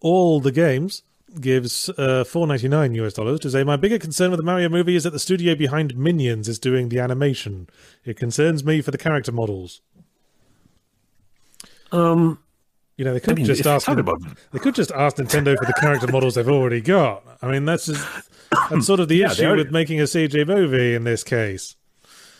all 0.00 0.40
the 0.40 0.52
games 0.52 1.02
gives 1.40 1.88
uh, 1.98 2.24
four 2.24 2.46
ninety 2.46 2.68
nine 2.68 2.94
US 2.94 3.14
dollars 3.14 3.40
to 3.40 3.50
say 3.50 3.64
my 3.64 3.76
bigger 3.76 3.98
concern 3.98 4.30
with 4.30 4.38
the 4.38 4.44
Mario 4.44 4.68
movie 4.68 4.94
is 4.96 5.02
that 5.04 5.10
the 5.10 5.18
studio 5.18 5.54
behind 5.54 5.96
Minions 5.96 6.48
is 6.48 6.58
doing 6.58 6.88
the 6.90 7.00
animation. 7.00 7.68
It 8.04 8.16
concerns 8.16 8.64
me 8.64 8.80
for 8.82 8.90
the 8.92 8.98
character 8.98 9.32
models. 9.32 9.80
Um, 11.92 12.38
You 12.96 13.04
know, 13.04 13.12
they 13.14 13.20
could 13.20 13.32
I 13.32 13.34
mean, 13.34 13.46
just 13.46 13.66
ask 13.66 13.88
they 14.52 14.58
could 14.60 14.74
just 14.74 14.92
ask 14.92 15.16
Nintendo 15.16 15.58
for 15.58 15.66
the 15.66 15.74
character 15.74 16.06
models 16.06 16.34
they've 16.36 16.48
already 16.48 16.80
got. 16.80 17.24
I 17.42 17.50
mean, 17.50 17.64
that's 17.64 17.86
just, 17.86 18.08
that's 18.70 18.86
sort 18.86 19.00
of 19.00 19.08
the 19.08 19.16
Yeah, 19.18 19.30
issue 19.32 19.44
already- 19.46 19.62
with 19.64 19.72
making 19.72 20.00
a 20.00 20.04
CG 20.04 20.46
movie 20.46 20.94
in 20.94 21.04
this 21.04 21.22
case. 21.24 21.76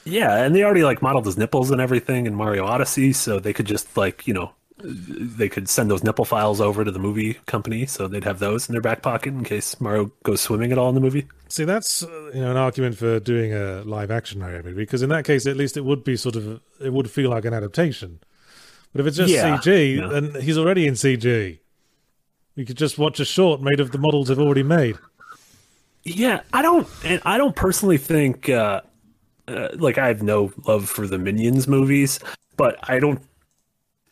yeah, 0.04 0.44
and 0.44 0.54
they 0.54 0.62
already 0.64 0.84
like 0.84 1.00
modeled 1.02 1.26
his 1.26 1.36
nipples 1.38 1.70
and 1.70 1.80
everything 1.80 2.26
in 2.26 2.34
Mario 2.34 2.64
Odyssey, 2.66 3.12
so 3.12 3.38
they 3.40 3.52
could 3.52 3.66
just 3.66 3.96
like 3.96 4.26
you 4.26 4.34
know, 4.34 4.52
they 4.78 5.48
could 5.48 5.68
send 5.68 5.90
those 5.90 6.02
nipple 6.04 6.24
files 6.24 6.60
over 6.60 6.84
to 6.84 6.90
the 6.90 6.98
movie 6.98 7.34
company, 7.46 7.86
so 7.86 8.06
they'd 8.08 8.24
have 8.24 8.38
those 8.38 8.68
in 8.68 8.72
their 8.74 8.82
back 8.82 9.00
pocket 9.02 9.28
in 9.32 9.44
case 9.44 9.80
Mario 9.80 10.10
goes 10.24 10.40
swimming 10.40 10.72
at 10.72 10.78
all 10.78 10.88
in 10.90 10.94
the 10.94 11.00
movie. 11.00 11.26
See, 11.48 11.64
that's 11.64 12.02
uh, 12.02 12.30
you 12.34 12.40
know 12.40 12.50
an 12.50 12.56
argument 12.56 12.96
for 12.98 13.18
doing 13.20 13.54
a 13.54 13.82
live 13.84 14.10
action 14.10 14.40
Mario 14.40 14.62
movie 14.62 14.74
because 14.82 15.02
in 15.02 15.08
that 15.10 15.24
case, 15.24 15.46
at 15.46 15.56
least 15.56 15.76
it 15.76 15.84
would 15.84 16.04
be 16.04 16.16
sort 16.16 16.36
of 16.36 16.60
it 16.80 16.92
would 16.92 17.10
feel 17.10 17.30
like 17.30 17.44
an 17.44 17.54
adaptation. 17.54 18.20
But 18.92 19.00
if 19.00 19.06
it's 19.06 19.16
just 19.16 19.32
Yeah, 19.32 19.56
CG, 19.58 19.96
yeah. 19.96 20.06
then 20.08 20.40
he's 20.42 20.58
already 20.58 20.86
in 20.86 20.94
CG. 20.94 21.58
We 22.56 22.64
could 22.64 22.76
just 22.76 22.98
watch 22.98 23.18
a 23.18 23.24
short 23.24 23.60
made 23.60 23.80
of 23.80 23.90
the 23.90 23.98
models 23.98 24.28
they've 24.28 24.38
already 24.38 24.62
made. 24.62 24.96
Yeah, 26.04 26.42
I 26.52 26.62
don't, 26.62 26.86
and 27.04 27.20
I 27.24 27.38
don't 27.38 27.56
personally 27.56 27.98
think, 27.98 28.48
uh, 28.48 28.82
uh, 29.48 29.68
like, 29.74 29.98
I 29.98 30.08
have 30.08 30.22
no 30.22 30.52
love 30.66 30.88
for 30.88 31.06
the 31.06 31.18
Minions 31.18 31.66
movies, 31.66 32.20
but 32.56 32.78
I 32.82 32.98
don't, 32.98 33.20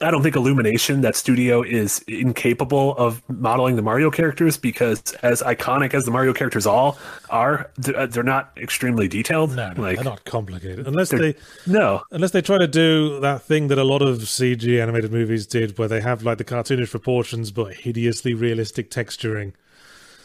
I 0.00 0.10
don't 0.10 0.22
think 0.22 0.34
Illumination, 0.34 1.02
that 1.02 1.14
studio, 1.14 1.62
is 1.62 2.00
incapable 2.08 2.96
of 2.96 3.22
modeling 3.28 3.76
the 3.76 3.82
Mario 3.82 4.10
characters 4.10 4.56
because, 4.56 5.00
as 5.22 5.42
iconic 5.42 5.94
as 5.94 6.04
the 6.04 6.10
Mario 6.10 6.32
characters 6.32 6.66
all 6.66 6.98
are, 7.30 7.70
they're, 7.76 8.06
they're 8.08 8.22
not 8.24 8.50
extremely 8.56 9.06
detailed. 9.06 9.54
like, 9.54 9.96
They're 9.96 10.04
not 10.04 10.24
complicated 10.24 10.88
unless 10.88 11.10
they 11.10 11.36
no, 11.66 12.02
unless 12.10 12.32
they 12.32 12.42
try 12.42 12.58
to 12.58 12.66
do 12.66 13.20
that 13.20 13.42
thing 13.42 13.68
that 13.68 13.78
a 13.78 13.84
lot 13.84 14.02
of 14.02 14.18
CG 14.18 14.80
animated 14.82 15.12
movies 15.12 15.46
did, 15.46 15.78
where 15.78 15.88
they 15.88 16.00
have 16.00 16.24
like 16.24 16.38
the 16.38 16.44
cartoonish 16.44 16.90
proportions 16.90 17.52
but 17.52 17.74
hideously 17.74 18.34
realistic 18.34 18.90
texturing. 18.90 19.52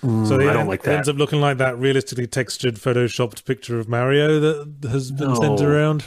So 0.01 0.37
they 0.37 0.47
I 0.47 0.53
don't 0.53 0.67
like 0.67 0.81
it 0.81 0.89
ends 0.89 1.09
up 1.09 1.15
looking 1.17 1.41
like 1.41 1.57
that 1.57 1.77
realistically 1.77 2.27
textured, 2.27 2.75
photoshopped 2.75 3.45
picture 3.45 3.79
of 3.79 3.87
Mario 3.89 4.39
that 4.39 4.89
has 4.89 5.11
been 5.11 5.29
No. 5.29 5.35
sent 5.41 5.61
around. 5.61 6.03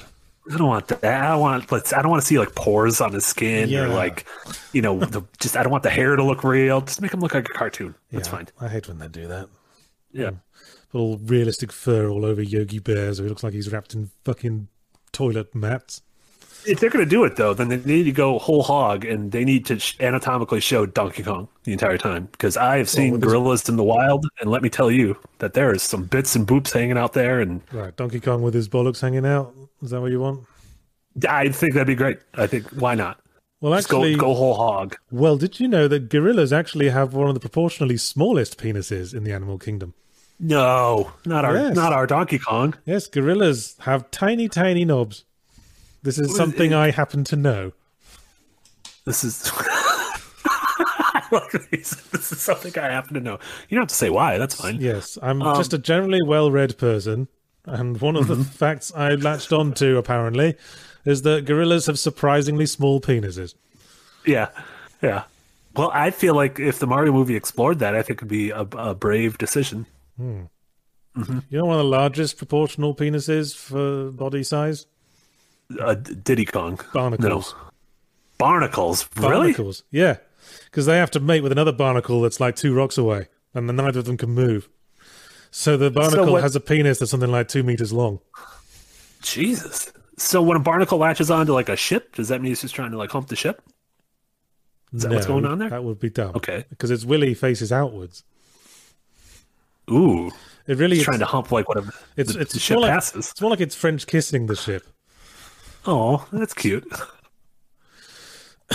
I 0.52 0.56
don't 0.56 0.66
want 0.68 0.88
that. 0.88 1.04
I 1.04 1.28
don't 1.28 1.40
want. 1.40 1.70
Let's. 1.70 1.92
I 1.92 2.02
don't 2.02 2.10
want 2.10 2.22
to 2.22 2.26
see 2.26 2.38
like 2.38 2.54
pores 2.54 3.00
on 3.00 3.12
his 3.12 3.24
skin 3.26 3.68
Yeah. 3.68 3.82
or 3.84 3.88
like, 3.88 4.26
you 4.72 4.82
know, 4.82 4.98
the, 4.98 5.22
just. 5.38 5.56
I 5.56 5.62
don't 5.62 5.70
want 5.70 5.82
the 5.84 5.90
hair 5.90 6.16
to 6.16 6.24
look 6.24 6.42
real. 6.42 6.80
Just 6.80 7.00
make 7.00 7.12
him 7.12 7.20
look 7.20 7.34
like 7.34 7.48
a 7.48 7.52
cartoon. 7.52 7.94
That's 8.10 8.26
Yeah, 8.28 8.32
fine. 8.34 8.48
I 8.60 8.68
hate 8.68 8.88
when 8.88 8.98
they 8.98 9.08
do 9.08 9.28
that. 9.28 9.48
Yeah. 10.12 10.30
Mm. 10.30 10.40
Put 10.90 10.98
all 10.98 11.18
realistic 11.18 11.70
fur 11.70 12.08
all 12.08 12.24
over 12.24 12.42
Yogi 12.42 12.78
Bear, 12.80 13.12
so 13.14 13.22
he 13.22 13.28
looks 13.28 13.44
like 13.44 13.52
he's 13.52 13.70
wrapped 13.70 13.94
in 13.94 14.10
fucking 14.24 14.66
toilet 15.12 15.54
mats. 15.54 16.02
If 16.66 16.80
they're 16.80 16.90
going 16.90 17.04
to 17.04 17.08
do 17.08 17.24
it 17.24 17.36
though, 17.36 17.54
then 17.54 17.68
they 17.68 17.76
need 17.78 18.04
to 18.04 18.12
go 18.12 18.38
whole 18.38 18.62
hog, 18.62 19.04
and 19.04 19.32
they 19.32 19.44
need 19.44 19.64
to 19.66 19.78
sh- 19.78 19.96
anatomically 20.00 20.60
show 20.60 20.86
Donkey 20.86 21.22
Kong 21.22 21.48
the 21.64 21.72
entire 21.72 21.98
time. 21.98 22.28
Because 22.32 22.56
I 22.56 22.78
have 22.78 22.88
seen 22.88 23.18
this- 23.18 23.28
gorillas 23.28 23.68
in 23.68 23.76
the 23.76 23.84
wild, 23.84 24.26
and 24.40 24.50
let 24.50 24.62
me 24.62 24.68
tell 24.68 24.90
you 24.90 25.16
that 25.38 25.54
there 25.54 25.72
is 25.72 25.82
some 25.82 26.04
bits 26.04 26.34
and 26.36 26.46
boops 26.46 26.72
hanging 26.72 26.98
out 26.98 27.12
there, 27.12 27.40
and 27.40 27.60
Right, 27.72 27.94
Donkey 27.96 28.20
Kong 28.20 28.42
with 28.42 28.54
his 28.54 28.68
bollocks 28.68 29.00
hanging 29.00 29.26
out. 29.26 29.54
Is 29.82 29.90
that 29.90 30.00
what 30.00 30.10
you 30.10 30.20
want? 30.20 30.40
I 31.28 31.48
think 31.48 31.74
that'd 31.74 31.86
be 31.86 31.94
great. 31.94 32.18
I 32.34 32.46
think 32.46 32.66
why 32.70 32.94
not? 32.94 33.18
Well, 33.60 33.74
actually, 33.74 34.14
go 34.14 34.28
go 34.28 34.34
whole 34.34 34.54
hog. 34.54 34.96
well, 35.10 35.36
did 35.36 35.60
you 35.60 35.68
know 35.68 35.86
that 35.88 36.08
gorillas 36.08 36.52
actually 36.52 36.88
have 36.88 37.12
one 37.14 37.28
of 37.28 37.34
the 37.34 37.40
proportionally 37.40 37.96
smallest 37.98 38.58
penises 38.58 39.12
in 39.14 39.24
the 39.24 39.32
animal 39.32 39.58
kingdom? 39.58 39.92
No, 40.38 41.12
not 41.26 41.44
our 41.44 41.54
Yes. 41.54 41.76
not 41.76 41.92
our 41.92 42.06
Donkey 42.06 42.38
Kong. 42.38 42.74
Yes, 42.86 43.06
gorillas 43.06 43.76
have 43.80 44.10
tiny, 44.10 44.48
tiny 44.48 44.86
knobs. 44.86 45.24
This 46.02 46.18
is 46.18 46.34
something 46.34 46.72
I 46.74 46.90
happen 46.90 47.24
to 47.24 47.36
know. 47.36 47.72
This 49.04 49.24
is. 49.24 49.50
I 50.44 51.22
like 51.32 51.70
these. 51.70 51.90
This 52.10 52.32
is 52.32 52.40
something 52.40 52.76
I 52.78 52.86
happen 52.90 53.14
to 53.14 53.20
know. 53.20 53.38
You 53.68 53.76
don't 53.76 53.82
have 53.82 53.88
to 53.88 53.94
say 53.94 54.10
why. 54.10 54.38
That's 54.38 54.54
fine. 54.54 54.80
Yes, 54.80 55.18
I'm 55.22 55.42
Um, 55.42 55.56
just 55.56 55.72
a 55.72 55.78
generally 55.78 56.20
well-read 56.24 56.78
person, 56.78 57.28
and 57.64 58.00
one 58.00 58.16
of 58.16 58.26
Mm-hmm. 58.26 58.38
the 58.42 58.44
facts 58.48 58.92
I 58.94 59.14
latched 59.14 59.52
onto 59.52 59.96
apparently 59.96 60.56
is 61.04 61.22
that 61.22 61.44
gorillas 61.44 61.86
have 61.86 61.98
surprisingly 61.98 62.66
small 62.66 63.00
penises. 63.00 63.54
Yeah, 64.26 64.48
yeah. 65.02 65.24
Well, 65.76 65.90
I 65.94 66.10
feel 66.10 66.34
like 66.34 66.58
if 66.58 66.78
the 66.78 66.86
Mario 66.86 67.12
movie 67.12 67.36
explored 67.36 67.78
that, 67.78 67.94
I 67.94 68.02
think 68.02 68.18
it'd 68.18 68.28
be 68.28 68.50
a, 68.50 68.62
a 68.76 68.94
brave 68.94 69.38
decision. 69.38 69.86
You 70.18 70.48
know, 71.50 71.64
one 71.64 71.78
of 71.78 71.84
the 71.84 71.90
largest 71.90 72.36
proportional 72.38 72.94
penises 72.94 73.54
for 73.56 74.10
body 74.10 74.42
size. 74.42 74.86
Uh, 75.78 75.94
Diddy 75.94 76.44
Kong. 76.44 76.80
Barnacles. 76.92 77.54
No. 77.54 77.70
Barnacles. 78.38 79.08
Really? 79.16 79.30
Barnacles. 79.30 79.84
Yeah, 79.90 80.16
because 80.64 80.86
they 80.86 80.96
have 80.96 81.10
to 81.12 81.20
mate 81.20 81.42
with 81.42 81.52
another 81.52 81.72
barnacle 81.72 82.22
that's 82.22 82.40
like 82.40 82.56
two 82.56 82.74
rocks 82.74 82.96
away, 82.98 83.28
and 83.54 83.68
then 83.68 83.76
neither 83.76 84.00
of 84.00 84.06
them 84.06 84.16
can 84.16 84.30
move. 84.30 84.68
So 85.50 85.76
the 85.76 85.90
barnacle 85.90 86.32
what- 86.32 86.42
has 86.42 86.56
a 86.56 86.60
penis 86.60 86.98
that's 86.98 87.10
something 87.10 87.30
like 87.30 87.48
two 87.48 87.62
meters 87.62 87.92
long. 87.92 88.20
Jesus. 89.22 89.92
So 90.16 90.42
when 90.42 90.56
a 90.56 90.60
barnacle 90.60 90.98
latches 90.98 91.30
onto 91.30 91.52
like 91.52 91.68
a 91.68 91.76
ship, 91.76 92.14
does 92.14 92.28
that 92.28 92.40
mean 92.40 92.52
it's 92.52 92.60
just 92.60 92.74
trying 92.74 92.90
to 92.90 92.98
like 92.98 93.10
hump 93.10 93.28
the 93.28 93.36
ship? 93.36 93.62
Is 94.92 95.02
that 95.02 95.12
what's 95.12 95.26
going 95.26 95.46
on 95.46 95.58
there? 95.58 95.70
That 95.70 95.84
would 95.84 96.00
be 96.00 96.10
dumb. 96.10 96.32
Okay. 96.36 96.64
Because 96.68 96.90
its 96.90 97.04
willy 97.04 97.32
faces 97.34 97.70
outwards. 97.72 98.24
Ooh. 99.90 100.30
It 100.66 100.78
really 100.78 100.98
is. 100.98 101.04
trying 101.04 101.20
to 101.20 101.26
hump 101.26 101.50
like 101.52 101.68
whatever 101.68 101.92
It's 102.16 102.34
the, 102.34 102.40
it's 102.40 102.52
the 102.52 102.60
ship 102.60 102.78
like, 102.78 102.90
passes. 102.92 103.30
It's 103.30 103.40
more 103.40 103.50
like 103.50 103.60
it's 103.60 103.74
French 103.74 104.06
kissing 104.06 104.46
the 104.46 104.56
ship. 104.56 104.86
Oh, 105.86 106.26
that's 106.32 106.54
cute. 106.54 106.86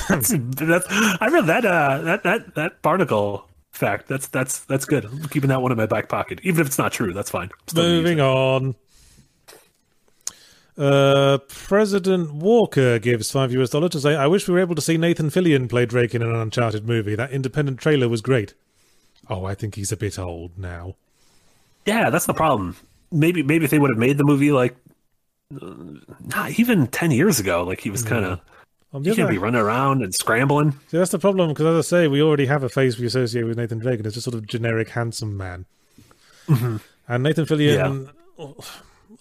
that's, 0.09 0.33
that's, 0.37 0.85
I 0.89 1.29
read 1.31 1.45
that 1.47 1.65
uh, 1.65 2.01
that 2.01 2.23
that 2.23 2.55
that 2.55 2.81
barnacle 2.81 3.47
fact. 3.71 4.07
That's 4.07 4.27
that's 4.27 4.59
that's 4.65 4.85
good. 4.85 5.05
I'm 5.05 5.27
keeping 5.29 5.49
that 5.49 5.61
one 5.61 5.71
in 5.71 5.77
my 5.77 5.85
back 5.85 6.09
pocket, 6.09 6.39
even 6.43 6.61
if 6.61 6.67
it's 6.67 6.77
not 6.77 6.91
true. 6.91 7.13
That's 7.13 7.29
fine. 7.29 7.49
Still 7.67 7.83
gonna 7.83 7.95
use 7.95 8.03
Moving 8.03 8.21
on. 8.21 8.75
Uh, 10.77 11.37
President 11.47 12.33
Walker 12.33 12.99
gives 12.99 13.31
five 13.31 13.53
US 13.53 13.69
dollars 13.69 13.91
to 13.91 14.01
say, 14.01 14.15
"I 14.15 14.27
wish 14.27 14.47
we 14.47 14.53
were 14.53 14.59
able 14.59 14.75
to 14.75 14.81
see 14.81 14.97
Nathan 14.97 15.29
Fillion 15.29 15.69
play 15.69 15.85
Drake 15.85 16.13
in 16.13 16.21
an 16.21 16.35
Uncharted 16.35 16.85
movie. 16.85 17.15
That 17.15 17.31
independent 17.31 17.79
trailer 17.79 18.09
was 18.09 18.21
great." 18.21 18.53
Oh, 19.29 19.45
I 19.45 19.55
think 19.55 19.75
he's 19.75 19.91
a 19.91 19.97
bit 19.97 20.19
old 20.19 20.57
now. 20.57 20.95
Yeah, 21.85 22.09
that's 22.09 22.25
the 22.25 22.33
problem. 22.33 22.75
Maybe 23.11 23.43
maybe 23.43 23.65
if 23.65 23.71
they 23.71 23.79
would 23.79 23.91
have 23.91 23.99
made 23.99 24.17
the 24.17 24.25
movie 24.25 24.51
like 24.51 24.75
not 25.51 26.57
even 26.57 26.87
ten 26.87 27.11
years 27.11 27.39
ago, 27.39 27.63
like 27.63 27.81
he 27.81 27.89
was 27.89 28.03
kind 28.03 28.25
of 28.25 28.39
he 29.03 29.13
can't 29.15 29.29
be 29.29 29.37
running 29.37 29.61
around 29.61 30.01
and 30.03 30.13
scrambling. 30.13 30.71
See, 30.87 30.97
that's 30.97 31.11
the 31.11 31.19
problem 31.19 31.49
because, 31.49 31.65
as 31.65 31.85
I 31.85 31.87
say, 31.87 32.07
we 32.07 32.21
already 32.21 32.45
have 32.45 32.63
a 32.63 32.69
face 32.69 32.97
we 32.97 33.05
associate 33.05 33.43
with 33.43 33.57
Nathan 33.57 33.79
Drake, 33.79 33.99
and 33.99 34.05
it's 34.05 34.15
just 34.15 34.25
sort 34.25 34.35
of 34.35 34.47
generic 34.47 34.89
handsome 34.89 35.35
man. 35.35 35.65
Mm-hmm. 36.47 36.77
And 37.07 37.23
Nathan 37.23 37.45
Fillion, 37.45 38.09
well, 38.37 38.55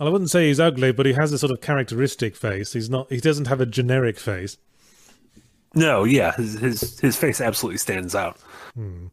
I 0.00 0.08
wouldn't 0.08 0.30
say 0.30 0.48
he's 0.48 0.60
ugly, 0.60 0.92
but 0.92 1.06
he 1.06 1.12
has 1.12 1.32
a 1.32 1.38
sort 1.38 1.52
of 1.52 1.60
characteristic 1.60 2.36
face. 2.36 2.72
He's 2.72 2.88
not. 2.88 3.10
He 3.10 3.20
doesn't 3.20 3.46
have 3.46 3.60
a 3.60 3.66
generic 3.66 4.18
face. 4.18 4.56
No, 5.74 6.04
yeah, 6.04 6.32
his 6.36 6.54
his 6.54 7.00
his 7.00 7.16
face 7.16 7.40
absolutely 7.40 7.78
stands 7.78 8.14
out. 8.14 8.38
Hmm. 8.74 9.06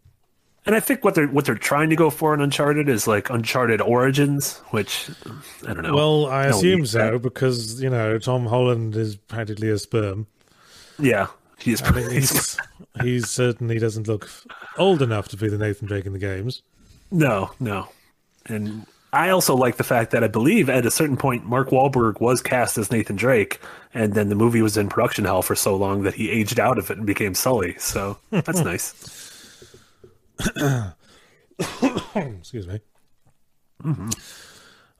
And 0.66 0.76
I 0.76 0.80
think 0.80 1.04
what 1.04 1.16
they're 1.16 1.28
what 1.28 1.46
they're 1.46 1.56
trying 1.56 1.90
to 1.90 1.96
go 1.96 2.10
for 2.12 2.34
in 2.36 2.42
Uncharted 2.42 2.88
is 2.88 3.08
like 3.08 3.30
Uncharted 3.32 3.82
Origins, 3.82 4.58
which 4.70 5.10
I 5.68 5.74
don't 5.74 5.82
know. 5.82 5.96
Well, 5.96 6.28
I 6.28 6.50
No, 6.50 6.58
assume 6.58 6.86
so 6.86 7.18
because 7.18 7.82
you 7.82 7.90
know 7.90 8.20
Tom 8.20 8.46
Holland 8.46 8.96
is 8.96 9.16
practically 9.16 9.70
a 9.70 9.80
sperm. 9.80 10.28
yeah, 11.00 11.28
he's 11.58 11.82
mean, 11.92 12.10
he's 13.02 13.30
certainly 13.30 13.80
doesn't 13.80 14.08
look 14.08 14.30
old 14.78 15.02
enough 15.02 15.30
to 15.30 15.38
be 15.38 15.50
the 15.50 15.58
Nathan 15.58 15.88
Drake 15.88 16.06
in 16.06 16.14
the 16.14 16.20
games. 16.20 16.62
no, 17.10 17.52
no. 17.60 17.88
And 18.46 18.86
I 19.14 19.30
also 19.30 19.56
like 19.56 19.78
the 19.78 19.84
fact 19.84 20.12
that 20.12 20.24
I 20.24 20.28
believe 20.28 20.70
at 20.70 20.86
a 20.86 20.92
certain 20.92 21.18
point 21.18 21.46
Mark 21.46 21.70
Wahlberg 21.70 22.22
was 22.22 22.42
cast 22.42 22.78
as 22.78 22.92
Nathan 22.92 23.16
Drake, 23.16 23.60
and 23.94 24.14
then 24.14 24.30
the 24.30 24.36
movie 24.36 24.62
was 24.62 24.78
in 24.78 24.90
production 24.90 25.26
hell 25.26 25.42
for 25.42 25.56
so 25.56 25.76
long 25.76 26.04
that 26.04 26.14
he 26.14 26.30
aged 26.30 26.60
out 26.60 26.78
of 26.78 26.90
it 26.92 26.98
and 26.98 27.06
became 27.06 27.34
Sully. 27.34 27.76
So 27.80 28.18
that's 28.30 28.62
nice. 28.62 29.21
Excuse 32.16 32.68
me. 32.68 32.80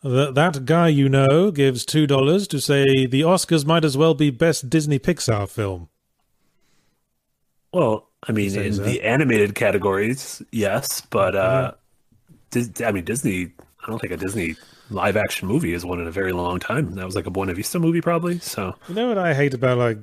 That, 0.04 0.34
that 0.34 0.66
guy 0.66 0.88
you 0.88 1.08
know 1.10 1.52
gives 1.52 1.86
two 1.86 2.08
dollars 2.08 2.48
to 2.48 2.60
say 2.60 3.06
the 3.06 3.22
Oscars 3.22 3.66
might 3.66 3.86
as 3.86 3.96
well 3.98 4.14
be 4.14 4.32
best 4.32 4.70
Disney 4.70 4.98
Pixar 5.00 5.48
film. 5.50 5.90
Well, 7.72 8.10
I 8.28 8.32
mean, 8.32 8.54
in 8.56 8.84
the 8.84 9.02
animated 9.04 9.56
categories, 9.56 10.42
yes, 10.52 11.02
but 11.02 11.36
uh, 11.36 11.74
Dis- 12.52 12.82
I 12.84 12.92
mean, 12.92 13.06
Disney. 13.06 13.54
I 13.84 13.90
don't 13.90 14.00
think 14.00 14.14
a 14.14 14.18
Disney 14.18 14.56
live 14.92 15.18
action 15.18 15.48
movie 15.48 15.72
has 15.74 15.84
won 15.86 16.00
in 16.00 16.06
a 16.08 16.12
very 16.12 16.34
long 16.34 16.60
time. 16.60 16.94
That 16.96 17.06
was 17.06 17.16
like 17.16 17.26
a 17.26 17.32
Buena 17.32 17.54
Vista 17.54 17.80
movie, 17.80 18.02
probably. 18.02 18.40
So 18.40 18.76
You 18.90 18.96
know 18.96 19.08
what 19.08 19.18
I 19.18 19.34
hate 19.34 19.54
about 19.54 19.78
like 19.78 19.98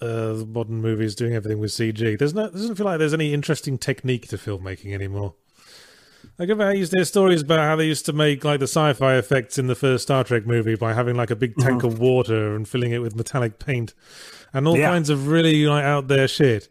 uh, 0.00 0.44
modern 0.46 0.80
movies 0.80 1.14
doing 1.14 1.34
everything 1.34 1.58
with 1.58 1.70
CG? 1.70 2.18
There's 2.18 2.34
no, 2.34 2.48
doesn't 2.50 2.74
feel 2.76 2.86
like 2.86 2.98
there's 2.98 3.14
any 3.14 3.32
interesting 3.34 3.78
technique 3.78 4.28
to 4.28 4.36
filmmaking 4.36 4.92
anymore. 4.94 5.34
Like 6.38 6.48
if 6.48 6.58
I 6.58 6.72
used 6.72 6.90
to 6.92 6.98
hear 6.98 7.04
stories 7.04 7.42
about 7.42 7.58
how 7.60 7.76
they 7.76 7.86
used 7.86 8.06
to 8.06 8.12
make 8.12 8.44
like 8.44 8.58
the 8.58 8.64
sci-fi 8.66 9.16
effects 9.16 9.58
in 9.58 9.66
the 9.66 9.74
first 9.74 10.04
Star 10.04 10.24
Trek 10.24 10.46
movie 10.46 10.74
by 10.74 10.92
having 10.94 11.16
like 11.16 11.30
a 11.30 11.36
big 11.36 11.54
tank 11.56 11.82
of 11.84 11.98
water 11.98 12.56
and 12.56 12.66
filling 12.66 12.92
it 12.92 12.98
with 13.02 13.14
metallic 13.14 13.58
paint, 13.58 13.94
and 14.52 14.66
all 14.66 14.76
Yeah. 14.76 14.88
kinds 14.88 15.10
of 15.10 15.28
really 15.28 15.66
like 15.66 15.84
out 15.84 16.08
there 16.08 16.26
shit. 16.26 16.68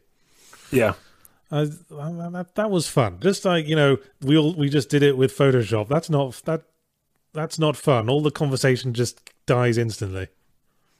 yeah, 0.71 0.93
I, 1.51 1.61
I- 1.61 1.65
that, 2.31 2.49
that 2.55 2.71
was 2.71 2.87
fun. 2.87 3.19
Just 3.21 3.45
like 3.45 3.67
you 3.67 3.75
know, 3.75 3.97
we 4.21 4.35
all 4.37 4.53
we 4.55 4.69
just 4.69 4.89
did 4.89 5.03
it 5.03 5.17
with 5.17 5.37
Photoshop. 5.37 5.87
That's 5.87 6.09
not 6.09 6.41
that 6.45 6.63
that's 7.31 7.57
not 7.59 7.77
fun. 7.77 8.09
All 8.09 8.21
the 8.21 8.31
conversation 8.31 8.93
just 8.93 9.21
dies 9.45 9.77
instantly. 9.77 10.27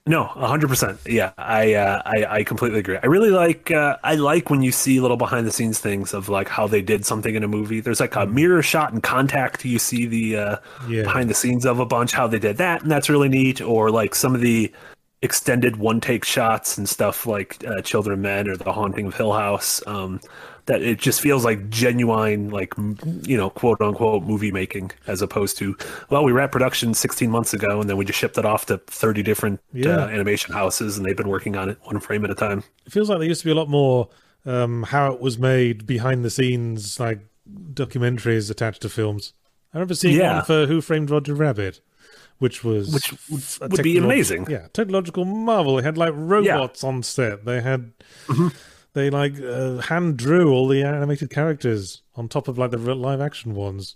No, 0.06 0.26
hundred 0.26 0.68
percent. 0.68 1.00
Yeah, 1.06 1.32
I, 1.38 1.76
uh, 1.76 2.02
I 2.06 2.26
I 2.40 2.44
completely 2.44 2.80
agree. 2.80 2.98
I 3.02 3.06
really 3.06 3.30
like 3.30 3.72
uh, 3.72 3.98
I 4.04 4.16
like 4.16 4.50
when 4.50 4.62
you 4.62 4.72
see 4.74 5.00
little 5.00 5.16
behind 5.16 5.48
the 5.48 5.52
scenes 5.52 5.80
things 5.80 6.14
of 6.14 6.28
like 6.28 6.50
how 6.50 6.68
they 6.68 6.82
did 6.82 7.06
something 7.06 7.36
in 7.36 7.44
a 7.44 7.48
movie. 7.48 7.80
There's 7.80 8.02
like 8.02 8.16
a 8.18 8.26
mirror 8.26 8.62
shot 8.62 8.92
in 8.92 9.00
Contact. 9.00 9.64
You 9.64 9.80
see 9.80 10.06
the 10.06 10.36
uh, 10.38 10.58
Yeah. 10.90 11.04
behind 11.04 11.30
the 11.30 11.34
scenes 11.34 11.66
of 11.66 11.80
a 11.80 11.86
bunch 11.86 12.12
how 12.12 12.28
they 12.28 12.40
did 12.40 12.58
that, 12.58 12.82
and 12.82 12.92
that's 12.92 13.10
really 13.10 13.30
neat. 13.30 13.62
Or 13.62 13.92
like 13.92 14.14
some 14.14 14.36
of 14.36 14.42
the 14.42 14.74
extended 15.22 15.78
one 15.78 16.02
take 16.02 16.26
shots 16.26 16.78
and 16.78 16.90
stuff 16.90 17.26
like 17.26 17.64
uh, 17.66 17.82
Children 17.82 18.16
of 18.16 18.20
Men 18.20 18.50
or 18.50 18.58
The 18.58 18.74
Haunting 18.74 19.08
of 19.08 19.16
Hill 19.16 19.32
House. 19.32 19.82
Um, 19.88 20.20
that 20.66 20.82
it 20.82 20.98
just 21.00 21.20
feels 21.22 21.44
like 21.44 21.70
genuine, 21.70 22.50
like 22.50 22.74
you 23.24 23.36
know, 23.38 23.50
quote 23.50 23.82
unquote 23.82 24.24
movie 24.24 24.52
making, 24.52 24.92
as 25.08 25.22
opposed 25.22 25.58
to 25.58 25.76
well, 26.10 26.24
we 26.24 26.32
wrapped 26.32 26.54
production 26.54 26.94
16 26.94 27.30
months 27.30 27.54
ago 27.54 27.82
and 27.82 27.90
then 27.90 27.98
we 27.98 28.06
just 28.06 28.18
shipped 28.20 28.38
it 28.38 28.46
off 28.46 28.66
to 28.68 28.78
30 28.88 29.24
different 29.24 29.60
Yeah. 29.74 29.98
uh, 30.04 30.08
animation 30.08 30.54
houses 30.54 30.98
and 30.98 31.06
they've 31.06 31.18
been 31.18 31.28
working 31.30 31.56
on 31.58 31.70
it 31.70 31.78
one 31.84 32.00
frame 32.00 32.24
at 32.24 32.32
a 32.32 32.36
time. 32.36 32.64
It 32.86 32.92
feels 32.94 33.10
like 33.10 33.20
there 33.20 33.28
used 33.28 33.42
to 33.42 33.46
be 33.46 33.52
a 33.52 33.56
lot 33.56 33.70
more 33.70 34.10
um, 34.46 34.84
how 34.84 35.12
it 35.14 35.20
was 35.22 35.38
made 35.38 35.86
behind 35.86 36.24
the 36.24 36.30
scenes, 36.30 37.00
like 37.00 37.20
documentaries 37.74 38.50
attached 38.52 38.82
to 38.84 38.90
films. 38.90 39.34
I 39.74 39.78
remember 39.78 39.96
seeing 39.96 40.18
Yeah. 40.18 40.36
one 40.38 40.46
for 40.46 40.66
Who 40.68 40.82
Framed 40.82 41.10
Roger 41.10 41.34
Rabbit, 41.34 41.80
which 42.40 42.64
was 42.64 42.94
Which 42.94 43.60
would- 43.60 43.72
would 43.72 43.84
be 43.84 43.98
amazing. 43.98 44.48
Yeah, 44.50 44.68
technological 44.74 45.26
marvel. 45.26 45.76
They 45.78 45.84
had 45.84 45.98
like 45.98 46.14
robots 46.16 46.84
on 46.84 47.04
set. 47.04 47.46
They 47.46 47.62
had 47.62 47.92
Mm-hmm. 48.28 48.48
They 48.94 49.10
like 49.10 49.34
uh, 49.42 49.78
hand 49.78 50.18
drew 50.18 50.52
all 50.52 50.68
the 50.68 50.84
animated 50.84 51.30
characters 51.30 52.02
on 52.16 52.28
top 52.30 52.48
of 52.48 52.58
like 52.58 52.72
the 52.72 52.78
live 52.78 53.22
action 53.22 53.56
ones. 53.56 53.96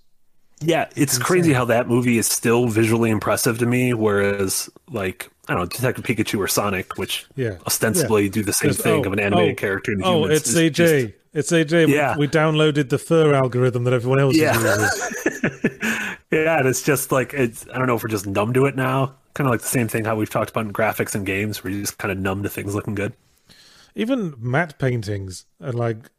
Yeah, 0.59 0.89
it's 0.95 1.19
crazy 1.19 1.53
how 1.53 1.65
that 1.65 1.87
movie 1.87 2.17
is 2.17 2.25
still 2.25 2.67
visually 2.67 3.11
impressive 3.11 3.59
to 3.59 3.67
me, 3.67 3.93
whereas 3.93 4.69
like 4.89 5.29
I 5.47 5.53
don't 5.53 5.61
know, 5.61 5.65
Detective 5.67 6.03
Pikachu 6.03 6.39
or 6.39 6.47
Sonic, 6.47 6.97
which 6.97 7.25
Yeah. 7.35 7.57
ostensibly 7.67 8.27
do 8.27 8.43
the 8.43 8.53
same 8.53 8.73
thing 8.73 9.03
oh, 9.05 9.07
of 9.07 9.13
an 9.13 9.19
animated 9.19 9.51
oh, 9.53 9.55
character 9.55 9.91
in 9.91 10.03
Oh, 10.03 10.23
humans. 10.23 10.41
it's 10.41 10.53
AJ. 10.55 10.71
just- 10.73 11.13
It's 11.33 11.51
AJ. 11.51 11.85
We- 11.87 11.93
Yeah. 11.95 12.17
We, 12.17 12.27
downloaded 12.27 12.89
the 12.89 12.97
fur 12.97 13.33
algorithm 13.35 13.83
that 13.83 13.93
everyone 13.93 14.19
else 14.19 14.35
Yeah. 14.35 14.55
uses. 14.55 15.37
yeah, 16.31 16.57
and 16.57 16.67
it's 16.67 16.81
just 16.81 17.11
like 17.11 17.33
it's. 17.35 17.67
I 17.71 17.77
don't 17.77 17.85
know 17.87 17.95
if 17.95 18.01
we're 18.03 18.09
just 18.09 18.25
numb 18.25 18.53
to 18.53 18.65
it 18.65 18.75
now. 18.75 19.13
Kind 19.35 19.47
of 19.47 19.51
like 19.51 19.61
the 19.61 19.67
same 19.67 19.87
thing 19.87 20.03
how 20.05 20.15
we've 20.15 20.29
talked 20.29 20.49
about 20.49 20.65
in 20.65 20.73
graphics 20.73 21.13
and 21.13 21.23
games, 21.25 21.63
where 21.63 21.71
you're 21.71 21.81
just 21.81 21.99
kind 21.99 22.11
of 22.11 22.17
numb 22.17 22.41
to 22.43 22.49
things 22.49 22.73
looking 22.73 22.95
good. 22.95 23.13
Even 23.97 24.35
matte 24.37 24.77
paintings 24.77 25.45
are 25.59 25.73
like 25.73 26.11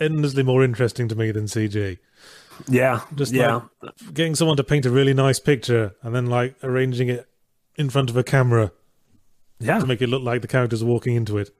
endlessly 0.00 0.42
more 0.42 0.64
interesting 0.64 1.08
to 1.08 1.14
me 1.14 1.30
than 1.30 1.44
CG. 1.44 1.98
Yeah, 2.68 3.02
Just 3.14 3.32
yeah, 3.32 3.60
like 3.82 4.14
getting 4.14 4.34
someone 4.34 4.56
to 4.56 4.64
paint 4.64 4.86
a 4.86 4.90
really 4.90 5.12
nice 5.12 5.38
picture 5.38 5.94
and 6.02 6.14
then 6.14 6.26
like 6.26 6.56
arranging 6.62 7.10
it 7.10 7.28
in 7.76 7.90
front 7.90 8.08
of 8.08 8.16
a 8.16 8.24
camera 8.24 8.72
yeah, 9.60 9.78
to 9.78 9.86
make 9.86 10.00
it 10.00 10.08
look 10.08 10.22
like 10.22 10.40
the 10.40 10.48
characters 10.48 10.82
are 10.82 10.86
walking 10.86 11.14
into 11.14 11.36
it. 11.36 11.50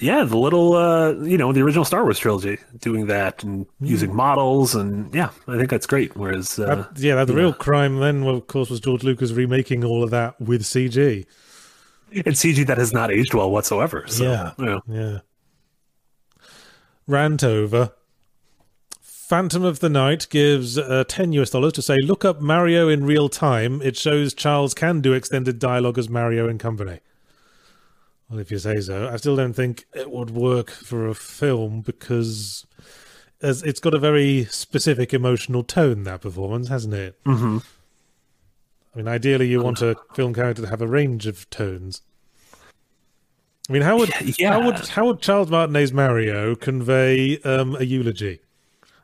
yeah. 0.00 0.22
The 0.22 0.36
little, 0.36 0.74
uh, 0.74 1.12
you 1.12 1.36
know, 1.38 1.52
the 1.52 1.62
original 1.62 1.84
Star 1.84 2.04
Wars 2.04 2.18
trilogy, 2.18 2.58
doing 2.78 3.06
that 3.06 3.42
and 3.42 3.66
using 3.80 4.14
models, 4.14 4.74
and 4.76 5.12
yeah, 5.12 5.30
I 5.48 5.56
think 5.56 5.70
that's 5.70 5.86
great. 5.86 6.16
Whereas, 6.16 6.56
uh, 6.58 6.86
That, 6.92 6.98
yeah, 7.00 7.24
the 7.24 7.34
real 7.34 7.52
crime 7.52 7.98
then, 7.98 8.24
well, 8.24 8.36
of 8.36 8.46
course, 8.46 8.70
was 8.70 8.78
George 8.78 9.02
Lucas 9.02 9.32
remaking 9.32 9.84
all 9.84 10.04
of 10.04 10.10
that 10.10 10.40
with 10.40 10.62
CG. 10.62 11.26
And 12.14 12.34
CG 12.34 12.66
that 12.66 12.78
has 12.78 12.92
not 12.92 13.10
aged 13.10 13.34
well 13.34 13.50
whatsoever. 13.50 14.04
So, 14.06 14.24
Yeah. 14.24 14.52
yeah. 14.58 14.78
Yeah. 14.88 15.18
Rant 17.06 17.42
over. 17.44 17.92
Phantom 19.00 19.64
of 19.64 19.80
the 19.80 19.88
Night 19.88 20.26
gives 20.30 20.76
uh, 20.76 21.04
10 21.08 21.32
US 21.32 21.50
dollars 21.50 21.72
to 21.74 21.82
say, 21.82 21.96
look 22.02 22.24
up 22.24 22.40
Mario 22.40 22.88
in 22.88 23.04
real 23.04 23.28
time. 23.28 23.80
It 23.82 23.96
shows 23.96 24.34
Charles 24.34 24.74
can 24.74 25.00
do 25.00 25.12
extended 25.14 25.58
dialogue 25.58 25.98
as 25.98 26.08
Mario 26.08 26.48
and 26.48 26.60
company. 26.60 27.00
Well, 28.28 28.38
if 28.40 28.50
you 28.50 28.58
say 28.58 28.80
so. 28.80 29.08
I 29.08 29.16
still 29.16 29.36
don't 29.36 29.54
think 29.54 29.86
it 29.94 30.10
would 30.10 30.30
work 30.30 30.70
for 30.70 31.06
a 31.08 31.14
film 31.14 31.80
because 31.80 32.66
as 33.40 33.62
it's 33.62 33.80
got 33.80 33.94
a 33.94 33.98
very 33.98 34.44
specific 34.46 35.12
emotional 35.14 35.62
tone, 35.64 36.02
that 36.04 36.20
performance, 36.20 36.68
hasn't 36.68 36.94
it? 36.94 37.18
hmm 37.24 37.58
I 38.94 38.98
mean, 38.98 39.08
ideally, 39.08 39.48
you 39.48 39.62
want 39.62 39.80
a 39.80 39.96
film 40.14 40.34
character 40.34 40.62
to 40.62 40.68
have 40.68 40.82
a 40.82 40.86
range 40.86 41.26
of 41.26 41.48
tones. 41.50 42.02
I 43.68 43.72
mean, 43.72 43.82
how 43.82 43.96
would 43.98 44.10
Yeah. 44.38 44.52
how 44.52 44.64
would 44.66 44.78
how 44.88 45.06
would 45.06 45.20
Charles 45.20 45.50
Martinet's 45.50 45.92
Mario 45.92 46.54
convey 46.54 47.38
um, 47.38 47.76
a 47.76 47.84
eulogy? 47.84 48.40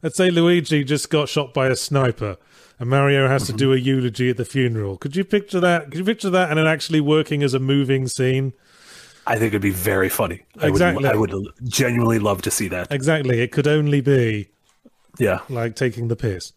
Let's 0.03 0.17
say 0.17 0.31
Luigi 0.31 0.85
just 0.85 1.11
got 1.11 1.29
shot 1.29 1.55
by 1.55 1.69
a 1.69 1.77
sniper, 1.77 2.37
and 2.79 2.91
Mario 2.91 3.29
has 3.29 3.47
to 3.47 3.53
do 3.53 3.73
a 3.73 3.77
eulogy 3.77 4.29
at 4.31 4.37
the 4.37 4.45
funeral. 4.45 4.97
Could 4.99 5.17
you 5.17 5.25
picture 5.25 5.61
that? 5.61 5.87
Could 5.91 5.99
you 5.99 6.05
picture 6.05 6.31
that 6.31 6.51
and 6.51 6.59
it 6.61 6.67
actually 6.67 7.01
working 7.01 7.43
as 7.43 7.55
a 7.55 7.59
moving 7.59 8.07
scene? 8.09 8.53
I 9.27 9.35
think 9.39 9.49
it'd 9.49 9.63
be 9.63 9.71
very 9.71 10.09
funny. 10.09 10.43
Exactly. 10.61 11.07
I 11.07 11.15
would, 11.15 11.31
I 11.33 11.37
would 11.37 11.49
genuinely 11.65 12.19
love 12.19 12.43
to 12.43 12.51
see 12.51 12.69
that. 12.69 12.91
Exactly. 12.91 13.41
It 13.41 13.53
could 13.53 13.67
only 13.69 14.01
be 14.01 14.49
Yeah, 15.19 15.41
like 15.51 15.77
taking 15.77 16.09
the 16.09 16.17
piss. 16.17 16.53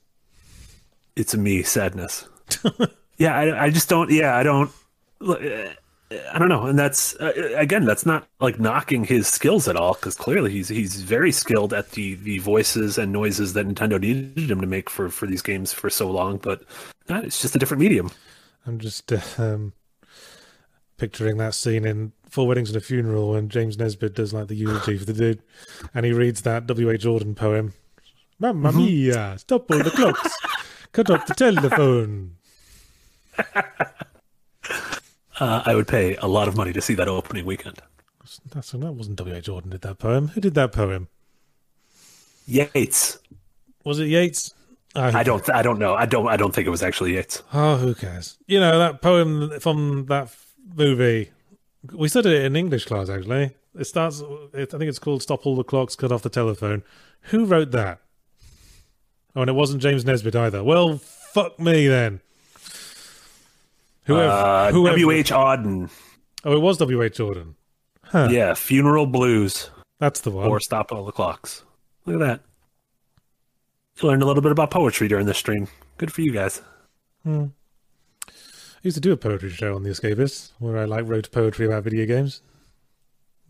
it's 1.15 1.33
a 1.33 1.37
me 1.37 1.63
sadness. 1.63 2.27
yeah, 3.21 3.37
I, 3.37 3.65
I 3.65 3.69
just 3.69 3.87
don't. 3.87 4.09
Yeah, 4.09 4.35
I 4.35 4.41
don't. 4.41 4.71
I 5.21 6.39
don't 6.39 6.49
know, 6.49 6.65
and 6.65 6.77
that's 6.77 7.15
uh, 7.17 7.31
again, 7.55 7.85
that's 7.85 8.03
not 8.03 8.27
like 8.39 8.59
knocking 8.59 9.03
his 9.03 9.27
skills 9.27 9.67
at 9.67 9.75
all, 9.75 9.93
because 9.93 10.15
clearly 10.15 10.51
he's 10.51 10.69
he's 10.69 11.03
very 11.03 11.31
skilled 11.31 11.71
at 11.71 11.91
the 11.91 12.15
the 12.15 12.39
voices 12.39 12.97
and 12.97 13.13
noises 13.13 13.53
that 13.53 13.67
Nintendo 13.67 14.01
needed 14.01 14.49
him 14.49 14.59
to 14.59 14.65
make 14.65 14.89
for 14.89 15.09
for 15.09 15.27
these 15.27 15.43
games 15.43 15.71
for 15.71 15.89
so 15.89 16.09
long. 16.09 16.37
But 16.37 16.63
uh, 17.11 17.21
it's 17.23 17.39
just 17.39 17.55
a 17.55 17.59
different 17.59 17.81
medium. 17.81 18.09
I'm 18.65 18.79
just 18.79 19.13
uh, 19.13 19.19
um, 19.37 19.73
picturing 20.97 21.37
that 21.37 21.53
scene 21.53 21.85
in 21.85 22.13
Four 22.27 22.47
Weddings 22.47 22.71
and 22.71 22.77
a 22.77 22.81
Funeral 22.81 23.33
when 23.33 23.49
James 23.49 23.77
Nesbitt 23.77 24.15
does 24.15 24.33
like 24.33 24.47
the 24.47 24.55
eulogy 24.55 24.97
for 24.97 25.05
the 25.05 25.13
dude, 25.13 25.43
and 25.93 26.07
he 26.07 26.11
reads 26.11 26.41
that 26.41 26.65
W. 26.65 26.89
H. 26.89 27.05
Auden 27.05 27.35
poem. 27.35 27.73
Mamma 28.39 28.71
mia! 28.71 29.37
Stop 29.37 29.69
all 29.69 29.77
the 29.77 29.91
clocks. 29.91 30.35
Cut 30.91 31.11
off 31.11 31.27
the 31.27 31.35
telephone. 31.35 32.37
Uh, 35.39 35.63
I 35.65 35.73
would 35.73 35.87
pay 35.87 36.15
a 36.17 36.27
lot 36.27 36.47
of 36.47 36.55
money 36.55 36.71
to 36.71 36.81
see 36.81 36.93
that 36.93 37.07
opening 37.07 37.47
weekend. 37.47 37.81
That's 38.53 38.71
that 38.71 38.91
wasn't 38.93 39.15
W. 39.15 39.35
H. 39.35 39.47
Auden 39.47 39.71
did 39.71 39.81
that 39.81 39.97
poem. 39.97 40.27
Who 40.27 40.41
did 40.41 40.53
that 40.53 40.71
poem? 40.71 41.07
Yates. 42.45 43.17
Was 43.83 43.99
it 43.99 44.05
Yeats? 44.05 44.53
I 44.93 45.23
don't. 45.23 45.49
I 45.49 45.63
don't 45.63 45.79
know. 45.79 45.95
I 45.95 46.05
don't. 46.05 46.27
I 46.27 46.37
don't 46.37 46.53
think 46.53 46.67
it 46.67 46.69
was 46.69 46.83
actually 46.83 47.15
Yates. 47.15 47.41
Oh, 47.53 47.77
who 47.77 47.95
cares? 47.95 48.37
You 48.45 48.59
know 48.59 48.77
that 48.77 49.01
poem 49.01 49.59
from 49.59 50.05
that 50.07 50.29
movie. 50.75 51.31
We 51.91 52.07
studied 52.07 52.33
it 52.33 52.45
in 52.45 52.55
English 52.55 52.85
class. 52.85 53.09
Actually, 53.09 53.51
it 53.79 53.85
starts. 53.85 54.21
It, 54.53 54.73
I 54.73 54.77
think 54.77 54.89
it's 54.89 54.99
called 54.99 55.23
"Stop 55.23 55.47
All 55.47 55.55
the 55.55 55.63
Clocks, 55.63 55.95
Cut 55.95 56.11
Off 56.11 56.21
the 56.21 56.29
Telephone." 56.29 56.83
Who 57.25 57.45
wrote 57.45 57.71
that? 57.71 57.99
Oh, 59.35 59.41
and 59.41 59.49
it 59.49 59.53
wasn't 59.53 59.81
James 59.81 60.05
Nesbitt 60.05 60.35
either. 60.35 60.63
Well, 60.63 60.97
fuck 60.97 61.59
me 61.59 61.87
then. 61.87 62.21
Whoever, 64.05 64.29
uh, 64.29 64.71
whoever. 64.71 64.97
W. 64.97 65.11
H. 65.11 65.31
Auden. 65.31 65.89
Oh, 66.43 66.53
it 66.53 66.61
was 66.61 66.77
W. 66.77 67.01
H. 67.01 67.17
Auden. 67.19 67.55
Huh. 68.03 68.27
Yeah, 68.31 68.53
Funeral 68.53 69.05
Blues. 69.05 69.69
That's 69.99 70.21
the 70.21 70.31
one. 70.31 70.47
Or 70.47 70.59
Stop 70.59 70.91
All 70.91 71.05
the 71.05 71.11
Clocks. 71.11 71.63
Look 72.05 72.15
at 72.21 72.25
that. 72.25 72.41
You 74.01 74.09
learned 74.09 74.23
a 74.23 74.25
little 74.25 74.41
bit 74.41 74.51
about 74.51 74.71
poetry 74.71 75.07
during 75.07 75.27
this 75.27 75.37
stream. 75.37 75.67
Good 75.97 76.11
for 76.11 76.21
you 76.21 76.31
guys. 76.31 76.61
Hmm. 77.23 77.47
I 78.27 78.31
used 78.81 78.95
to 78.95 79.01
do 79.01 79.11
a 79.11 79.17
poetry 79.17 79.51
show 79.51 79.75
on 79.75 79.83
The 79.83 79.91
Escapist 79.91 80.53
where 80.57 80.77
I 80.77 80.85
like 80.85 81.07
wrote 81.07 81.31
poetry 81.31 81.67
about 81.67 81.83
video 81.83 82.07
games. 82.07 82.41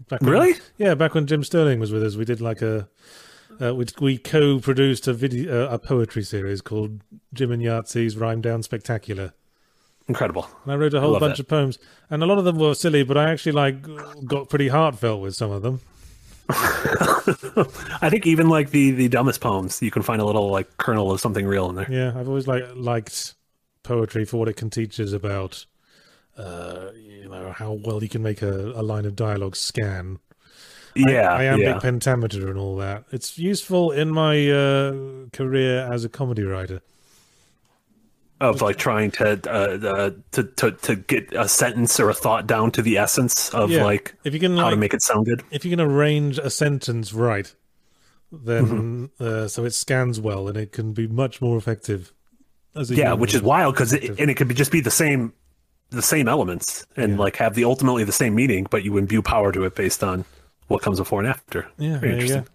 Back 0.09 0.21
when, 0.21 0.29
really? 0.29 0.55
Yeah, 0.77 0.95
back 0.95 1.13
when 1.13 1.25
Jim 1.25 1.43
Sterling 1.43 1.79
was 1.79 1.93
with 1.93 2.03
us, 2.03 2.17
we 2.17 2.25
did 2.25 2.41
like 2.41 2.61
a 2.61 2.89
uh, 3.61 3.73
we, 3.73 3.85
we 4.01 4.17
co-produced 4.17 5.07
a 5.07 5.13
video 5.13 5.67
uh, 5.67 5.69
a 5.69 5.79
poetry 5.79 6.23
series 6.23 6.59
called 6.61 7.01
Jim 7.33 7.51
and 7.51 7.61
Yahtzee's 7.61 8.17
Rhyme 8.17 8.41
Down 8.41 8.61
Spectacular. 8.61 9.33
Incredible. 10.11 10.45
And 10.65 10.73
I 10.73 10.75
wrote 10.75 10.93
a 10.93 10.99
whole 10.99 11.17
bunch 11.17 11.37
that. 11.37 11.43
of 11.43 11.47
poems, 11.47 11.79
and 12.09 12.21
a 12.21 12.25
lot 12.25 12.37
of 12.37 12.43
them 12.43 12.57
were 12.57 12.73
silly, 12.73 13.03
but 13.03 13.15
I 13.15 13.31
actually 13.31 13.53
like 13.53 13.77
got 14.25 14.49
pretty 14.49 14.67
heartfelt 14.67 15.21
with 15.21 15.35
some 15.35 15.51
of 15.51 15.61
them. 15.61 15.79
I 16.49 18.09
think 18.09 18.27
even 18.27 18.49
like 18.49 18.71
the 18.71 18.91
the 18.91 19.07
dumbest 19.07 19.39
poems, 19.39 19.81
you 19.81 19.89
can 19.89 20.01
find 20.01 20.21
a 20.21 20.25
little 20.25 20.51
like 20.51 20.75
kernel 20.75 21.13
of 21.13 21.21
something 21.21 21.47
real 21.47 21.69
in 21.69 21.77
there. 21.77 21.89
Yeah, 21.89 22.19
I've 22.19 22.27
always 22.27 22.45
like 22.45 22.65
liked 22.75 23.35
poetry 23.83 24.25
for 24.25 24.35
what 24.35 24.49
it 24.49 24.57
can 24.57 24.69
teach 24.69 24.99
us 24.99 25.13
about, 25.13 25.65
uh, 26.35 26.89
you 26.93 27.29
know, 27.29 27.53
how 27.53 27.79
well 27.85 28.03
you 28.03 28.09
can 28.09 28.21
make 28.21 28.41
a, 28.41 28.73
a 28.75 28.83
line 28.83 29.05
of 29.05 29.15
dialogue 29.15 29.55
scan. 29.55 30.19
Yeah, 30.93 31.31
I, 31.31 31.43
iambic 31.43 31.67
yeah. 31.67 31.79
pentameter 31.79 32.49
and 32.49 32.59
all 32.59 32.75
that. 32.75 33.05
It's 33.13 33.37
useful 33.37 33.91
in 33.91 34.09
my 34.09 34.51
uh, 34.51 34.93
career 35.31 35.87
as 35.89 36.03
a 36.03 36.09
comedy 36.09 36.43
writer 36.43 36.81
of 38.41 38.61
like 38.61 38.77
trying 38.77 39.11
to, 39.11 39.39
uh, 39.47 39.87
uh, 39.87 40.11
to 40.31 40.43
to 40.43 40.71
to 40.71 40.95
get 40.95 41.31
a 41.33 41.47
sentence 41.47 41.99
or 41.99 42.09
a 42.09 42.13
thought 42.13 42.47
down 42.47 42.71
to 42.71 42.81
the 42.81 42.97
essence 42.97 43.49
of 43.53 43.69
yeah. 43.69 43.83
like 43.83 44.15
if 44.23 44.33
you 44.33 44.39
can 44.39 44.57
how 44.57 44.63
like, 44.63 44.71
to 44.71 44.77
make 44.77 44.93
it 44.93 45.01
sound 45.01 45.25
good. 45.25 45.43
If 45.51 45.63
you 45.63 45.71
can 45.71 45.79
arrange 45.79 46.39
a 46.39 46.49
sentence 46.49 47.13
right, 47.13 47.53
then 48.31 48.65
mm-hmm. 48.65 49.23
uh, 49.23 49.47
so 49.47 49.63
it 49.63 49.71
scans 49.71 50.19
well 50.19 50.47
and 50.47 50.57
it 50.57 50.71
can 50.71 50.93
be 50.93 51.07
much 51.07 51.41
more 51.41 51.57
effective. 51.57 52.13
yeah, 52.89 53.13
which 53.13 53.35
is 53.35 53.41
wild 53.41 53.75
because 53.75 53.93
it, 53.93 54.19
and 54.19 54.31
it 54.31 54.35
could 54.35 54.47
be 54.47 54.55
just 54.55 54.71
be 54.71 54.81
the 54.81 54.91
same 54.91 55.33
the 55.91 56.01
same 56.01 56.27
elements 56.27 56.85
and 56.95 57.13
yeah. 57.13 57.19
like 57.19 57.35
have 57.35 57.53
the 57.53 57.65
ultimately 57.65 58.03
the 58.03 58.11
same 58.11 58.33
meaning, 58.33 58.65
but 58.69 58.83
you 58.83 58.97
imbue 58.97 59.21
power 59.21 59.51
to 59.51 59.63
it 59.65 59.75
based 59.75 60.03
on 60.03 60.25
what 60.67 60.81
comes 60.81 60.99
before 60.99 61.19
and 61.19 61.27
after. 61.27 61.67
Yeah, 61.77 61.99
Very 61.99 62.13
interesting. 62.13 62.47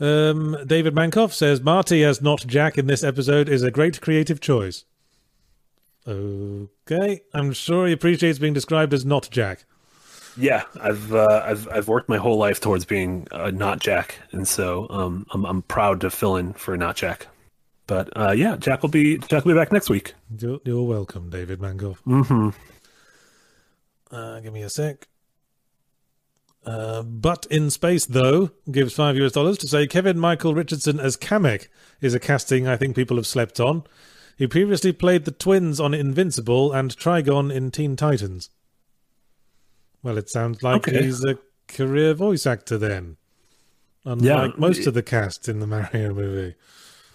Um, 0.00 0.56
David 0.66 0.94
Mankoff 0.94 1.32
says 1.32 1.60
Marty 1.60 2.02
as 2.02 2.22
not 2.22 2.46
Jack 2.46 2.78
in 2.78 2.86
this 2.86 3.04
episode 3.04 3.48
is 3.48 3.62
a 3.62 3.70
great 3.70 4.00
creative 4.00 4.40
choice. 4.40 4.84
Okay, 6.08 7.20
I'm 7.34 7.52
sure 7.52 7.86
he 7.86 7.92
appreciates 7.92 8.38
being 8.38 8.54
described 8.54 8.94
as 8.94 9.04
not 9.04 9.28
Jack. 9.30 9.64
Yeah, 10.36 10.64
I've 10.80 11.12
uh, 11.12 11.42
I've 11.44 11.68
I've 11.68 11.88
worked 11.88 12.08
my 12.08 12.16
whole 12.16 12.38
life 12.38 12.60
towards 12.60 12.86
being 12.86 13.26
uh, 13.30 13.50
not 13.50 13.80
Jack, 13.80 14.16
and 14.32 14.48
so 14.48 14.86
um, 14.88 15.26
I'm 15.32 15.44
I'm 15.44 15.62
proud 15.62 16.00
to 16.00 16.10
fill 16.10 16.36
in 16.36 16.54
for 16.54 16.76
not 16.76 16.96
Jack. 16.96 17.26
But 17.86 18.08
uh, 18.16 18.30
yeah, 18.30 18.56
Jack 18.56 18.82
will 18.82 18.88
be 18.88 19.18
Jack 19.18 19.44
will 19.44 19.52
be 19.52 19.58
back 19.58 19.72
next 19.72 19.90
week. 19.90 20.14
You're, 20.38 20.60
you're 20.64 20.84
welcome, 20.84 21.28
David 21.28 21.58
Mankoff. 21.58 21.98
Mm-hmm. 22.06 22.50
Uh, 24.10 24.40
give 24.40 24.52
me 24.52 24.62
a 24.62 24.70
sec. 24.70 25.08
Uh, 26.64 27.02
but 27.02 27.46
in 27.50 27.70
space, 27.70 28.04
though, 28.04 28.50
gives 28.70 28.92
five 28.94 29.16
US 29.16 29.32
dollars 29.32 29.58
to 29.58 29.68
say 29.68 29.86
Kevin 29.86 30.18
Michael 30.18 30.54
Richardson 30.54 31.00
as 31.00 31.16
Kamek 31.16 31.68
is 32.00 32.14
a 32.14 32.20
casting 32.20 32.68
I 32.68 32.76
think 32.76 32.94
people 32.94 33.16
have 33.16 33.26
slept 33.26 33.60
on. 33.60 33.84
He 34.36 34.46
previously 34.46 34.92
played 34.92 35.24
the 35.24 35.32
twins 35.32 35.80
on 35.80 35.94
Invincible 35.94 36.72
and 36.72 36.96
Trigon 36.96 37.52
in 37.52 37.70
Teen 37.70 37.96
Titans. 37.96 38.50
Well, 40.02 40.16
it 40.16 40.30
sounds 40.30 40.62
like 40.62 40.88
okay. 40.88 41.02
he's 41.02 41.24
a 41.24 41.38
career 41.68 42.14
voice 42.14 42.46
actor 42.46 42.78
then, 42.78 43.16
unlike 44.04 44.52
yeah. 44.52 44.56
most 44.58 44.86
of 44.86 44.94
the 44.94 45.02
cast 45.02 45.48
in 45.48 45.60
the 45.60 45.66
Mario 45.66 46.14
movie. 46.14 46.54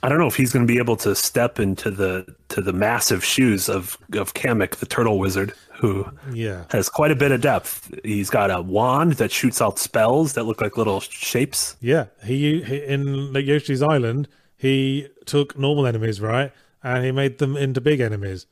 I 0.03 0.09
don't 0.09 0.19
know 0.19 0.27
if 0.27 0.35
he's 0.35 0.53
going 0.53 0.67
to 0.67 0.71
be 0.71 0.77
able 0.77 0.97
to 0.97 1.15
step 1.15 1.59
into 1.59 1.89
the 1.89 2.35
to 2.49 2.61
the 2.61 2.73
massive 2.73 3.25
shoes 3.25 3.69
of 3.69 3.97
of 4.13 4.35
Kamek, 4.35 4.75
the 4.75 4.85
turtle 4.85 5.17
wizard, 5.17 5.53
who 5.77 6.05
yeah 6.31 6.65
has 6.69 6.89
quite 6.89 7.11
a 7.11 7.15
bit 7.15 7.31
of 7.31 7.41
depth. 7.41 7.93
He's 8.03 8.29
got 8.29 8.51
a 8.51 8.61
wand 8.61 9.13
that 9.13 9.31
shoots 9.31 9.61
out 9.61 9.77
spells 9.79 10.33
that 10.33 10.43
look 10.43 10.61
like 10.61 10.77
little 10.77 10.99
shapes. 10.99 11.75
Yeah, 11.81 12.05
he, 12.23 12.61
he 12.63 12.83
in 12.85 13.33
like 13.33 13.45
Yoshi's 13.45 13.81
Island, 13.81 14.27
he 14.57 15.09
took 15.25 15.57
normal 15.57 15.85
enemies 15.85 16.21
right, 16.21 16.51
and 16.83 17.05
he 17.05 17.11
made 17.11 17.39
them 17.39 17.57
into 17.57 17.81
big 17.81 17.99
enemies, 17.99 18.45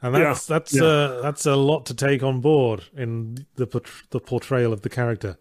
and 0.00 0.14
that's 0.14 0.48
yeah. 0.48 0.54
that's 0.54 0.74
yeah. 0.74 0.82
Uh, 0.84 1.22
that's 1.22 1.46
a 1.46 1.56
lot 1.56 1.86
to 1.86 1.94
take 1.94 2.22
on 2.22 2.40
board 2.40 2.84
in 2.96 3.46
the 3.56 3.66
the 4.10 4.20
portrayal 4.20 4.72
of 4.72 4.82
the 4.82 4.88
character. 4.88 5.36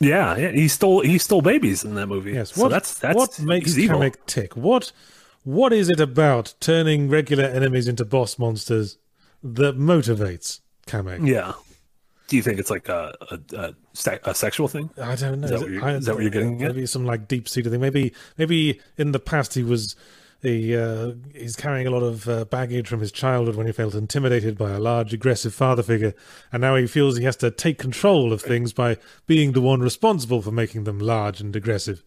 Yeah, 0.00 0.36
yeah, 0.36 0.52
he 0.52 0.68
stole 0.68 1.00
he 1.00 1.18
stole 1.18 1.42
babies 1.42 1.84
in 1.84 1.94
that 1.94 2.06
movie. 2.06 2.32
Yes, 2.32 2.56
what, 2.56 2.66
so 2.66 2.68
that's 2.68 2.98
that's 2.98 3.16
what 3.16 3.40
makes 3.40 3.74
Kamek 3.74 4.14
tick? 4.26 4.56
What 4.56 4.92
what 5.44 5.72
is 5.72 5.88
it 5.88 5.98
about 5.98 6.54
turning 6.60 7.08
regular 7.08 7.44
enemies 7.44 7.88
into 7.88 8.04
boss 8.04 8.38
monsters 8.38 8.98
that 9.42 9.78
motivates 9.78 10.60
Kamek? 10.86 11.26
Yeah. 11.26 11.52
Do 12.28 12.36
you 12.36 12.42
think 12.42 12.58
it's 12.58 12.70
like 12.70 12.88
a 12.88 13.14
a, 13.30 13.38
a, 13.56 14.20
a 14.24 14.34
sexual 14.34 14.68
thing? 14.68 14.90
I 15.00 15.16
don't 15.16 15.40
know. 15.40 15.46
Is 15.46 15.50
that, 15.50 15.60
what, 15.60 15.70
you're, 15.70 16.00
that 16.00 16.14
what 16.14 16.22
you're 16.22 16.30
getting 16.30 16.58
maybe 16.58 16.82
at? 16.82 16.88
some 16.88 17.06
like 17.06 17.26
deep 17.26 17.48
seated 17.48 17.70
thing. 17.70 17.80
Maybe 17.80 18.12
maybe 18.36 18.80
in 18.98 19.12
the 19.12 19.18
past 19.18 19.54
he 19.54 19.62
was 19.62 19.96
he 20.42 20.76
uh, 20.76 21.12
he's 21.34 21.56
carrying 21.56 21.86
a 21.86 21.90
lot 21.90 22.02
of 22.02 22.28
uh, 22.28 22.44
baggage 22.44 22.86
from 22.86 23.00
his 23.00 23.10
childhood 23.10 23.56
when 23.56 23.66
he 23.66 23.72
felt 23.72 23.94
intimidated 23.94 24.56
by 24.56 24.70
a 24.70 24.78
large, 24.78 25.12
aggressive 25.12 25.54
father 25.54 25.82
figure, 25.82 26.14
and 26.52 26.60
now 26.60 26.76
he 26.76 26.86
feels 26.86 27.16
he 27.16 27.24
has 27.24 27.36
to 27.36 27.50
take 27.50 27.78
control 27.78 28.32
of 28.32 28.42
things 28.42 28.72
by 28.72 28.98
being 29.26 29.52
the 29.52 29.60
one 29.60 29.80
responsible 29.80 30.42
for 30.42 30.52
making 30.52 30.84
them 30.84 30.98
large 30.98 31.40
and 31.40 31.56
aggressive. 31.56 32.04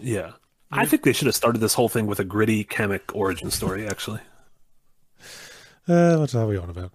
Yeah, 0.00 0.32
I 0.72 0.86
think 0.86 1.02
they 1.02 1.12
should 1.12 1.26
have 1.26 1.36
started 1.36 1.60
this 1.60 1.74
whole 1.74 1.88
thing 1.88 2.06
with 2.06 2.18
a 2.18 2.24
gritty 2.24 2.64
Kamek 2.64 3.14
origin 3.14 3.50
story. 3.50 3.86
Actually, 3.86 4.20
uh, 5.88 6.16
what 6.16 6.34
are 6.34 6.46
we 6.46 6.56
on 6.56 6.70
about? 6.70 6.92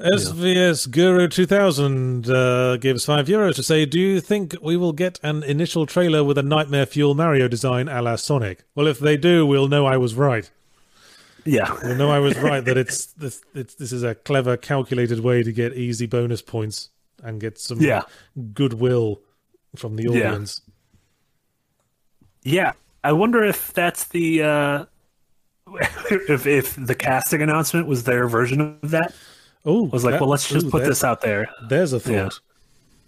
SVS 0.00 0.90
Guru 0.90 1.28
2000 1.28 2.28
uh, 2.28 2.76
gives 2.78 3.04
5 3.04 3.26
euros 3.26 3.54
to 3.54 3.62
say, 3.62 3.86
Do 3.86 4.00
you 4.00 4.20
think 4.20 4.56
we 4.60 4.76
will 4.76 4.92
get 4.92 5.20
an 5.22 5.44
initial 5.44 5.86
trailer 5.86 6.24
with 6.24 6.36
a 6.38 6.42
Nightmare 6.42 6.86
Fuel 6.86 7.14
Mario 7.14 7.46
design 7.46 7.88
a 7.88 8.02
la 8.02 8.16
Sonic? 8.16 8.64
Well, 8.74 8.88
if 8.88 8.98
they 8.98 9.16
do, 9.16 9.46
we'll 9.46 9.68
know 9.68 9.86
I 9.86 9.96
was 9.96 10.14
right. 10.16 10.50
Yeah. 11.44 11.72
We'll 11.84 11.96
know 11.96 12.10
I 12.10 12.18
was 12.18 12.36
right 12.38 12.64
that 12.64 12.76
it's 12.76 13.06
this, 13.12 13.42
it's, 13.54 13.74
this 13.74 13.92
is 13.92 14.02
a 14.02 14.16
clever, 14.16 14.56
calculated 14.56 15.20
way 15.20 15.44
to 15.44 15.52
get 15.52 15.74
easy 15.74 16.06
bonus 16.06 16.42
points 16.42 16.90
and 17.22 17.40
get 17.40 17.58
some 17.58 17.80
yeah. 17.80 18.02
goodwill 18.52 19.20
from 19.76 19.94
the 19.94 20.08
audience. 20.08 20.62
Yeah. 22.42 22.52
yeah. 22.52 22.72
I 23.04 23.12
wonder 23.12 23.44
if 23.44 23.72
that's 23.72 24.04
the. 24.04 24.42
Uh, 24.42 24.84
if 26.10 26.46
if 26.46 26.76
the 26.76 26.94
casting 26.94 27.42
announcement 27.42 27.86
was 27.86 28.04
their 28.04 28.28
version 28.28 28.78
of 28.82 28.90
that 28.90 29.14
Oh, 29.64 29.84
was 29.84 30.04
like, 30.04 30.12
that, 30.14 30.20
well, 30.20 30.30
let's 30.30 30.48
just 30.48 30.66
ooh, 30.66 30.70
put 30.70 30.84
this 30.84 31.04
out 31.04 31.20
there. 31.20 31.48
There's 31.68 31.92
a 31.92 32.00
thought. 32.00 32.40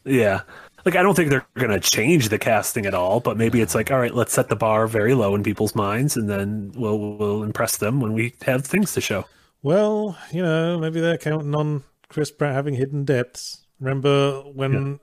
Yeah. 0.05 0.13
yeah. 0.15 0.41
like 0.85 0.95
I 0.95 1.03
don't 1.03 1.15
think 1.15 1.31
they're 1.31 1.47
going 1.59 1.71
to 1.71 1.81
change 1.81 2.29
the 2.29 2.39
casting 2.39 2.87
at 2.87 2.95
all, 2.95 3.21
but 3.21 3.37
maybe 3.37 3.61
it's 3.61 3.75
like, 3.75 3.91
all 3.91 3.99
right, 3.99 4.15
let's 4.15 4.33
set 4.33 4.49
the 4.49 4.57
bar 4.57 4.87
very 4.87 5.15
low 5.15 5.35
in 5.35 5.43
people's 5.43 5.75
minds, 5.75 6.17
and 6.17 6.29
then 6.29 6.73
we'll 6.77 7.17
we'll 7.17 7.43
impress 7.43 7.77
them 7.79 8.01
when 8.01 8.13
we 8.13 8.35
have 8.43 8.65
things 8.65 8.93
to 8.95 9.01
show. 9.01 9.25
Well, 9.63 10.17
you 10.31 10.43
know, 10.43 10.79
maybe 10.79 11.01
they're 11.01 11.19
counting 11.19 11.55
on 11.55 11.83
Chris 12.09 12.31
Pratt 12.31 12.55
having 12.55 12.75
hidden 12.75 13.05
depths. 13.05 13.67
Remember 13.81 14.43
when 14.43 15.01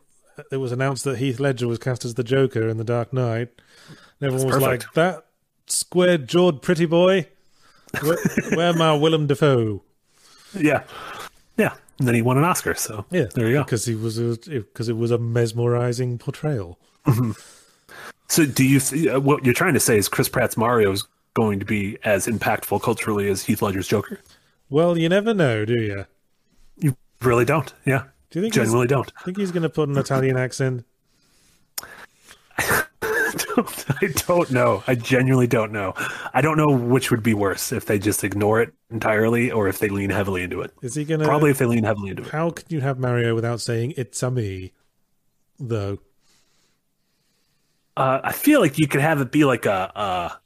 it 0.52 0.58
was 0.58 0.72
announced 0.72 1.04
that 1.04 1.18
Heath 1.18 1.40
Ledger 1.40 1.68
was 1.68 1.80
cast 1.80 2.06
as 2.06 2.14
the 2.14 2.24
Joker 2.24 2.70
in 2.70 2.78
The 2.78 2.84
Dark 2.86 3.12
Knight? 3.12 3.50
And 3.90 4.28
everyone 4.28 4.48
was 4.48 4.56
perfect. 4.56 4.86
like, 4.86 4.94
"That 4.94 5.26
square 5.68 6.18
jawed 6.18 6.62
pretty 6.62 6.86
boy, 6.86 7.28
where, 8.02 8.18
where 8.56 8.74
my 8.74 8.94
Willem 8.96 9.28
Dafoe?" 9.28 9.84
Yeah, 10.58 10.84
yeah. 11.58 11.74
And 12.00 12.08
then 12.08 12.16
he 12.16 12.22
won 12.22 12.38
an 12.38 12.44
Oscar, 12.44 12.74
so 12.74 13.06
Yeah, 13.12 13.26
there 13.36 13.48
you 13.48 13.54
go. 13.54 13.64
Because 13.64 13.86
he 13.86 13.94
was 13.96 14.18
because 14.48 14.90
it 14.90 14.98
was 14.98 15.12
a 15.12 15.18
mesmerizing 15.20 16.18
portrayal. 16.18 16.80
So, 18.28 18.46
do 18.46 18.64
you 18.64 18.80
th- 18.80 19.08
uh, 19.08 19.20
what 19.20 19.44
you're 19.44 19.54
trying 19.54 19.74
to 19.74 19.80
say 19.80 19.98
is 19.98 20.08
Chris 20.08 20.30
Pratt's 20.30 20.56
Mario 20.58 20.92
is 20.92 21.06
going 21.34 21.60
to 21.60 21.66
be 21.66 21.98
as 22.04 22.28
impactful 22.28 22.82
culturally 22.82 23.30
as 23.30 23.44
Heath 23.44 23.62
Ledger's 23.62 23.88
Joker? 23.88 24.20
Well, 24.70 24.98
you 24.98 25.10
never 25.10 25.34
know, 25.34 25.66
do 25.66 25.74
you? 25.74 26.06
You 26.78 26.96
really 27.22 27.44
don't. 27.46 27.74
Yeah, 27.86 28.04
Do 28.30 28.40
you 28.40 28.44
think 28.44 28.54
genuinely 28.54 28.88
don't. 28.88 29.12
think 29.26 29.38
he's 29.38 29.52
going 29.52 29.64
to 29.64 29.70
put 29.70 29.90
an 29.90 29.98
Italian 29.98 30.38
accent? 30.38 30.86
I 34.02 34.08
don't 34.28 34.52
know. 34.52 34.84
I 34.88 34.96
genuinely 34.96 35.48
don't 35.48 35.72
know. 35.72 35.94
I 36.34 36.42
don't 36.42 36.58
know 36.58 36.70
which 36.72 37.12
would 37.12 37.24
be 37.24 37.34
worse 37.34 37.72
if 37.72 37.86
they 37.86 38.00
just 38.00 38.24
ignore 38.24 38.62
it 38.62 38.74
entirely 38.90 39.52
or 39.52 39.68
if 39.68 39.80
they 39.80 39.90
lean 39.90 40.10
heavily 40.10 40.44
into 40.44 40.62
it. 40.62 40.72
Is 40.82 40.96
he 40.96 41.06
going 41.06 41.20
to? 41.20 41.26
Probably 41.26 41.52
if 41.52 41.58
they 41.58 41.66
lean 41.66 41.84
heavily 41.84 42.10
into 42.10 42.24
it. 42.24 42.30
How 42.30 42.50
can 42.52 42.66
you 42.70 42.82
have 42.82 43.00
Mario 43.00 43.36
without 43.36 43.62
saying 43.62 43.94
"It's 43.98 44.22
a 44.24 44.32
me"? 44.32 44.74
Though 45.60 46.00
Uh, 47.96 48.22
I 48.24 48.32
feel 48.32 48.62
like 48.62 48.80
you 48.80 48.88
could 48.88 49.02
have 49.02 49.22
it 49.22 49.32
be 49.32 49.46
like 49.46 49.66
a, 49.66 50.40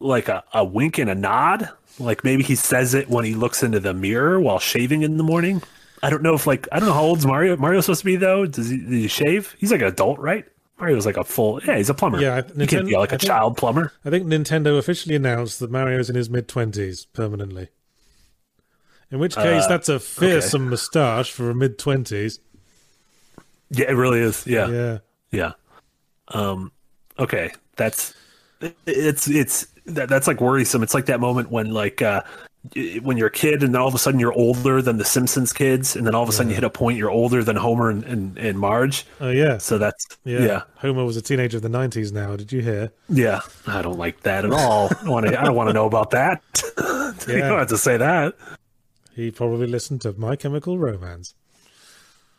like 0.00 0.28
a, 0.28 0.44
a 0.52 0.64
wink 0.64 0.98
and 0.98 1.10
a 1.10 1.14
nod. 1.14 1.68
Like 1.98 2.24
maybe 2.24 2.42
he 2.42 2.54
says 2.54 2.94
it 2.94 3.08
when 3.08 3.24
he 3.24 3.34
looks 3.34 3.62
into 3.62 3.80
the 3.80 3.94
mirror 3.94 4.40
while 4.40 4.58
shaving 4.58 5.02
in 5.02 5.16
the 5.16 5.24
morning. 5.24 5.62
I 6.02 6.10
don't 6.10 6.22
know 6.22 6.34
if 6.34 6.46
like 6.46 6.66
I 6.72 6.78
don't 6.78 6.88
know 6.88 6.94
how 6.94 7.02
old's 7.02 7.24
Mario. 7.26 7.56
Mario's 7.56 7.86
supposed 7.86 8.00
to 8.00 8.06
be 8.06 8.16
though. 8.16 8.46
Does 8.46 8.68
he, 8.68 8.78
does 8.78 8.90
he 8.90 9.08
shave? 9.08 9.54
He's 9.58 9.70
like 9.72 9.80
an 9.80 9.86
adult, 9.88 10.18
right? 10.18 10.44
Mario's 10.78 11.06
like 11.06 11.16
a 11.16 11.24
full. 11.24 11.60
Yeah, 11.64 11.76
he's 11.76 11.88
a 11.90 11.94
plumber. 11.94 12.20
Yeah, 12.20 12.36
I- 12.36 12.60
he 12.60 12.66
can't 12.66 12.86
be 12.86 12.96
like 12.96 13.12
a 13.12 13.18
think- 13.18 13.28
child 13.28 13.56
plumber. 13.56 13.92
I 14.04 14.10
think 14.10 14.26
Nintendo 14.26 14.76
officially 14.78 15.14
announced 15.14 15.60
that 15.60 15.70
Mario's 15.70 16.10
in 16.10 16.16
his 16.16 16.28
mid 16.28 16.48
twenties 16.48 17.06
permanently. 17.06 17.68
In 19.10 19.18
which 19.20 19.36
case, 19.36 19.64
Uh, 19.64 19.68
that's 19.68 19.88
a 19.88 20.00
fearsome 20.00 20.68
moustache 20.70 21.30
for 21.30 21.48
a 21.50 21.54
mid 21.54 21.78
twenties. 21.78 22.40
Yeah, 23.70 23.86
it 23.90 23.94
really 23.94 24.20
is. 24.20 24.44
Yeah, 24.46 24.68
Yeah, 24.68 24.98
yeah. 25.30 25.52
Um. 26.28 26.72
Okay, 27.18 27.52
that's 27.76 28.12
it's 28.86 29.28
it's 29.28 29.66
that, 29.86 30.08
that's 30.08 30.26
like 30.26 30.40
worrisome. 30.40 30.82
It's 30.82 30.94
like 30.94 31.06
that 31.06 31.20
moment 31.20 31.50
when 31.50 31.70
like 31.72 32.02
uh 32.02 32.22
when 33.02 33.16
you're 33.18 33.26
a 33.26 33.30
kid 33.30 33.62
and 33.62 33.74
then 33.74 33.80
all 33.82 33.88
of 33.88 33.94
a 33.94 33.98
sudden 33.98 34.18
you're 34.18 34.32
older 34.32 34.80
than 34.80 34.96
the 34.96 35.04
Simpsons 35.04 35.52
kids, 35.52 35.96
and 35.96 36.06
then 36.06 36.14
all 36.14 36.22
of 36.22 36.28
a 36.28 36.32
sudden 36.32 36.48
you 36.48 36.54
hit 36.54 36.64
a 36.64 36.70
point 36.70 36.96
you're 36.96 37.10
older 37.10 37.44
than 37.44 37.56
Homer 37.56 37.90
and, 37.90 38.02
and, 38.04 38.38
and 38.38 38.58
Marge. 38.58 39.04
oh 39.20 39.28
yeah, 39.30 39.58
So 39.58 39.76
that's 39.76 40.06
yeah. 40.24 40.40
yeah. 40.40 40.62
Homer 40.76 41.04
was 41.04 41.16
a 41.18 41.22
teenager 41.22 41.58
of 41.58 41.62
the 41.62 41.68
nineties. 41.68 42.10
Now, 42.10 42.36
did 42.36 42.52
you 42.52 42.62
hear? 42.62 42.90
yeah, 43.10 43.40
I 43.66 43.82
don't 43.82 43.98
like 43.98 44.22
that 44.22 44.44
at 44.46 44.52
all. 44.52 44.88
I 45.02 45.08
want 45.08 45.26
to. 45.26 45.38
I 45.38 45.44
don't 45.44 45.54
want 45.56 45.68
to 45.68 45.74
know 45.74 45.86
about 45.86 46.10
that. 46.12 46.42
you 47.28 47.34
Yeah. 47.36 47.48
don't 47.48 47.58
have 47.58 47.68
to 47.68 47.78
say 47.78 47.96
that. 47.98 48.34
He 49.14 49.30
probably 49.30 49.66
listened 49.66 50.00
to 50.02 50.12
My 50.14 50.34
Chemical 50.34 50.78
Romance. 50.78 51.34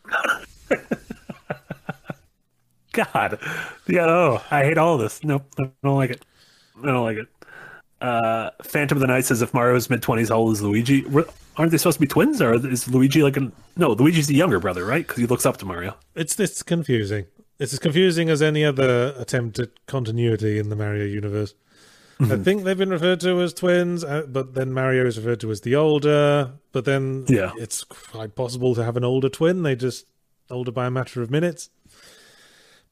God, 2.92 3.38
yeah. 3.86 4.06
Oh, 4.06 4.42
I 4.50 4.64
hate 4.64 4.78
all 4.78 4.96
this. 4.98 5.22
Nope, 5.22 5.44
I 5.58 5.70
don't 5.84 5.96
like 5.96 6.10
it. 6.10 6.24
I 6.82 6.86
don't 6.86 7.04
like 7.04 7.18
it. 7.18 7.28
Uh, 8.00 8.50
Phantom 8.62 8.96
of 8.96 9.00
the 9.00 9.06
Night 9.06 9.24
says 9.24 9.40
if 9.42 9.54
Mario's 9.54 9.88
mid 9.88 10.02
twenties, 10.02 10.28
how 10.28 10.36
old 10.36 10.52
is 10.54 10.62
Luigi? 10.62 11.04
Aren't 11.56 11.70
they 11.70 11.78
supposed 11.78 11.96
to 11.96 12.00
be 12.00 12.06
twins, 12.06 12.42
or 12.42 12.54
is 12.68 12.86
Luigi 12.88 13.22
like 13.22 13.36
a 13.38 13.50
no? 13.76 13.92
Luigi's 13.92 14.26
the 14.26 14.34
younger 14.34 14.60
brother, 14.60 14.84
right? 14.84 15.06
Because 15.06 15.16
he 15.18 15.26
looks 15.26 15.46
up 15.46 15.56
to 15.58 15.64
Mario. 15.64 15.96
It's 16.14 16.34
this 16.34 16.62
confusing. 16.62 17.24
It's 17.58 17.72
as 17.72 17.78
confusing 17.78 18.28
as 18.28 18.42
any 18.42 18.64
other 18.64 19.14
attempt 19.16 19.58
at 19.58 19.70
continuity 19.86 20.58
in 20.58 20.68
the 20.68 20.76
Mario 20.76 21.06
universe. 21.06 21.54
Mm-hmm. 22.20 22.32
I 22.32 22.36
think 22.36 22.64
they've 22.64 22.76
been 22.76 22.90
referred 22.90 23.20
to 23.20 23.40
as 23.40 23.54
twins, 23.54 24.04
uh, 24.04 24.24
but 24.28 24.54
then 24.54 24.72
Mario 24.72 25.06
is 25.06 25.16
referred 25.18 25.40
to 25.40 25.50
as 25.50 25.62
the 25.62 25.74
older. 25.76 26.52
But 26.72 26.84
then 26.84 27.24
Yeah. 27.28 27.52
it's 27.58 27.84
quite 27.84 28.34
possible 28.34 28.74
to 28.74 28.84
have 28.84 28.96
an 28.98 29.04
older 29.04 29.30
twin. 29.30 29.62
They 29.62 29.74
just 29.76 30.04
older 30.50 30.70
by 30.70 30.86
a 30.86 30.90
matter 30.90 31.22
of 31.22 31.30
minutes. 31.30 31.70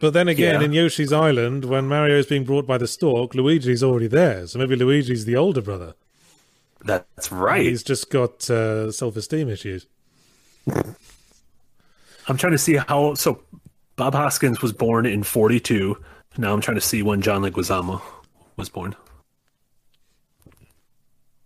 But 0.01 0.13
then 0.13 0.29
again, 0.29 0.61
Yeah. 0.61 0.65
in 0.67 0.73
Yoshi's 0.73 1.13
Island, 1.13 1.65
when 1.65 1.87
Mario 1.89 2.19
is 2.19 2.27
being 2.27 2.45
brought 2.45 2.67
by 2.67 2.79
the 2.79 2.87
stork, 2.87 3.35
Luigi's 3.35 3.83
already 3.83 4.07
there. 4.09 4.47
So 4.47 4.59
maybe 4.59 4.77
Luigi's 4.77 5.25
the 5.25 5.37
older 5.37 5.63
brother. 5.63 5.95
That's 6.85 7.33
right. 7.33 7.63
He's 7.65 7.83
just 7.83 8.11
got 8.11 8.51
uh, 8.51 8.93
self-esteem 8.93 9.49
issues. 9.49 9.87
I'm 12.29 12.37
trying 12.37 12.53
to 12.53 12.59
see 12.59 12.75
how. 12.77 13.15
So 13.15 13.43
Bob 13.97 14.15
Hoskins 14.15 14.61
was 14.61 14.73
born 14.73 15.07
in 15.07 15.23
42. 15.23 15.97
Now 16.37 16.53
I'm 16.53 16.61
trying 16.61 16.77
to 16.77 16.81
see 16.81 17.03
when 17.03 17.23
John 17.23 17.43
Leguizamo 17.43 18.03
was 18.57 18.69
born. 18.69 18.97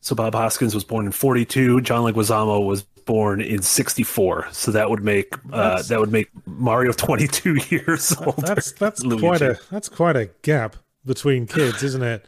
So 0.01 0.15
Bob 0.15 0.35
Hoskins 0.35 0.75
was 0.75 0.85
born 0.85 1.07
in 1.07 1.13
42. 1.13 1.83
John 1.83 2.11
Leguizamo 2.11 2.65
was 2.65 2.85
born 3.09 3.41
in 3.41 3.63
64. 3.63 4.49
So 4.53 4.71
that 4.71 4.91
would 4.91 5.03
make 5.03 5.35
uh, 5.53 5.83
that 5.83 5.99
would 5.99 6.13
make 6.13 6.29
Mario 6.47 6.93
22 6.93 7.55
years 7.71 8.15
old. 8.21 8.37
That's 8.37 8.73
that's 8.73 9.03
Luigi. 9.03 9.21
quite 9.27 9.43
a 9.43 9.59
that's 9.71 9.89
quite 9.89 10.17
a 10.17 10.27
gap 10.43 10.77
between 11.05 11.47
kids, 11.47 11.83
isn't 11.83 12.03
it? 12.03 12.27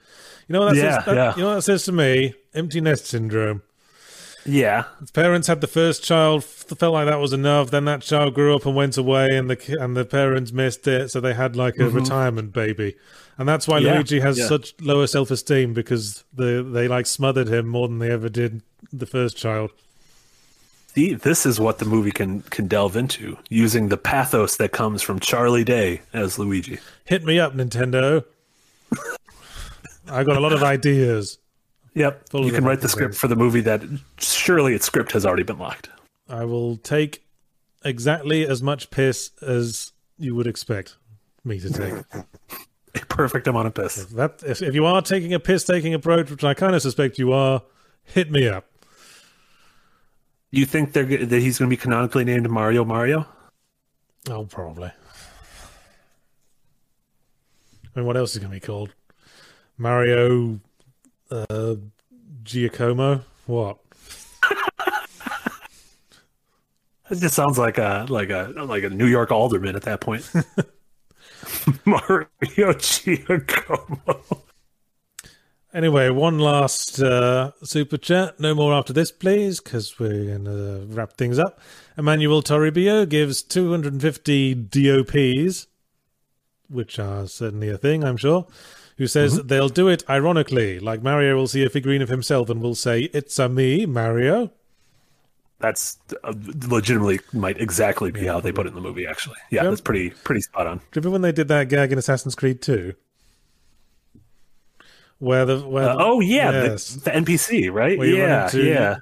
You 0.48 0.54
know 0.54 0.60
what 0.64 0.74
that 0.74 0.82
Yeah, 0.82 0.96
says? 0.96 1.04
That, 1.06 1.14
yeah. 1.16 1.32
You 1.36 1.42
know 1.42 1.48
what 1.50 1.54
that 1.56 1.62
says 1.62 1.84
to 1.84 1.92
me? 1.92 2.34
Empty 2.54 2.80
nest 2.80 3.06
syndrome. 3.06 3.62
yeah. 4.44 4.84
His 5.00 5.10
parents 5.10 5.46
had 5.48 5.60
the 5.60 5.66
first 5.68 6.02
child, 6.02 6.42
felt 6.44 6.92
like 6.94 7.06
that 7.06 7.20
was 7.20 7.32
enough. 7.32 7.70
Then 7.70 7.84
that 7.84 8.00
child 8.02 8.34
grew 8.34 8.56
up 8.56 8.66
and 8.66 8.74
went 8.74 8.96
away, 8.96 9.28
and 9.32 9.48
the 9.50 9.78
and 9.80 9.96
the 9.96 10.04
parents 10.04 10.50
missed 10.50 10.88
it, 10.88 11.10
so 11.10 11.20
they 11.20 11.34
had 11.34 11.54
like 11.56 11.78
a 11.78 11.88
retirement 11.90 12.52
baby, 12.52 12.96
and 13.38 13.46
that's 13.48 13.68
why 13.68 13.76
Mm-hmm. 13.78 13.86
Yeah, 13.86 13.94
Luigi 13.94 14.20
has 14.20 14.38
yeah. 14.38 14.48
such 14.48 14.74
lower 14.80 15.06
self 15.06 15.30
esteem 15.30 15.74
because 15.74 16.24
they 16.32 16.62
they 16.62 16.88
like 16.88 17.06
smothered 17.06 17.48
him 17.48 17.68
more 17.68 17.86
than 17.86 17.98
they 17.98 18.10
ever 18.10 18.28
did 18.30 18.62
the 18.92 19.06
first 19.06 19.36
child. 19.36 19.70
See, 20.94 21.14
this 21.14 21.46
is 21.46 21.60
what 21.60 21.78
the 21.78 21.84
movie 21.84 22.10
can 22.10 22.40
can 22.42 22.66
delve 22.66 22.96
into 22.96 23.38
using 23.48 23.90
the 23.90 23.96
pathos 23.96 24.56
that 24.56 24.72
comes 24.72 25.02
from 25.02 25.20
Charlie 25.20 25.62
Day 25.62 26.00
as 26.12 26.36
Luigi. 26.36 26.80
Hit 27.04 27.22
me 27.24 27.38
up, 27.38 27.54
Nintendo. 27.54 28.24
I 30.08 30.24
got 30.24 30.36
a 30.36 30.40
lot 30.40 30.52
of 30.52 30.64
ideas. 30.64 31.38
Yep. 31.94 32.30
Full 32.30 32.44
you 32.44 32.52
can 32.52 32.64
write 32.64 32.80
the 32.80 32.88
things. 32.88 32.92
script 32.92 33.14
for 33.14 33.28
the 33.28 33.36
movie 33.36 33.60
that 33.60 33.82
surely 34.18 34.74
its 34.74 34.84
script 34.84 35.12
has 35.12 35.24
already 35.24 35.44
been 35.44 35.60
locked. 35.60 35.90
I 36.28 36.44
will 36.44 36.76
take 36.76 37.22
exactly 37.84 38.44
as 38.44 38.60
much 38.60 38.90
piss 38.90 39.30
as 39.40 39.92
you 40.18 40.34
would 40.34 40.48
expect 40.48 40.96
me 41.44 41.60
to 41.60 41.70
take. 41.70 41.94
A 42.96 43.06
perfect 43.06 43.46
amount 43.46 43.68
of 43.68 43.74
piss. 43.74 44.04
that 44.06 44.42
if, 44.44 44.60
if 44.60 44.74
you 44.74 44.84
are 44.86 45.00
taking 45.02 45.32
a 45.32 45.38
piss 45.38 45.62
taking 45.62 45.94
approach, 45.94 46.28
which 46.28 46.42
I 46.42 46.54
kind 46.54 46.74
of 46.74 46.82
suspect 46.82 47.20
you 47.20 47.32
are, 47.32 47.62
hit 48.02 48.32
me 48.32 48.48
up. 48.48 48.69
You 50.50 50.66
think 50.66 50.92
they're 50.92 51.04
that 51.04 51.40
he's 51.40 51.58
going 51.58 51.70
to 51.70 51.76
be 51.76 51.80
canonically 51.80 52.24
named 52.24 52.48
Mario 52.50 52.84
Mario? 52.84 53.26
Oh, 54.28 54.44
probably. 54.44 54.90
I 57.84 57.98
mean, 57.98 58.06
what 58.06 58.16
else 58.16 58.32
is 58.32 58.38
going 58.38 58.50
to 58.50 58.56
be 58.56 58.60
called? 58.60 58.92
Mario 59.78 60.60
uh, 61.30 61.76
Giacomo? 62.42 63.24
What? 63.46 63.78
It 67.10 67.18
just 67.18 67.34
sounds 67.34 67.58
like 67.58 67.76
a 67.76 68.06
like 68.08 68.30
a 68.30 68.52
like 68.56 68.84
a 68.84 68.88
New 68.88 69.08
York 69.08 69.32
alderman 69.32 69.74
at 69.74 69.82
that 69.82 70.00
point. 70.00 70.30
Mario 71.84 72.72
Giacomo. 72.78 74.22
Anyway, 75.72 76.10
one 76.10 76.38
last 76.40 77.00
uh, 77.00 77.52
super 77.62 77.96
chat. 77.96 78.40
No 78.40 78.54
more 78.54 78.72
after 78.74 78.92
this, 78.92 79.12
please, 79.12 79.60
because 79.60 80.00
we're 80.00 80.26
going 80.26 80.44
to 80.46 80.84
wrap 80.88 81.12
things 81.12 81.38
up. 81.38 81.60
Emmanuel 81.96 82.42
Toribio 82.42 83.08
gives 83.08 83.40
250 83.42 84.54
DOPs, 84.54 85.68
which 86.68 86.98
are 86.98 87.26
certainly 87.28 87.68
a 87.68 87.78
thing, 87.78 88.02
I'm 88.02 88.16
sure, 88.16 88.46
who 88.98 89.06
says 89.06 89.38
Mm-hmm. 89.38 89.46
they'll 89.46 89.68
do 89.68 89.86
it 89.88 90.02
ironically, 90.10 90.80
like 90.80 91.02
Mario 91.04 91.36
will 91.36 91.46
see 91.46 91.64
a 91.64 91.70
figurine 91.70 92.02
of 92.02 92.08
himself 92.08 92.50
and 92.50 92.60
will 92.60 92.74
say, 92.74 93.02
It's 93.12 93.38
a 93.38 93.48
me, 93.48 93.86
Mario. 93.86 94.50
That's 95.60 95.98
uh, 96.24 96.32
legitimately 96.68 97.20
might 97.32 97.60
exactly 97.60 98.10
be 98.10 98.26
how 98.26 98.40
they 98.40 98.50
put 98.50 98.66
it 98.66 98.70
in 98.70 98.74
the 98.74 98.80
movie. 98.80 99.06
Actually, 99.06 99.36
yeah, 99.50 99.62
Yeah. 99.64 99.68
that's 99.70 99.82
pretty 99.82 100.10
pretty 100.10 100.40
spot 100.40 100.66
on. 100.66 100.78
Do 100.78 100.82
you 100.82 100.88
remember 100.96 101.10
when 101.12 101.22
they 101.22 101.32
did 101.32 101.48
that 101.48 101.68
gag 101.68 101.92
in 101.92 101.98
Assassin's 101.98 102.34
Creed 102.34 102.60
2? 102.62 102.94
Where 105.20 105.44
the. 105.46 105.60
Where 105.60 105.90
Uh, 105.90 105.96
oh 105.98 106.20
yeah, 106.20 106.50
Yes. 106.50 106.88
the, 106.94 107.00
the 107.00 107.10
NPC, 107.12 107.72
right? 107.72 107.96
Where 107.98 108.08
Yeah, 108.08 108.44
into- 108.46 108.64
yeah. 108.64 108.96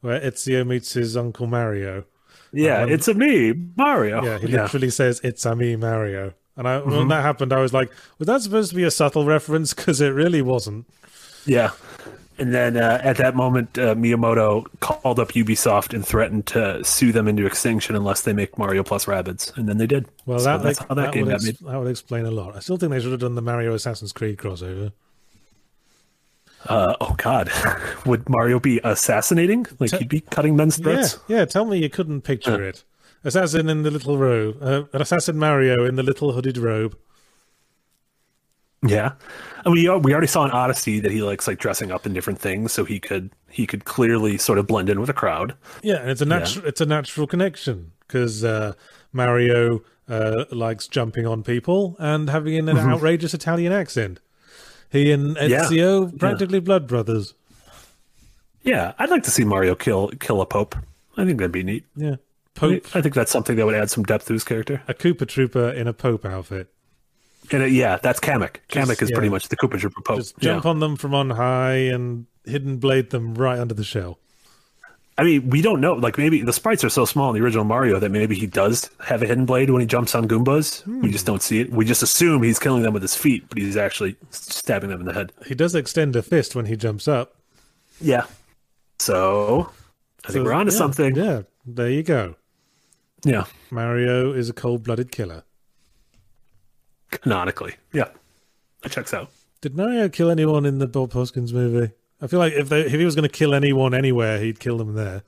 Where 0.00 0.20
Ezio 0.20 0.66
meets 0.66 0.92
his 0.94 1.16
uncle 1.16 1.46
Mario. 1.46 2.04
Yeah, 2.52 2.82
Um, 2.82 2.90
it's 2.90 3.08
a 3.08 3.14
me, 3.14 3.52
Mario. 3.76 4.22
Yeah, 4.24 4.38
he 4.38 4.46
literally 4.48 4.90
says, 4.90 5.20
It's 5.24 5.44
a 5.46 5.56
me, 5.56 5.74
Mario. 5.76 6.34
And 6.56 6.68
I, 6.68 6.78
when 6.80 7.08
that 7.08 7.22
happened, 7.22 7.52
I 7.52 7.60
was 7.60 7.72
like, 7.72 7.90
Was 8.18 8.26
that 8.26 8.42
supposed 8.42 8.70
to 8.70 8.76
be 8.76 8.84
a 8.84 8.90
subtle 8.90 9.24
reference? 9.24 9.72
Because 9.74 10.00
it 10.00 10.10
really 10.10 10.42
wasn't. 10.42 10.86
Yeah. 11.46 11.70
And 12.38 12.52
then 12.52 12.76
uh, 12.76 13.00
at 13.02 13.16
that 13.18 13.36
moment, 13.36 13.78
uh, 13.78 13.94
Miyamoto 13.94 14.66
called 14.80 15.20
up 15.20 15.32
Ubisoft 15.32 15.94
and 15.94 16.04
threatened 16.06 16.46
to 16.46 16.82
sue 16.84 17.12
them 17.12 17.28
into 17.28 17.46
extinction 17.46 17.94
unless 17.94 18.22
they 18.22 18.32
make 18.32 18.58
Mario 18.58 18.82
plus 18.82 19.04
Rabbids. 19.04 19.56
And 19.56 19.68
then 19.68 19.76
they 19.78 19.86
did. 19.86 20.06
Well, 20.26 20.38
So 20.40 20.44
that, 20.46 20.62
that's 20.62 20.78
ex- 20.80 20.88
how 20.88 20.94
that, 20.96 21.12
game 21.12 21.26
would 21.26 21.32
got 21.32 21.42
made. 21.44 21.56
that 21.60 21.78
would 21.78 21.90
explain 21.90 22.24
a 22.26 22.30
lot. 22.30 22.56
I 22.56 22.60
still 22.60 22.76
think 22.78 22.90
they 22.90 23.00
should 23.00 23.12
have 23.12 23.20
done 23.20 23.34
the 23.36 23.42
Mario 23.42 23.72
Assassin's 23.74 24.12
Creed 24.12 24.38
crossover. 24.38 24.92
Uh, 26.66 26.94
oh, 27.00 27.14
God. 27.18 27.50
Would 28.06 28.28
Mario 28.28 28.60
be 28.60 28.80
assassinating? 28.84 29.66
Like 29.78 29.92
he'd 29.92 30.08
be 30.08 30.20
cutting 30.20 30.56
men's 30.56 30.76
throats? 30.78 31.18
yeah. 31.28 31.44
Tell 31.44 31.64
me 31.64 31.78
you 31.78 31.90
couldn't 31.90 32.22
picture 32.22 32.62
it. 32.62 32.84
Assassin 33.24 33.68
in 33.68 33.82
the 33.82 33.90
little 33.90 34.18
robe. 34.18 34.58
Uh, 34.60 34.84
an 34.92 35.02
Assassin 35.02 35.38
Mario 35.38 35.84
in 35.84 35.96
the 35.96 36.02
little 36.02 36.32
hooded 36.32 36.58
robe. 36.58 36.96
Yeah. 38.84 39.12
I 39.64 39.70
mean, 39.70 40.02
we 40.02 40.12
already 40.12 40.26
saw 40.26 40.44
in 40.44 40.50
Odyssey 40.50 40.98
that 41.00 41.12
he 41.12 41.22
likes 41.22 41.46
like 41.46 41.58
dressing 41.58 41.92
up 41.92 42.04
in 42.04 42.12
different 42.12 42.40
things, 42.40 42.72
so 42.72 42.84
he 42.84 42.98
could 42.98 43.30
he 43.48 43.64
could 43.64 43.84
clearly 43.84 44.36
sort 44.38 44.58
of 44.58 44.66
blend 44.66 44.90
in 44.90 45.00
with 45.00 45.08
a 45.08 45.14
crowd. 45.14 45.54
Yeah, 45.82 45.96
and 45.96 46.10
it's 46.10 46.20
a 46.20 46.24
natural 46.24 46.66
it's 46.66 46.80
a 46.80 46.86
natural 46.86 47.28
connection 47.28 47.92
because 48.00 48.42
uh, 48.42 48.72
Mario 49.12 49.82
uh, 50.08 50.46
likes 50.50 50.88
jumping 50.88 51.26
on 51.26 51.44
people 51.44 51.96
and 52.00 52.28
having 52.28 52.56
an, 52.68 52.76
outrageous 52.76 53.34
Italian 53.34 53.72
accent. 53.72 54.20
He 54.92 55.10
and 55.10 55.36
Mm-hmm. 55.36 55.50
Yeah. 55.50 55.64
Ezio 55.64 56.18
practically 56.18 56.60
blood 56.60 56.86
brothers. 56.86 57.34
Yeah, 58.62 58.92
I'd 58.98 59.10
like 59.10 59.24
to 59.24 59.30
see 59.30 59.44
Mario 59.44 59.74
kill 59.74 60.08
kill 60.20 60.40
a 60.40 60.46
pope. 60.46 60.76
I 61.16 61.24
think 61.24 61.38
that'd 61.38 61.50
be 61.50 61.64
neat. 61.64 61.84
Yeah, 61.96 62.16
Pope, 62.54 62.84
I 62.94 63.00
think 63.00 63.14
that's 63.14 63.32
something 63.32 63.56
that 63.56 63.66
would 63.66 63.74
add 63.74 63.90
some 63.90 64.04
depth 64.04 64.26
to 64.26 64.34
his 64.34 64.44
character. 64.44 64.82
a 64.86 64.94
Koopa 64.94 65.26
Trooper 65.26 65.70
in 65.70 65.88
a 65.88 65.92
Pope 65.92 66.24
outfit. 66.24 66.68
And 67.50 67.62
uh, 67.62 67.66
yeah, 67.66 67.96
that's 67.96 68.20
Kamek. 68.20 68.56
Kamek 68.68 69.02
is 69.02 69.10
yeah. 69.10 69.16
pretty 69.16 69.30
much 69.30 69.48
the 69.48 69.56
Koopa 69.56 69.80
Trooper 69.80 70.00
Pope. 70.02 70.18
Just 70.18 70.38
jump 70.38 70.64
yeah. 70.64 70.70
on 70.70 70.78
them 70.78 70.96
from 70.96 71.14
on 71.14 71.30
high 71.30 71.74
and 71.74 72.26
hidden 72.44 72.76
blade 72.76 73.10
them 73.10 73.34
right 73.34 73.58
under 73.58 73.74
the 73.74 73.84
shell. 73.84 74.18
I 75.18 75.24
mean, 75.24 75.50
we 75.50 75.60
don't 75.60 75.80
know. 75.80 75.92
Like 75.92 76.16
maybe 76.16 76.42
the 76.42 76.52
sprites 76.52 76.82
are 76.84 76.88
so 76.88 77.04
small 77.04 77.28
in 77.30 77.36
the 77.36 77.44
original 77.44 77.64
Mario 77.64 77.98
that 77.98 78.10
maybe 78.10 78.34
he 78.34 78.46
does 78.46 78.88
have 79.04 79.22
a 79.22 79.26
hidden 79.26 79.44
blade 79.44 79.70
when 79.70 79.80
he 79.80 79.86
jumps 79.86 80.14
on 80.14 80.26
Goombas. 80.26 80.86
We 81.02 81.10
just 81.10 81.26
don't 81.26 81.42
see 81.42 81.60
it. 81.60 81.70
We 81.70 81.84
just 81.84 82.02
assume 82.02 82.42
he's 82.42 82.58
killing 82.58 82.82
them 82.82 82.94
with 82.94 83.02
his 83.02 83.14
feet, 83.14 83.44
but 83.48 83.58
he's 83.58 83.76
actually 83.76 84.16
stabbing 84.30 84.88
them 84.90 85.00
in 85.00 85.06
the 85.06 85.12
head. 85.12 85.32
He 85.46 85.54
does 85.54 85.74
extend 85.74 86.16
a 86.16 86.22
fist 86.22 86.54
when 86.54 86.64
he 86.64 86.76
jumps 86.76 87.06
up. 87.06 87.36
Yeah. 88.00 88.24
So 88.98 89.70
I 90.24 90.32
think 90.32 90.44
we're 90.44 90.54
onto 90.54 90.72
yeah, 90.72 90.78
something. 90.78 91.14
Yeah. 91.14 91.42
There 91.66 91.90
you 91.90 92.02
go. 92.02 92.36
Yeah. 93.24 93.44
Mario 93.70 94.32
is 94.32 94.48
a 94.48 94.52
cold-blooded 94.52 95.12
killer. 95.12 95.44
Canonically. 97.10 97.76
Yeah. 97.92 98.08
That 98.82 98.92
checks 98.92 99.12
out. 99.12 99.30
Did 99.60 99.76
Mario 99.76 100.08
kill 100.08 100.30
anyone 100.30 100.64
in 100.66 100.78
the 100.78 100.88
Bob 100.88 101.12
Hoskins 101.12 101.52
movie? 101.52 101.92
I 102.22 102.28
feel 102.28 102.38
like 102.38 102.52
if 102.54 102.68
they, 102.68 102.82
if 102.82 102.92
he 102.92 103.04
was 103.04 103.14
going 103.16 103.28
to 103.28 103.28
kill 103.28 103.52
anyone 103.52 103.92
anywhere, 103.94 104.38
he'd 104.38 104.60
kill 104.60 104.78
them 104.78 104.94
there. 104.94 105.24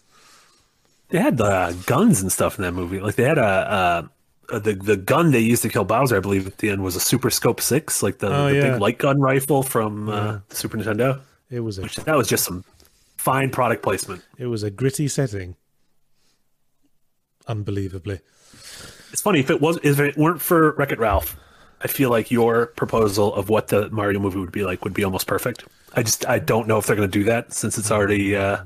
They 1.08 1.18
had 1.18 1.40
uh, 1.40 1.72
guns 1.86 2.22
and 2.22 2.30
stuff 2.32 2.56
in 2.58 2.62
that 2.62 2.72
movie. 2.72 3.00
Like 3.00 3.16
they 3.16 3.24
had 3.24 3.36
a. 3.38 3.42
Uh, 3.42 4.58
the 4.60 4.74
the 4.74 4.96
gun 4.96 5.30
they 5.32 5.40
used 5.40 5.62
to 5.62 5.68
kill 5.70 5.84
Bowser, 5.84 6.16
I 6.16 6.20
believe, 6.20 6.46
at 6.46 6.58
the 6.58 6.68
end 6.70 6.82
was 6.84 6.96
a 6.96 7.00
Super 7.00 7.30
Scope 7.30 7.60
Six, 7.62 8.02
like 8.02 8.18
the, 8.18 8.28
Oh, 8.28 8.48
the 8.50 8.54
yeah. 8.56 8.72
big 8.72 8.80
light 8.80 8.98
gun 8.98 9.18
rifle 9.20 9.62
from 9.62 10.08
uh, 10.10 10.38
the 10.50 10.54
Super 10.56 10.76
Nintendo. 10.78 11.20
It 11.50 11.60
was 11.60 11.78
a 11.78 11.82
Which 11.82 11.96
that 11.96 12.14
was 12.16 12.28
just 12.28 12.44
some 12.44 12.62
fine 13.16 13.48
product 13.50 13.82
placement. 13.82 14.22
it 14.38 14.46
was 14.46 14.62
a 14.62 14.70
gritty 14.70 15.08
setting. 15.08 15.56
Unbelievably, 17.46 18.20
It's 19.12 19.20
funny 19.20 19.40
if 19.40 19.50
it 19.50 19.60
was 19.60 19.78
if 19.82 20.00
it 20.00 20.16
weren't 20.16 20.40
for 20.40 20.72
Wreck 20.72 20.92
It 20.92 20.98
Ralph, 20.98 21.36
I 21.82 21.88
feel 21.88 22.08
like 22.10 22.30
your 22.30 22.66
proposal 22.68 23.34
of 23.34 23.50
what 23.50 23.68
the 23.68 23.90
Mario 23.90 24.18
movie 24.18 24.38
would 24.38 24.52
be 24.52 24.64
like 24.64 24.82
would 24.84 24.94
be 24.94 25.04
almost 25.04 25.26
perfect. 25.26 25.64
I 25.96 26.02
just 26.02 26.26
I 26.28 26.38
don't 26.38 26.66
know 26.68 26.78
if 26.78 26.86
they're 26.86 26.96
going 26.96 27.10
to 27.10 27.18
do 27.18 27.24
that 27.24 27.52
since 27.52 27.78
it's 27.78 27.90
already 27.90 28.36
uh, 28.36 28.64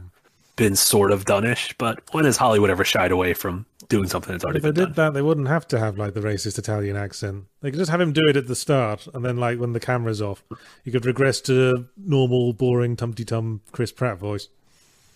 been 0.56 0.76
sort 0.76 1.12
of 1.12 1.24
done-ish. 1.24 1.74
But 1.78 2.02
when 2.12 2.24
has 2.24 2.36
Hollywood 2.36 2.70
ever 2.70 2.84
shied 2.84 3.10
away 3.12 3.34
from 3.34 3.66
doing 3.88 4.08
something 4.08 4.32
that's 4.32 4.44
already 4.44 4.58
if 4.58 4.62
they 4.62 4.72
did 4.72 4.84
done? 4.86 4.92
that, 4.94 5.14
they 5.14 5.22
wouldn't 5.22 5.48
have 5.48 5.66
to 5.68 5.78
have 5.78 5.96
like 5.98 6.14
the 6.14 6.20
racist 6.20 6.58
Italian 6.58 6.96
accent. 6.96 7.44
They 7.60 7.70
could 7.70 7.78
just 7.78 7.90
have 7.90 8.00
him 8.00 8.12
do 8.12 8.22
it 8.28 8.36
at 8.36 8.46
the 8.48 8.56
start, 8.56 9.06
and 9.14 9.24
then 9.24 9.36
like 9.36 9.58
when 9.58 9.72
the 9.72 9.80
camera's 9.80 10.20
off, 10.22 10.42
you 10.84 10.92
could 10.92 11.06
regress 11.06 11.40
to 11.42 11.86
normal, 11.96 12.52
boring, 12.52 12.96
tumpty 12.96 13.26
tum 13.26 13.60
Chris 13.72 13.92
Pratt 13.92 14.18
voice, 14.18 14.48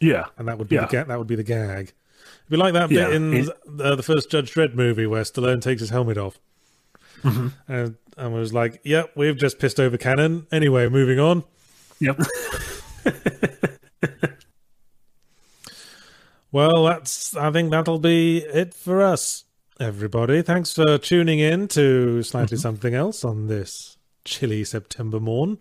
Yeah, 0.00 0.26
and 0.38 0.48
that 0.48 0.58
would 0.58 0.68
be 0.68 0.76
Yeah. 0.76 0.86
the 0.86 0.92
ga- 0.92 1.04
that 1.04 1.18
would 1.18 1.26
be 1.28 1.36
the 1.36 1.42
gag. 1.44 1.92
It'd 2.46 2.50
be 2.50 2.56
like 2.56 2.72
that 2.74 2.90
Yeah, 2.90 3.06
bit 3.08 3.14
in 3.14 3.48
uh, 3.80 3.94
the 3.94 4.02
first 4.02 4.30
Judge 4.30 4.52
Dredd 4.52 4.74
movie 4.74 5.06
where 5.06 5.22
Stallone 5.22 5.60
takes 5.62 5.80
his 5.80 5.90
helmet 5.90 6.18
off. 6.18 6.38
Mm-hmm. 7.22 7.48
And, 7.72 7.96
and 8.16 8.34
was 8.34 8.52
like, 8.52 8.80
"Yep, 8.84 9.12
we've 9.16 9.36
just 9.36 9.58
pissed 9.58 9.78
over 9.80 9.96
canon. 9.96 10.46
Anyway, 10.52 10.88
moving 10.88 11.18
on." 11.20 11.44
Yep. 12.02 12.20
Well, 16.52 16.84
that's. 16.84 17.34
I 17.34 17.50
think 17.50 17.70
that'll 17.70 17.98
be 17.98 18.38
it 18.38 18.74
for 18.74 19.00
us, 19.00 19.44
everybody. 19.80 20.42
Thanks 20.42 20.74
for 20.74 20.98
tuning 20.98 21.38
in 21.38 21.66
to 21.68 22.22
slightly 22.22 22.56
mm-hmm. 22.58 22.62
something 22.62 22.94
else 22.94 23.24
on 23.24 23.46
this 23.46 23.96
chilly 24.26 24.62
September 24.62 25.18
morn. 25.18 25.56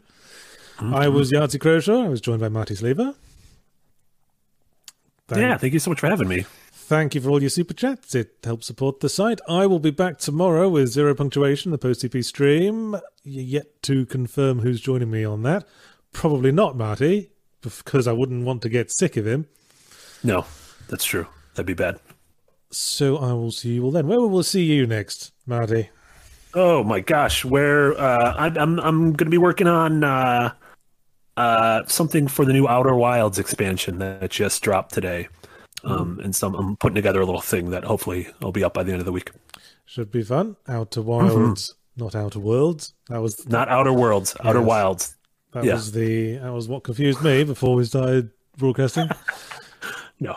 Mm-hmm. 0.76 0.94
I 0.94 1.08
was 1.08 1.32
Yahtzee 1.32 1.60
Croshaw. 1.60 2.06
I 2.06 2.10
was 2.10 2.20
joined 2.20 2.42
by 2.42 2.50
Marty 2.50 2.76
Sliva. 2.76 3.16
Thank, 5.30 5.42
yeah, 5.42 5.58
thank 5.58 5.72
you 5.72 5.80
so 5.80 5.92
much 5.92 6.02
for 6.02 6.10
having 6.10 6.28
me. 6.28 6.46
Thank 6.74 7.16
you 7.16 7.22
for 7.22 7.30
all 7.30 7.40
your 7.40 7.50
super 7.50 7.74
chats. 7.74 8.14
It 8.14 8.40
helps 8.44 8.68
support 8.68 9.00
the 9.00 9.08
site. 9.08 9.40
I 9.48 9.66
will 9.68 9.80
be 9.80 9.92
back 9.92 10.18
tomorrow 10.18 10.68
with 10.68 10.90
zero 10.90 11.16
punctuation, 11.16 11.72
the 11.72 11.78
post 11.78 12.04
CP 12.04 12.26
stream. 12.26 12.98
Yet 13.24 13.82
to 13.84 14.06
confirm 14.06 14.60
who's 14.60 14.82
joining 14.82 15.10
me 15.10 15.24
on 15.24 15.44
that. 15.44 15.66
Probably 16.14 16.52
not 16.52 16.76
Marty, 16.78 17.32
because 17.62 18.08
I 18.08 18.12
wouldn't 18.14 18.46
want 18.46 18.62
to 18.64 18.70
get 18.70 18.92
sick 18.92 19.18
of 19.18 19.26
him. 19.26 19.48
No, 20.24 20.46
that's 20.90 21.06
true. 21.06 21.28
That'd 21.56 21.66
be 21.66 21.74
bad. 21.74 22.00
So 22.70 23.18
I 23.18 23.34
will 23.34 23.52
see 23.52 23.74
you 23.74 23.86
all 23.86 23.92
then. 23.92 24.08
Where 24.08 24.20
will 24.20 24.30
we 24.30 24.44
see 24.44 24.64
you 24.64 24.86
next, 24.88 25.32
Marty? 25.46 25.90
Oh 26.54 26.84
my 26.84 27.00
gosh, 27.00 27.44
where 27.46 28.00
uh, 28.00 28.34
I, 28.38 28.48
I'm 28.48 28.80
I'm 28.80 29.14
going 29.14 29.26
to 29.26 29.32
be 29.32 29.38
working 29.38 29.68
on 29.68 30.04
uh, 30.04 30.54
uh, 31.38 31.84
something 31.88 32.28
for 32.28 32.46
the 32.46 32.54
new 32.54 32.68
Outer 32.68 32.96
Wilds 32.96 33.40
expansion 33.40 34.00
that 34.00 34.30
just 34.32 34.62
dropped 34.62 34.94
today, 34.94 35.28
um, 35.84 36.20
and 36.24 36.36
some 36.36 36.54
I'm 36.56 36.76
putting 36.78 36.96
together 36.96 37.22
a 37.22 37.26
little 37.26 37.42
thing 37.42 37.72
that 37.72 37.84
hopefully 37.86 38.28
will 38.42 38.52
be 38.52 38.64
up 38.64 38.74
by 38.74 38.84
the 38.84 38.92
end 38.92 39.00
of 39.00 39.06
the 39.06 39.12
week. 39.14 39.32
Should 39.86 40.12
be 40.12 40.24
fun. 40.24 40.56
Outer 40.68 41.02
Wilds, 41.02 41.76
not 41.96 42.16
Outer 42.16 42.40
Worlds. 42.40 42.94
That 43.08 43.22
was 43.22 43.48
Not 43.48 43.68
Outer 43.70 43.94
Worlds, 43.94 44.36
Outer 44.44 44.60
Yes. 44.60 44.68
Wilds. 44.68 45.16
That 45.54 45.64
Yeah. 45.64 45.74
was 45.74 45.92
the 45.92 46.38
that 46.38 46.52
was 46.54 46.68
what 46.68 46.84
confused 46.84 47.22
me 47.22 47.44
before 47.44 47.76
we 47.76 47.86
started 47.86 48.30
broadcasting. 48.58 49.10
No, 50.20 50.36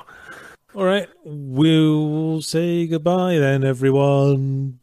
all 0.75 0.85
right, 0.85 1.09
we'll 1.27 2.41
say 2.41 2.87
goodbye 2.87 3.37
then, 3.37 3.65
everyone. 3.65 4.79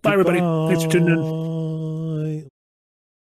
bye 0.00 0.12
everybody. 0.14 0.38
Thanks 0.40 0.84
for 0.84 0.90
tuning 0.90 1.08
in. 1.08 1.16
Goodbye. 1.16 1.81